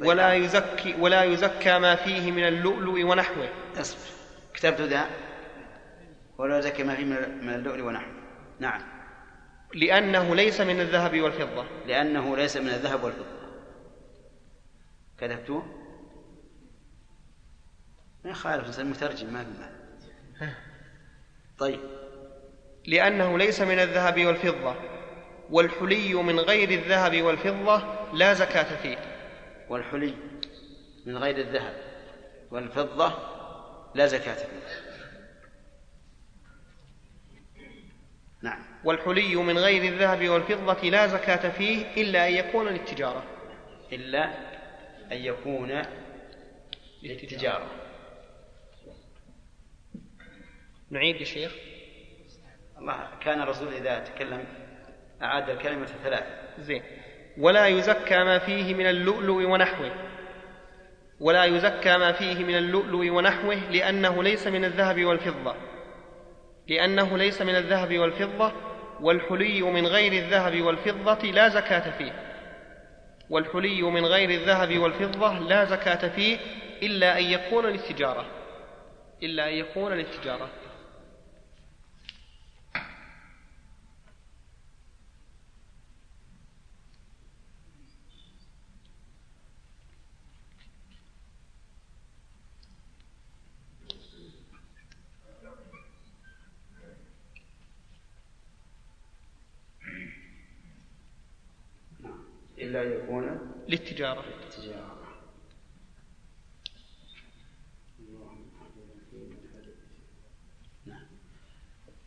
طيب. 0.00 0.06
ولا 0.06 0.34
يزكي 0.34 0.94
ولا 0.98 1.24
يزكى 1.24 1.78
ما 1.78 1.94
فيه 1.94 2.32
من 2.32 2.44
اللؤلؤ 2.44 3.04
ونحوه. 3.04 3.48
اصبر. 3.76 4.10
كتبت 4.54 4.80
ذا؟ 4.80 5.06
ولا 6.38 6.58
يزكي 6.58 6.82
ما 6.82 6.94
فيه 6.94 7.04
من 7.42 7.54
اللؤلؤ 7.54 7.84
ونحوه. 7.84 8.12
نعم. 8.60 8.80
لأنه 9.74 10.34
ليس 10.34 10.60
من 10.60 10.80
الذهب 10.80 11.20
والفضة. 11.20 11.66
لأنه 11.86 12.36
ليس 12.36 12.56
من 12.56 12.68
الذهب 12.68 13.04
والفضة. 13.04 13.34
كتبته 15.18 15.83
ما 18.24 18.30
يخالف 18.30 18.80
المترجم 18.80 19.32
ما 19.32 19.44
في 19.44 20.48
طيب. 21.58 21.80
لأنه 22.86 23.38
ليس 23.38 23.60
من 23.60 23.78
الذهب 23.78 24.24
والفضة 24.24 24.76
والحلي 25.50 26.14
من 26.14 26.40
غير 26.40 26.70
الذهب 26.70 27.22
والفضة 27.22 27.82
لا 28.12 28.34
زكاة 28.34 28.76
فيه. 28.76 28.98
والحلي 29.68 30.14
من 31.06 31.16
غير 31.16 31.38
الذهب 31.38 31.74
والفضة 32.50 33.14
لا 33.94 34.06
زكاة 34.06 34.34
فيه. 34.34 34.84
نعم. 38.42 38.64
والحلي 38.84 39.36
من 39.36 39.58
غير 39.58 39.92
الذهب 39.92 40.28
والفضة 40.28 40.90
لا 40.90 41.06
زكاة 41.06 41.50
فيه 41.50 42.02
إلا 42.02 42.28
أن 42.28 42.32
يكون 42.32 42.68
للتجارة. 42.68 43.24
إلا 43.92 44.24
أن 45.12 45.16
يكون 45.16 45.82
للتجارة. 47.02 47.83
نعيد 50.94 51.20
يا 51.20 51.24
شيخ. 51.24 51.52
الله 52.78 53.08
كان 53.20 53.40
الرسول 53.40 53.74
إذا 53.74 53.98
تكلم 53.98 54.44
أعاد 55.22 55.50
الكلمة 55.50 55.86
ثلاثة. 55.86 56.26
زين. 56.58 56.82
ولا 57.38 57.66
يزكى 57.66 58.24
ما 58.24 58.38
فيه 58.38 58.74
من 58.74 58.86
اللؤلؤ 58.86 59.50
ونحوه. 59.50 59.92
ولا 61.20 61.44
يزكى 61.44 61.96
ما 61.96 62.12
فيه 62.12 62.44
من 62.44 62.56
اللؤلؤ 62.56 63.10
ونحوه 63.10 63.54
لأنه 63.54 64.22
ليس 64.22 64.46
من 64.46 64.64
الذهب 64.64 65.04
والفضة. 65.04 65.54
لأنه 66.68 67.18
ليس 67.18 67.42
من 67.42 67.56
الذهب 67.56 67.98
والفضة 67.98 68.52
والحلي 69.00 69.62
من 69.62 69.86
غير 69.86 70.12
الذهب 70.12 70.60
والفضة 70.60 71.30
لا 71.30 71.48
زكاة 71.48 71.98
فيه. 71.98 72.12
والحلي 73.30 73.82
من 73.82 74.06
غير 74.06 74.30
الذهب 74.30 74.78
والفضة 74.78 75.38
لا 75.38 75.64
زكاة 75.64 76.08
فيه 76.08 76.38
إلا 76.82 77.18
أن 77.18 77.24
يكون 77.24 77.66
للتجارة. 77.66 78.26
إلا 79.22 79.48
أن 79.48 79.54
يكون 79.54 79.92
للتجارة. 79.92 80.48
إلا 102.74 102.82
أن 102.82 102.92
يكون 102.92 103.38
للتجارة. 103.68 104.24
للتجارة 104.44 104.94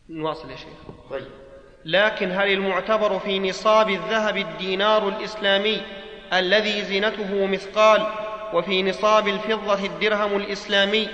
نواصل 0.08 0.50
يا 0.50 0.56
شيخ. 0.56 0.68
طيب. 1.10 1.26
لكن 1.84 2.30
هل 2.30 2.52
المعتبر 2.52 3.18
في 3.18 3.38
نصاب 3.38 3.90
الذهب 3.90 4.36
الدينار 4.36 5.08
الإسلامي 5.08 5.82
الذي 6.32 6.84
زينته 6.84 7.46
مثقال 7.46 8.06
وفي 8.52 8.82
نصاب 8.82 9.28
الفضة 9.28 9.86
الدرهم 9.86 10.36
الإسلامي 10.36 11.08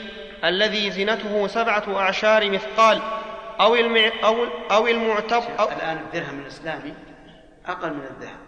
الذي 0.45 0.91
زينته 0.91 1.47
سبعة 1.47 1.99
أعشار 1.99 2.51
مثقال 2.51 3.03
أو 3.61 3.75
المع... 3.75 4.11
أو 4.25 4.45
أو 4.71 4.87
المعتبر 4.87 5.61
أو 5.61 5.69
الآن 5.69 5.97
الدرهم 5.97 6.41
الإسلامي 6.41 6.95
أقل 7.67 7.93
من 7.95 8.05
الذهب. 8.05 8.44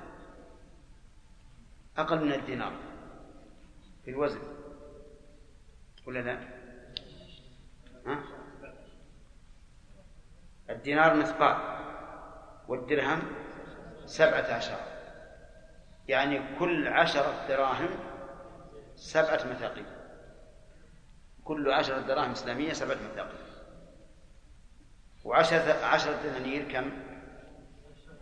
أقل 1.98 2.24
من 2.24 2.32
الدينار 2.32 2.73
في 4.05 4.10
الوزن 4.10 4.40
ولا 6.06 6.18
لا؟ 6.18 6.39
ها؟ 8.06 8.23
الدينار 10.70 11.16
مثقال 11.16 11.56
والدرهم 12.68 13.23
سبعة 14.06 14.55
عشر 14.55 14.78
يعني 16.09 16.59
كل 16.59 16.89
عشرة 16.89 17.47
دراهم 17.48 17.89
سبعة 18.97 19.40
مثاقيل 19.51 19.86
كل 21.44 21.73
عشرة 21.73 22.01
دراهم 22.01 22.31
إسلامية 22.31 22.73
سبعة 22.73 22.97
مثاقيل 23.12 23.47
وعشرة 25.24 25.85
عشرة 25.85 26.23
دنانير 26.23 26.73
كم؟ 26.73 26.90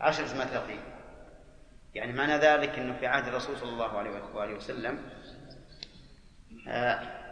عشرة 0.00 0.24
مثاقيل 0.24 0.80
يعني 1.94 2.12
معنى 2.12 2.36
ذلك 2.36 2.78
أنه 2.78 2.98
في 2.98 3.06
عهد 3.06 3.28
الرسول 3.28 3.56
صلى 3.56 3.68
الله 3.72 3.98
عليه 3.98 4.10
وآله 4.34 4.54
وسلم 4.54 4.98
آه، 6.68 7.24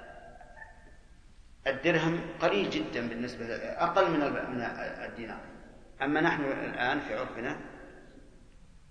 الدرهم 1.66 2.20
قليل 2.40 2.70
جدا 2.70 3.08
بالنسبة 3.08 3.46
أقل 3.56 4.10
من 4.10 4.20
من 4.20 4.60
الدينار. 5.08 5.40
أما 6.02 6.20
نحن 6.20 6.44
الآن 6.44 7.00
في 7.00 7.14
عرفنا 7.18 7.60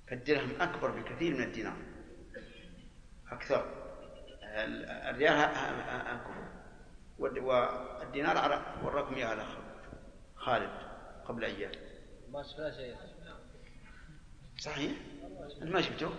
فالدرهم 0.08 0.62
أكبر 0.62 0.92
بكثير 0.92 1.34
من 1.36 1.44
الدينار. 1.44 1.78
أكثر. 3.32 3.66
ال- 4.44 4.86
الريال 4.86 5.36
أكبر. 6.08 6.36
والد- 7.20 7.38
والدينار 7.40 8.36
على- 8.38 8.86
وراكم 8.86 9.16
إياه 9.16 9.28
على 9.28 9.44
خالد 10.36 10.70
قبل 11.26 11.44
أيام. 11.44 11.72
ما 12.32 12.44
شيء. 12.72 12.96
صحيح؟ 14.58 14.92
أنت 15.62 15.72
ما 15.72 15.82
شفته 15.82 16.10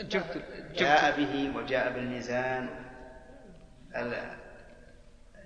جبت 0.00 0.44
جاء 0.74 1.16
به 1.16 1.56
وجاء 1.56 1.92
بالميزان. 1.92 2.68
ال- 3.96 4.36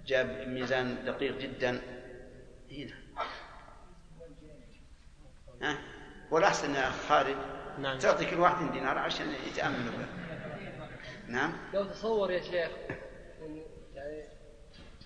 جاء 0.06 0.44
بميزان 0.44 1.04
دقيق 1.04 1.38
جدا. 1.38 1.80
هنا 2.72 2.94
ها؟ 5.62 5.78
والأحسن 6.30 6.74
يا 6.74 6.90
خالد. 6.90 7.36
نعم. 7.78 7.98
تعطي 7.98 8.24
كل 8.30 8.40
واحد 8.40 8.72
دينار 8.72 8.98
عشان 8.98 9.26
يتأملوا 9.48 9.92
به 9.98 10.06
نعم. 11.28 11.52
لو 11.74 11.84
تصور 11.84 12.30
يا 12.30 12.40
شيخ 12.42 12.70
يعني 13.94 14.24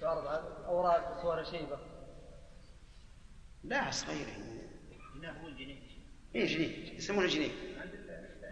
تعرض 0.00 0.26
على 0.26 0.64
أوراق 0.66 1.22
صور 1.22 1.44
شيبه 1.44 1.78
لا 3.64 3.90
صغير. 3.90 4.26
اي 6.34 6.46
جنيه. 6.46 6.94
يسمونه 6.96 7.26
جنيه. 7.28 7.50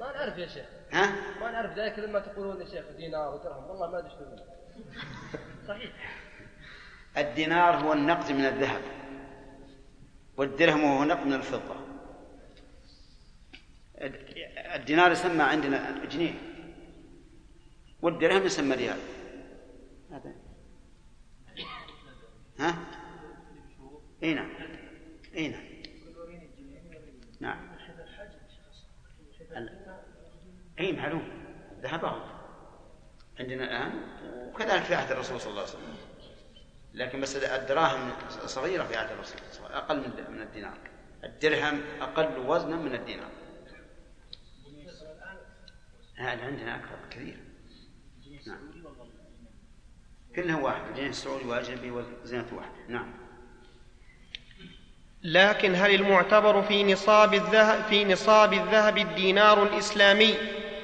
ما 0.03 0.13
نعرف 0.13 0.39
يا 0.39 0.47
شيخ. 0.47 0.67
ها؟ 0.93 1.13
ما 1.41 1.51
نعرف 1.51 1.79
ذلك 1.79 1.99
لما 1.99 2.19
تقولون 2.19 2.61
يا 2.61 2.67
شيخ 2.67 2.85
دينار 2.97 3.35
ودرهم. 3.35 3.71
والله 3.71 3.91
ما 3.91 3.99
ادري 3.99 4.11
صحيح. 5.69 5.93
الدينار 7.17 7.77
هو 7.77 7.93
النقد 7.93 8.33
من 8.33 8.45
الذهب. 8.45 8.83
والدرهم 10.37 10.85
هو 10.85 11.05
نقد 11.05 11.27
من 11.27 11.33
الفضة. 11.33 11.77
الدينار 14.75 15.13
يسمى 15.13 15.43
عندنا 15.43 16.05
جنيه. 16.05 16.35
والدرهم 18.03 18.43
يسمى 18.43 18.75
ريال. 18.75 18.99
هذا. 20.11 20.35
ها؟ 22.59 22.75
إي 24.23 24.35
نعم. 24.35 24.51
إي 25.37 25.49
نعم. 25.49 25.65
نعم. 27.41 27.72
اي 30.83 30.93
معلوم. 30.93 31.29
ذهب 31.83 32.23
عندنا 33.41 33.65
الآن 33.65 33.93
وكذلك 34.49 34.83
في 34.83 34.95
عهد 34.95 35.13
الرسول 35.13 35.41
صلى 35.41 35.51
الله 35.51 35.63
عليه 35.63 35.71
وسلم. 35.71 35.97
لكن 36.95 37.21
بس 37.21 37.37
الدراهم 37.37 38.11
صغيرة 38.47 38.85
في 38.85 38.97
عهد 38.97 39.11
الرسول 39.13 39.37
أقل 39.73 39.97
من 39.97 40.35
من 40.37 40.43
الدينار. 40.43 40.79
الدرهم 41.25 41.81
أقل 42.01 42.39
وزنا 42.39 42.77
من 42.77 42.95
الدينار. 42.95 43.31
هذا 46.17 46.45
عندنا 46.45 46.77
أكثر 46.77 46.97
كثير. 47.11 47.37
نعم. 48.47 48.73
كلها 50.37 50.57
واحد 50.57 50.81
الجنيه 50.91 51.09
السعودي 51.09 51.45
وأجنبي 51.45 51.91
وزينة 51.91 52.47
واحد. 52.53 52.71
نعم. 52.89 53.13
لكن 55.23 55.75
هل 55.75 55.95
المعتبر 55.95 56.63
في 56.63 56.93
نصاب 56.93 57.35
الذهب 57.35 57.85
في 57.85 58.05
نصاب 58.05 58.53
الذهب 58.53 58.99
الدينار 58.99 59.63
الإسلامي؟ 59.63 60.35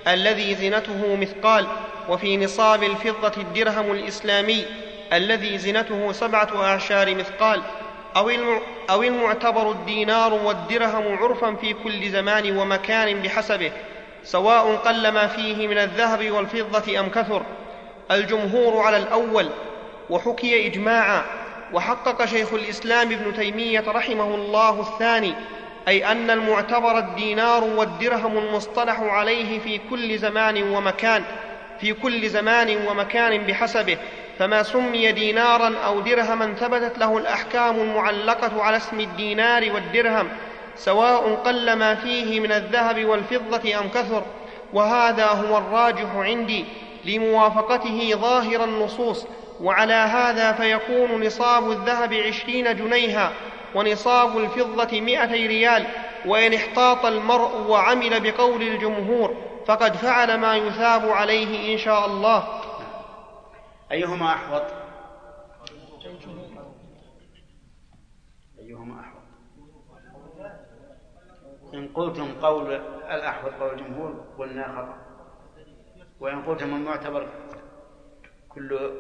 الذي 0.08 0.54
زنته 0.54 1.16
مثقال 1.16 1.66
وفي 2.08 2.36
نصاب 2.36 2.82
الفضة 2.82 3.42
الدرهم 3.42 3.92
الإسلامي 3.92 4.64
الذي 5.12 5.58
زنته 5.58 6.12
سبعة 6.12 6.48
أعشار 6.64 7.14
مثقال 7.14 7.62
أو, 8.90 9.02
المعتبر 9.02 9.70
الدينار 9.70 10.34
والدرهم 10.34 11.18
عرفا 11.18 11.54
في 11.54 11.72
كل 11.72 12.10
زمان 12.10 12.58
ومكان 12.58 13.22
بحسبه 13.22 13.72
سواء 14.24 14.76
قل 14.76 15.08
ما 15.08 15.26
فيه 15.26 15.68
من 15.68 15.78
الذهب 15.78 16.30
والفضة 16.30 17.00
أم 17.00 17.08
كثر. 17.08 17.42
الجمهور 18.10 18.82
على 18.82 18.96
الأول 18.96 19.48
وحكي 20.10 20.66
إجماعا 20.66 21.22
وحقق 21.72 22.24
شيخ 22.24 22.54
الإسلام 22.54 23.12
ابن 23.12 23.34
تيمية 23.34 23.84
رحمه 23.88 24.34
الله 24.34 24.80
الثاني 24.80 25.34
أي 25.88 26.12
أن 26.12 26.30
المعتبر 26.30 26.98
الدينار 26.98 27.64
والدرهم 27.64 28.38
المصطلح 28.38 29.00
عليه 29.00 29.58
في 29.58 29.80
كل 29.90 30.18
زمان 30.18 30.62
ومكان 30.62 31.24
في 31.80 31.92
كل 31.92 32.28
زمان 32.28 32.86
ومكان 32.86 33.46
بحسبه 33.46 33.98
فما 34.38 34.62
سمي 34.62 35.12
دينارا 35.12 35.74
أو 35.86 36.00
درهما 36.00 36.54
ثبتت 36.54 36.98
له 36.98 37.18
الأحكام 37.18 37.80
المعلقة 37.80 38.62
على 38.62 38.76
اسم 38.76 39.00
الدينار 39.00 39.72
والدرهم 39.74 40.28
سواء 40.76 41.34
قل 41.34 41.72
ما 41.72 41.94
فيه 41.94 42.40
من 42.40 42.52
الذهب 42.52 43.04
والفضة 43.04 43.78
أم 43.80 43.88
كثر 43.88 44.22
وهذا 44.72 45.26
هو 45.26 45.58
الراجح 45.58 46.14
عندي 46.14 46.64
لموافقته 47.04 48.12
ظاهر 48.14 48.64
النصوص 48.64 49.26
وعلى 49.60 49.92
هذا 49.94 50.52
فيكون 50.52 51.24
نصاب 51.26 51.70
الذهب 51.70 52.14
عشرين 52.14 52.76
جنيها 52.76 53.32
ونصاب 53.74 54.38
الفضة 54.38 55.00
مئتي 55.00 55.46
ريال 55.46 55.86
وإن 56.26 56.54
احتاط 56.54 57.06
المرء 57.06 57.70
وعمل 57.70 58.20
بقول 58.20 58.62
الجمهور 58.62 59.36
فقد 59.66 59.96
فعل 59.96 60.38
ما 60.38 60.56
يثاب 60.56 61.08
عليه 61.08 61.72
إن 61.72 61.78
شاء 61.78 62.06
الله. 62.06 62.60
أيهما 63.92 64.26
أحوط؟ 64.26 64.62
أيهما 68.58 69.00
أحوط؟ 69.00 69.22
إن 71.74 71.88
قلتم 71.88 72.40
قول 72.40 72.72
الأحوط 73.10 73.52
قول 73.52 73.72
الجمهور 73.78 74.24
قلنا 74.38 74.68
خطأ. 74.68 74.96
وإن 76.20 76.42
قلتم 76.42 76.74
المعتبر 76.74 77.28
كل 78.48 78.90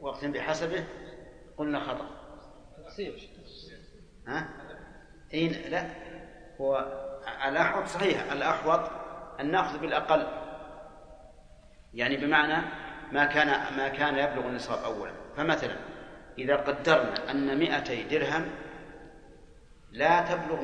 وقت 0.00 0.24
بحسبه 0.24 0.84
قلنا 1.56 1.80
خطأ. 1.80 2.06
ها؟ 4.26 4.48
إيه 5.34 5.68
لا. 5.68 5.86
هو 6.60 6.86
الأحوط 7.48 7.86
صحيح. 7.86 8.32
الأحوط 8.32 8.90
أن 9.40 9.50
نأخذ 9.50 9.78
بالأقل. 9.78 10.26
يعني 11.94 12.16
بمعنى 12.16 12.62
ما 13.12 13.24
كان 13.24 13.76
ما 13.76 13.88
كان 13.88 14.18
يبلغ 14.18 14.46
النصاب 14.46 14.84
أولا. 14.84 15.12
فمثلا 15.36 15.76
إذا 16.38 16.56
قدرنا 16.56 17.30
أن 17.30 17.58
مئتي 17.58 18.02
درهم 18.02 18.50
لا 19.92 20.20
تبلغ 20.20 20.62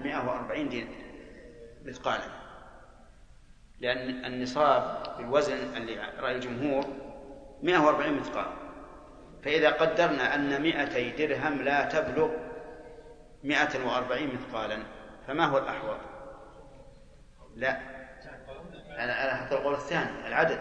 مئة 0.00 0.26
وأربعين 0.26 0.68
دين 0.68 0.88
مثقالا. 1.84 2.44
لأن 3.80 4.24
النصاب 4.24 5.02
بالوزن 5.18 5.76
اللي 5.76 5.96
رأي 6.20 6.34
الجمهور 6.34 6.84
مئة 7.62 7.78
وأربعين 7.78 8.14
مثقال 8.14 8.46
فإذا 9.44 9.70
قدرنا 9.70 10.34
أن 10.34 10.62
مئتي 10.62 11.10
درهم 11.10 11.62
لا 11.62 11.84
تبلغ 11.84 12.30
مئة 13.44 13.86
وأربعين 13.86 14.34
مثقالا. 14.34 14.78
فما 15.26 15.44
هو 15.44 15.58
الأحوط؟ 15.58 15.96
لا. 17.56 17.80
أنا 18.98 19.34
حتى 19.34 19.54
القول 19.54 19.74
الثاني 19.74 20.28
العدد. 20.28 20.60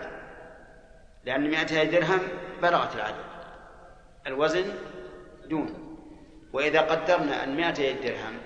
لأن 1.25 1.49
مئتي 1.49 1.85
درهم 1.85 2.19
بلغت 2.61 2.95
العدد. 2.95 3.25
الوزن 4.27 4.75
دون. 5.45 5.97
وإذا 6.53 6.81
قدرنا 6.81 7.43
أن 7.43 7.55
مئتي 7.55 7.93
درهم 7.93 8.37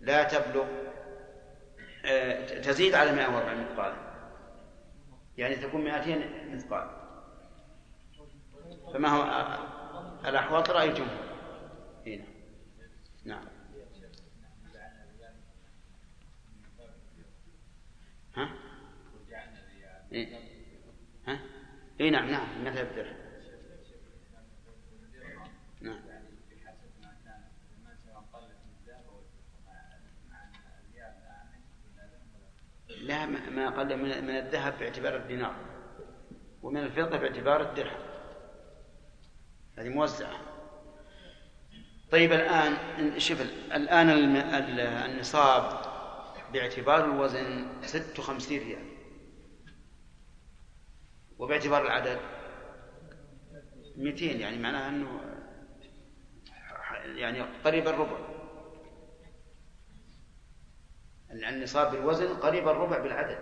لا 0.00 0.22
تبلغ 0.22 0.66
آه، 2.04 2.60
تزيد 2.60 2.94
على 2.94 3.12
140 3.12 3.60
مثقالا. 3.60 3.96
يعني 5.36 5.56
تكون 5.56 5.84
200 5.84 6.54
مثقال 6.54 6.90
فما 8.94 9.08
هو 9.08 9.22
الأحوط؟ 10.28 10.70
رأي 10.70 10.88
الجمهور. 10.88 11.26
هنا 12.06 12.24
نعم 13.24 13.44
ها؟ 18.36 18.48
إيه؟ 20.12 20.38
ها؟ 21.26 21.40
اي 22.00 22.10
نعم 22.10 22.30
نعم 22.30 22.64
مثل 22.64 22.80
الدرهم 22.80 23.16
نعم 25.80 26.00
لا 33.00 33.26
ما 33.26 33.70
قل 33.70 33.96
من 33.96 34.30
الذهب 34.30 34.78
باعتبار 34.78 35.16
الدينار 35.16 35.56
ومن 36.62 36.80
الفضة 36.80 37.18
باعتبار 37.18 37.62
الدرهم 37.62 38.00
هذه 39.78 39.88
موزعة 39.88 40.40
طيب 42.10 42.32
الآن 42.32 42.76
شوف 43.18 43.40
الآن 43.72 44.10
النصاب 45.06 45.85
باعتبار 46.52 47.04
الوزن 47.04 47.66
ست 47.82 48.18
وخمسين 48.18 48.62
ريال. 48.62 48.96
وباعتبار 51.38 51.82
العدد 51.82 52.20
مئتين 53.96 54.40
يعني 54.40 54.58
معناها 54.58 54.88
أنه 54.88 55.20
يعني 57.04 57.40
قريب 57.40 57.88
الربع. 57.88 58.18
النصاب 61.30 61.90
بالوزن 61.90 62.36
قريب 62.36 62.68
الربع 62.68 62.98
بالعدد. 62.98 63.38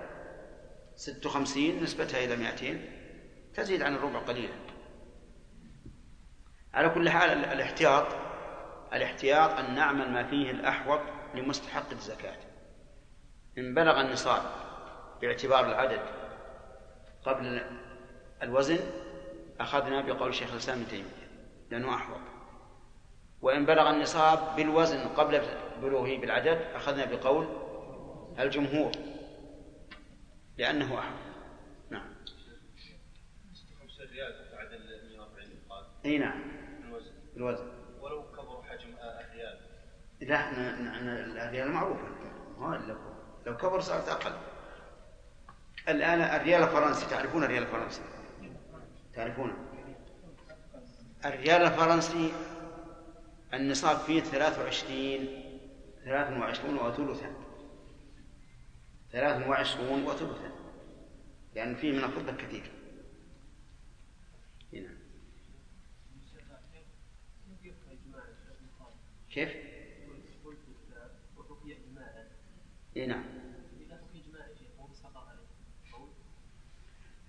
ست 0.97 1.27
وخمسين 1.27 1.83
نسبتها 1.83 2.25
إلى 2.25 2.37
مئتين 2.37 2.91
تزيد 3.55 3.83
عن 3.83 3.95
الربع 3.95 4.19
قليلا. 4.19 4.55
على 6.75 6.89
كل 6.89 7.11
حال 7.11 7.31
الاحتياط 7.31 8.07
الاحتياط 8.93 9.51
أن 9.51 9.75
نعمل 9.75 10.13
ما 10.13 10.31
فيه 10.31 10.51
الأحوط 10.51 11.01
لمستحق 11.35 11.91
الزكاة. 11.91 12.37
إن 13.59 13.75
بلغ 13.75 14.01
النصاب 14.01 14.43
باعتبار 15.21 15.67
العدد 15.67 16.01
قبل 17.25 17.61
الوزن 18.43 18.79
أخذنا 19.61 20.01
بقول 20.01 20.35
شيخ 20.35 20.53
الإسلام 20.53 20.79
ابن 20.79 20.89
تيمية 20.89 21.25
لأنه 21.71 21.95
أحوط. 21.95 22.21
وإن 23.41 23.67
بلغ 23.67 23.91
النصاب 23.91 24.57
بالوزن 24.57 24.99
قبل 24.99 25.41
بلوغه 25.83 26.17
بالعدد 26.17 26.59
أخذنا 26.75 27.05
بقول 27.05 27.47
الجمهور 28.39 28.93
لأنه 30.59 30.99
أحوط. 30.99 31.21
نعم. 31.91 32.15
إي 36.05 36.19
نعم. 36.19 36.43
الوزن 37.37 37.69
ولو 38.01 38.23
كبر 38.33 38.63
حجم 38.63 38.95
الريال 39.03 39.59
لا 40.21 40.51
الريال 41.49 41.71
معروفة. 41.71 42.09
لو 42.59 43.14
لو 43.47 43.57
كبر 43.57 43.81
صارت 43.81 44.09
أقل. 44.09 44.33
الآن 45.89 46.21
الريال 46.21 46.63
الفرنسي 46.63 47.07
تعرفون 47.11 47.45
الريال 47.45 47.63
الفرنسي؟ 47.63 48.03
تعرفونه 49.15 49.55
الريال 51.25 51.63
الفرنسي 51.63 52.33
النصاب 53.55 53.97
فيه 53.97 54.21
ثلاث 54.21 54.59
وعشرين 54.59 55.45
ثلاث 56.05 56.33
وعشرون 56.33 56.79
وثلثا. 56.79 57.33
ثلاث 59.13 59.49
وعشرون 59.49 60.05
وثلثا. 60.05 60.51
لأن 61.55 61.75
فيه 61.75 61.93
من 61.93 62.05
الفضة 62.05 62.33
كثير 62.33 62.71
هنا. 64.73 64.89
كيف؟ 69.31 69.75
اي 72.97 73.07
نعم 73.07 73.34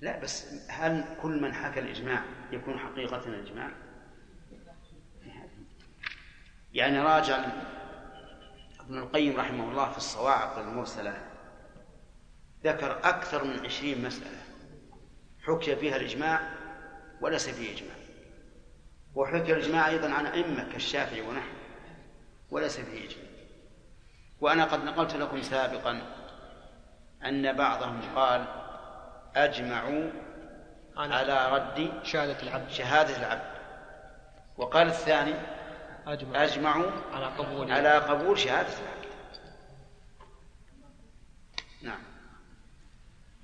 لا 0.01 0.19
بس 0.19 0.45
هل 0.69 1.05
كل 1.21 1.41
من 1.41 1.53
حكى 1.53 1.79
الإجماع 1.79 2.23
يكون 2.51 2.79
حقيقة 2.79 3.25
الإجماع؟ 3.25 3.71
يعني 6.73 6.99
راجع 6.99 7.45
ابن 8.79 8.97
القيم 8.97 9.37
رحمه 9.37 9.71
الله 9.71 9.91
في 9.91 9.97
الصواعق 9.97 10.57
المرسلة 10.57 11.17
ذكر 12.63 12.91
أكثر 12.91 13.43
من 13.43 13.65
عشرين 13.65 14.03
مسألة 14.03 14.41
حكي 15.41 15.75
فيها 15.75 15.95
الإجماع 15.95 16.49
وليس 17.21 17.49
فيه 17.49 17.75
إجماع 17.75 17.95
وحكي 19.15 19.53
الإجماع 19.53 19.87
أيضا 19.87 20.09
عن 20.09 20.25
أئمة 20.25 20.71
كالشافعي 20.71 21.21
ونحن 21.21 21.53
وليس 22.51 22.79
فيه 22.79 23.05
إجماع 23.05 23.25
وأنا 24.41 24.65
قد 24.65 24.83
نقلت 24.83 25.15
لكم 25.15 25.41
سابقا 25.41 26.01
أن 27.25 27.53
بعضهم 27.53 28.01
قال 28.15 28.64
أجمعوا 29.35 30.09
على 30.97 31.49
رد 31.51 31.89
شهادة 32.03 32.37
العبد. 32.43 32.69
شهادة 32.71 33.17
العبد. 33.17 33.55
وقال 34.57 34.87
الثاني 34.87 35.33
أجمع 36.07 36.43
أجمعوا 36.43 36.91
على 37.13 37.25
قبول. 37.25 37.71
على 37.71 37.97
قبول 37.97 38.39
شهادة 38.39 38.69
العبد. 38.69 39.05
نعم. 41.81 42.03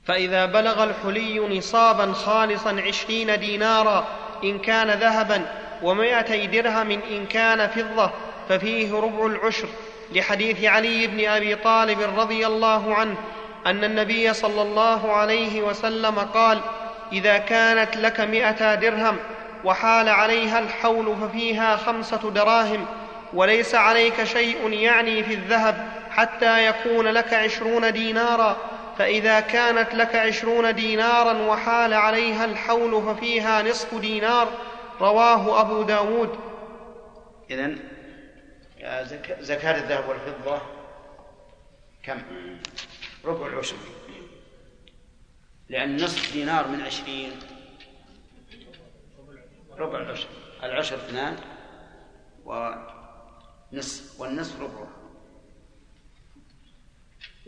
فإذا 0.04 0.46
بلغ 0.46 0.84
الحلي 0.84 1.58
نصابا 1.58 2.14
خالصا 2.14 2.82
عشرين 2.82 3.40
دينارا 3.40 4.08
إن 4.44 4.60
كان 4.60 5.00
ذهبا 5.00 5.46
ومائتي 5.84 6.48
درهم 6.48 6.92
إن 6.92 7.26
كان 7.26 7.68
فضة 7.68 8.12
ففيه 8.50 9.00
ربع 9.00 9.26
العشر. 9.26 9.68
لحديث 10.12 10.64
علي 10.64 11.08
بن 11.08 11.26
أبي 11.26 11.56
طالب 11.56 12.20
رضي 12.20 12.48
الله 12.48 12.96
عنه 12.96 13.18
أن 13.68 13.84
النبي 13.84 14.34
صلى 14.34 14.62
الله 14.62 15.14
عليه 15.14 15.62
وسلم 15.62 16.20
قال 16.20 16.62
إذا 17.14 17.38
كانت 17.38 17.98
لك 17.98 18.20
مئتا 18.20 18.76
درهم 18.76 19.18
وحال 19.64 20.10
عليها 20.10 20.60
الحول 20.60 21.16
ففيها 21.22 21.76
خمسة 21.76 22.32
دراهم 22.32 22.86
وليس 23.34 23.76
عليك 23.76 24.24
شيء 24.24 24.74
يعني 24.74 25.24
في 25.24 25.34
الذهب 25.34 25.88
حتى 26.12 26.66
يكون 26.66 27.08
لك 27.08 27.34
عشرون 27.34 27.94
دينارا 27.94 28.58
فإذا 28.98 29.40
كانت 29.40 29.94
لك 29.94 30.16
عشرون 30.16 30.76
دينارا 30.76 31.34
وحال 31.34 31.94
عليها 31.94 32.46
الحول 32.46 33.02
ففيها 33.02 33.62
نصف 33.62 33.96
دينار 33.96 34.48
رواه 35.02 35.62
أبو 35.62 35.84
داود 35.84 36.40
إذن 37.52 37.80
زكاة 39.40 39.78
الذهب 39.78 40.10
والفضة 40.10 40.62
كم؟ 42.04 42.22
ربع 43.26 43.48
العشر. 43.48 43.76
لأن 45.70 46.04
نصف 46.04 46.34
دينار 46.34 46.68
من 46.68 46.82
عشرين. 46.82 47.32
ربع 49.78 50.00
العشر. 50.00 50.28
العشر 50.64 50.96
اثنان 50.96 51.38
ونصف 52.46 54.20
والنصف 54.20 54.62
ربعه 54.62 54.88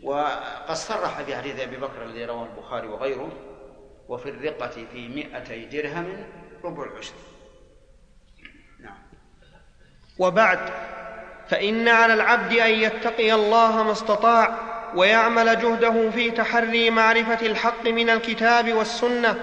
وقد 0.02 0.74
صرح 0.74 1.22
في 1.22 1.36
حديث 1.36 1.60
أبي 1.60 1.76
بكر 1.76 2.04
الذي 2.04 2.24
رواه 2.24 2.46
البخاري 2.46 2.88
وغيره 2.88 3.32
وفي 4.08 4.28
الرقة 4.28 4.86
في 4.92 5.08
مئتي 5.08 5.64
درهم 5.64 6.26
ربع 6.64 6.84
العشر. 6.84 7.14
نعم. 8.80 8.98
وبعد 10.18 10.72
فإن 11.48 11.88
على 11.88 12.14
العبد 12.14 12.52
أن 12.52 12.70
يتقي 12.70 13.32
الله 13.32 13.82
ما 13.82 13.92
استطاع 13.92 14.73
ويعمل 14.94 15.58
جهده 15.58 16.10
في 16.10 16.30
تحري 16.30 16.90
معرفة 16.90 17.46
الحق 17.46 17.86
من 17.86 18.10
الكتاب 18.10 18.72
والسنة 18.72 19.36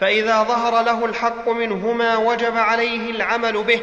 فإذا 0.00 0.42
ظهر 0.42 0.84
له 0.84 1.04
الحق 1.04 1.48
منهما 1.48 2.16
وجب 2.16 2.56
عليه 2.56 3.10
العمل 3.10 3.62
به 3.62 3.80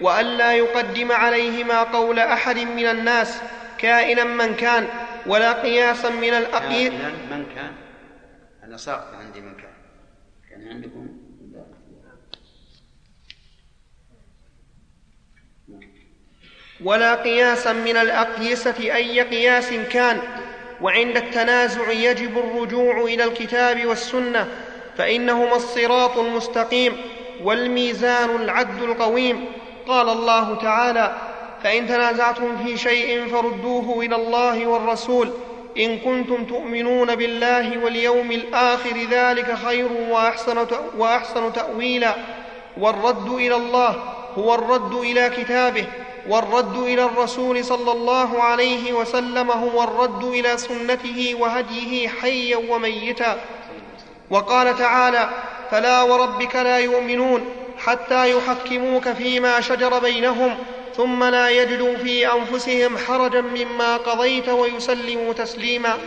وألا 0.00 0.52
يقدم 0.52 1.12
عليهما 1.12 1.82
قول 1.82 2.18
أحد 2.18 2.58
من 2.58 2.86
الناس 2.86 3.40
كائنا 3.78 4.24
من 4.24 4.54
كان 4.54 4.88
ولا 5.26 5.52
قياسا 5.52 6.10
من 6.10 6.34
الأقيد. 6.34 6.92
من 6.92 7.46
كان؟ 7.54 7.72
أنا 8.64 8.76
ساقط 8.76 9.14
عندي 9.14 9.40
من 9.40 9.54
كان. 9.54 9.72
كان 10.50 10.68
عندكم؟ 10.68 11.08
ولا 16.84 17.14
قياسا 17.14 17.72
من 17.72 17.96
الأقيسة 17.96 18.76
أي 18.78 19.20
قياس 19.20 19.70
كان. 19.70 20.20
وعند 20.82 21.16
التنازع 21.16 21.90
يجب 21.90 22.38
الرجوع 22.38 23.04
إلى 23.04 23.24
الكتاب 23.24 23.86
والسنة 23.86 24.48
فإنهما 24.98 25.56
الصراط 25.56 26.18
المستقيم 26.18 26.96
والميزان 27.42 28.30
العدل 28.30 28.84
القويم. 28.84 29.44
قال 29.88 30.08
الله 30.08 30.54
تعالى 30.54 31.16
فإن 31.62 31.86
تنازعتم 31.86 32.64
في 32.64 32.76
شيء 32.76 33.28
فردوه 33.28 34.04
إلى 34.04 34.16
الله 34.16 34.66
والرسول 34.66 35.30
إن 35.78 35.98
كنتم 35.98 36.44
تؤمنون 36.44 37.14
بالله 37.14 37.84
واليوم 37.84 38.32
الآخر 38.32 38.96
ذلك 39.10 39.54
خير 39.54 39.88
وأحسن, 40.10 40.66
وأحسن 40.98 41.52
تأويلا 41.52 42.14
والرد 42.76 43.28
إلى 43.28 43.54
الله 43.54 43.96
هو 44.38 44.54
الرد 44.54 44.94
إلى 44.94 45.30
كتابه 45.30 45.86
والرد 46.28 46.76
إلى 46.78 47.04
الرسول 47.04 47.64
صلى 47.64 47.92
الله 47.92 48.42
عليه 48.42 48.92
وسلم 48.92 49.50
هو 49.50 49.82
الرد 49.82 50.24
إلى 50.24 50.56
سنته 50.56 51.34
وهديه 51.40 52.08
حيا 52.08 52.56
وميتا. 52.56 53.40
وقال 54.30 54.78
تعالى 54.78 55.30
فلا 55.70 56.02
وربك 56.02 56.56
لا 56.56 56.78
يؤمنون 56.78 57.44
حتى 57.78 58.30
يحكموك 58.30 59.08
فيما 59.08 59.60
شجر 59.60 59.98
بينهم 59.98 60.56
ثم 60.96 61.24
لا 61.24 61.50
يجدوا 61.50 61.96
في 61.96 62.32
أنفسهم 62.32 62.98
حرجا 62.98 63.40
مما 63.40 63.96
قضيت 63.96 64.48
ويسلموا 64.48 65.32
تسليما. 65.32 65.98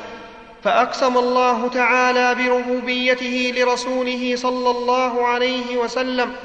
فأقسم 0.64 1.18
الله 1.18 1.68
تعالى 1.68 2.36
بربوبيته 2.36 3.54
لرسوله 3.58 4.34
صلى 4.36 4.70
الله 4.70 5.28
عليه 5.28 5.78
وسلم 5.78 6.36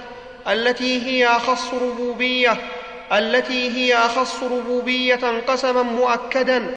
التي 0.49 1.07
هي 1.07 1.27
أخص 1.27 1.75
ربوبية 1.75 2.57
التي 3.13 3.71
هي 3.71 3.95
أخص 3.95 4.43
ربوبية 4.43 5.41
قسما 5.47 5.83
مؤكدا. 5.83 6.75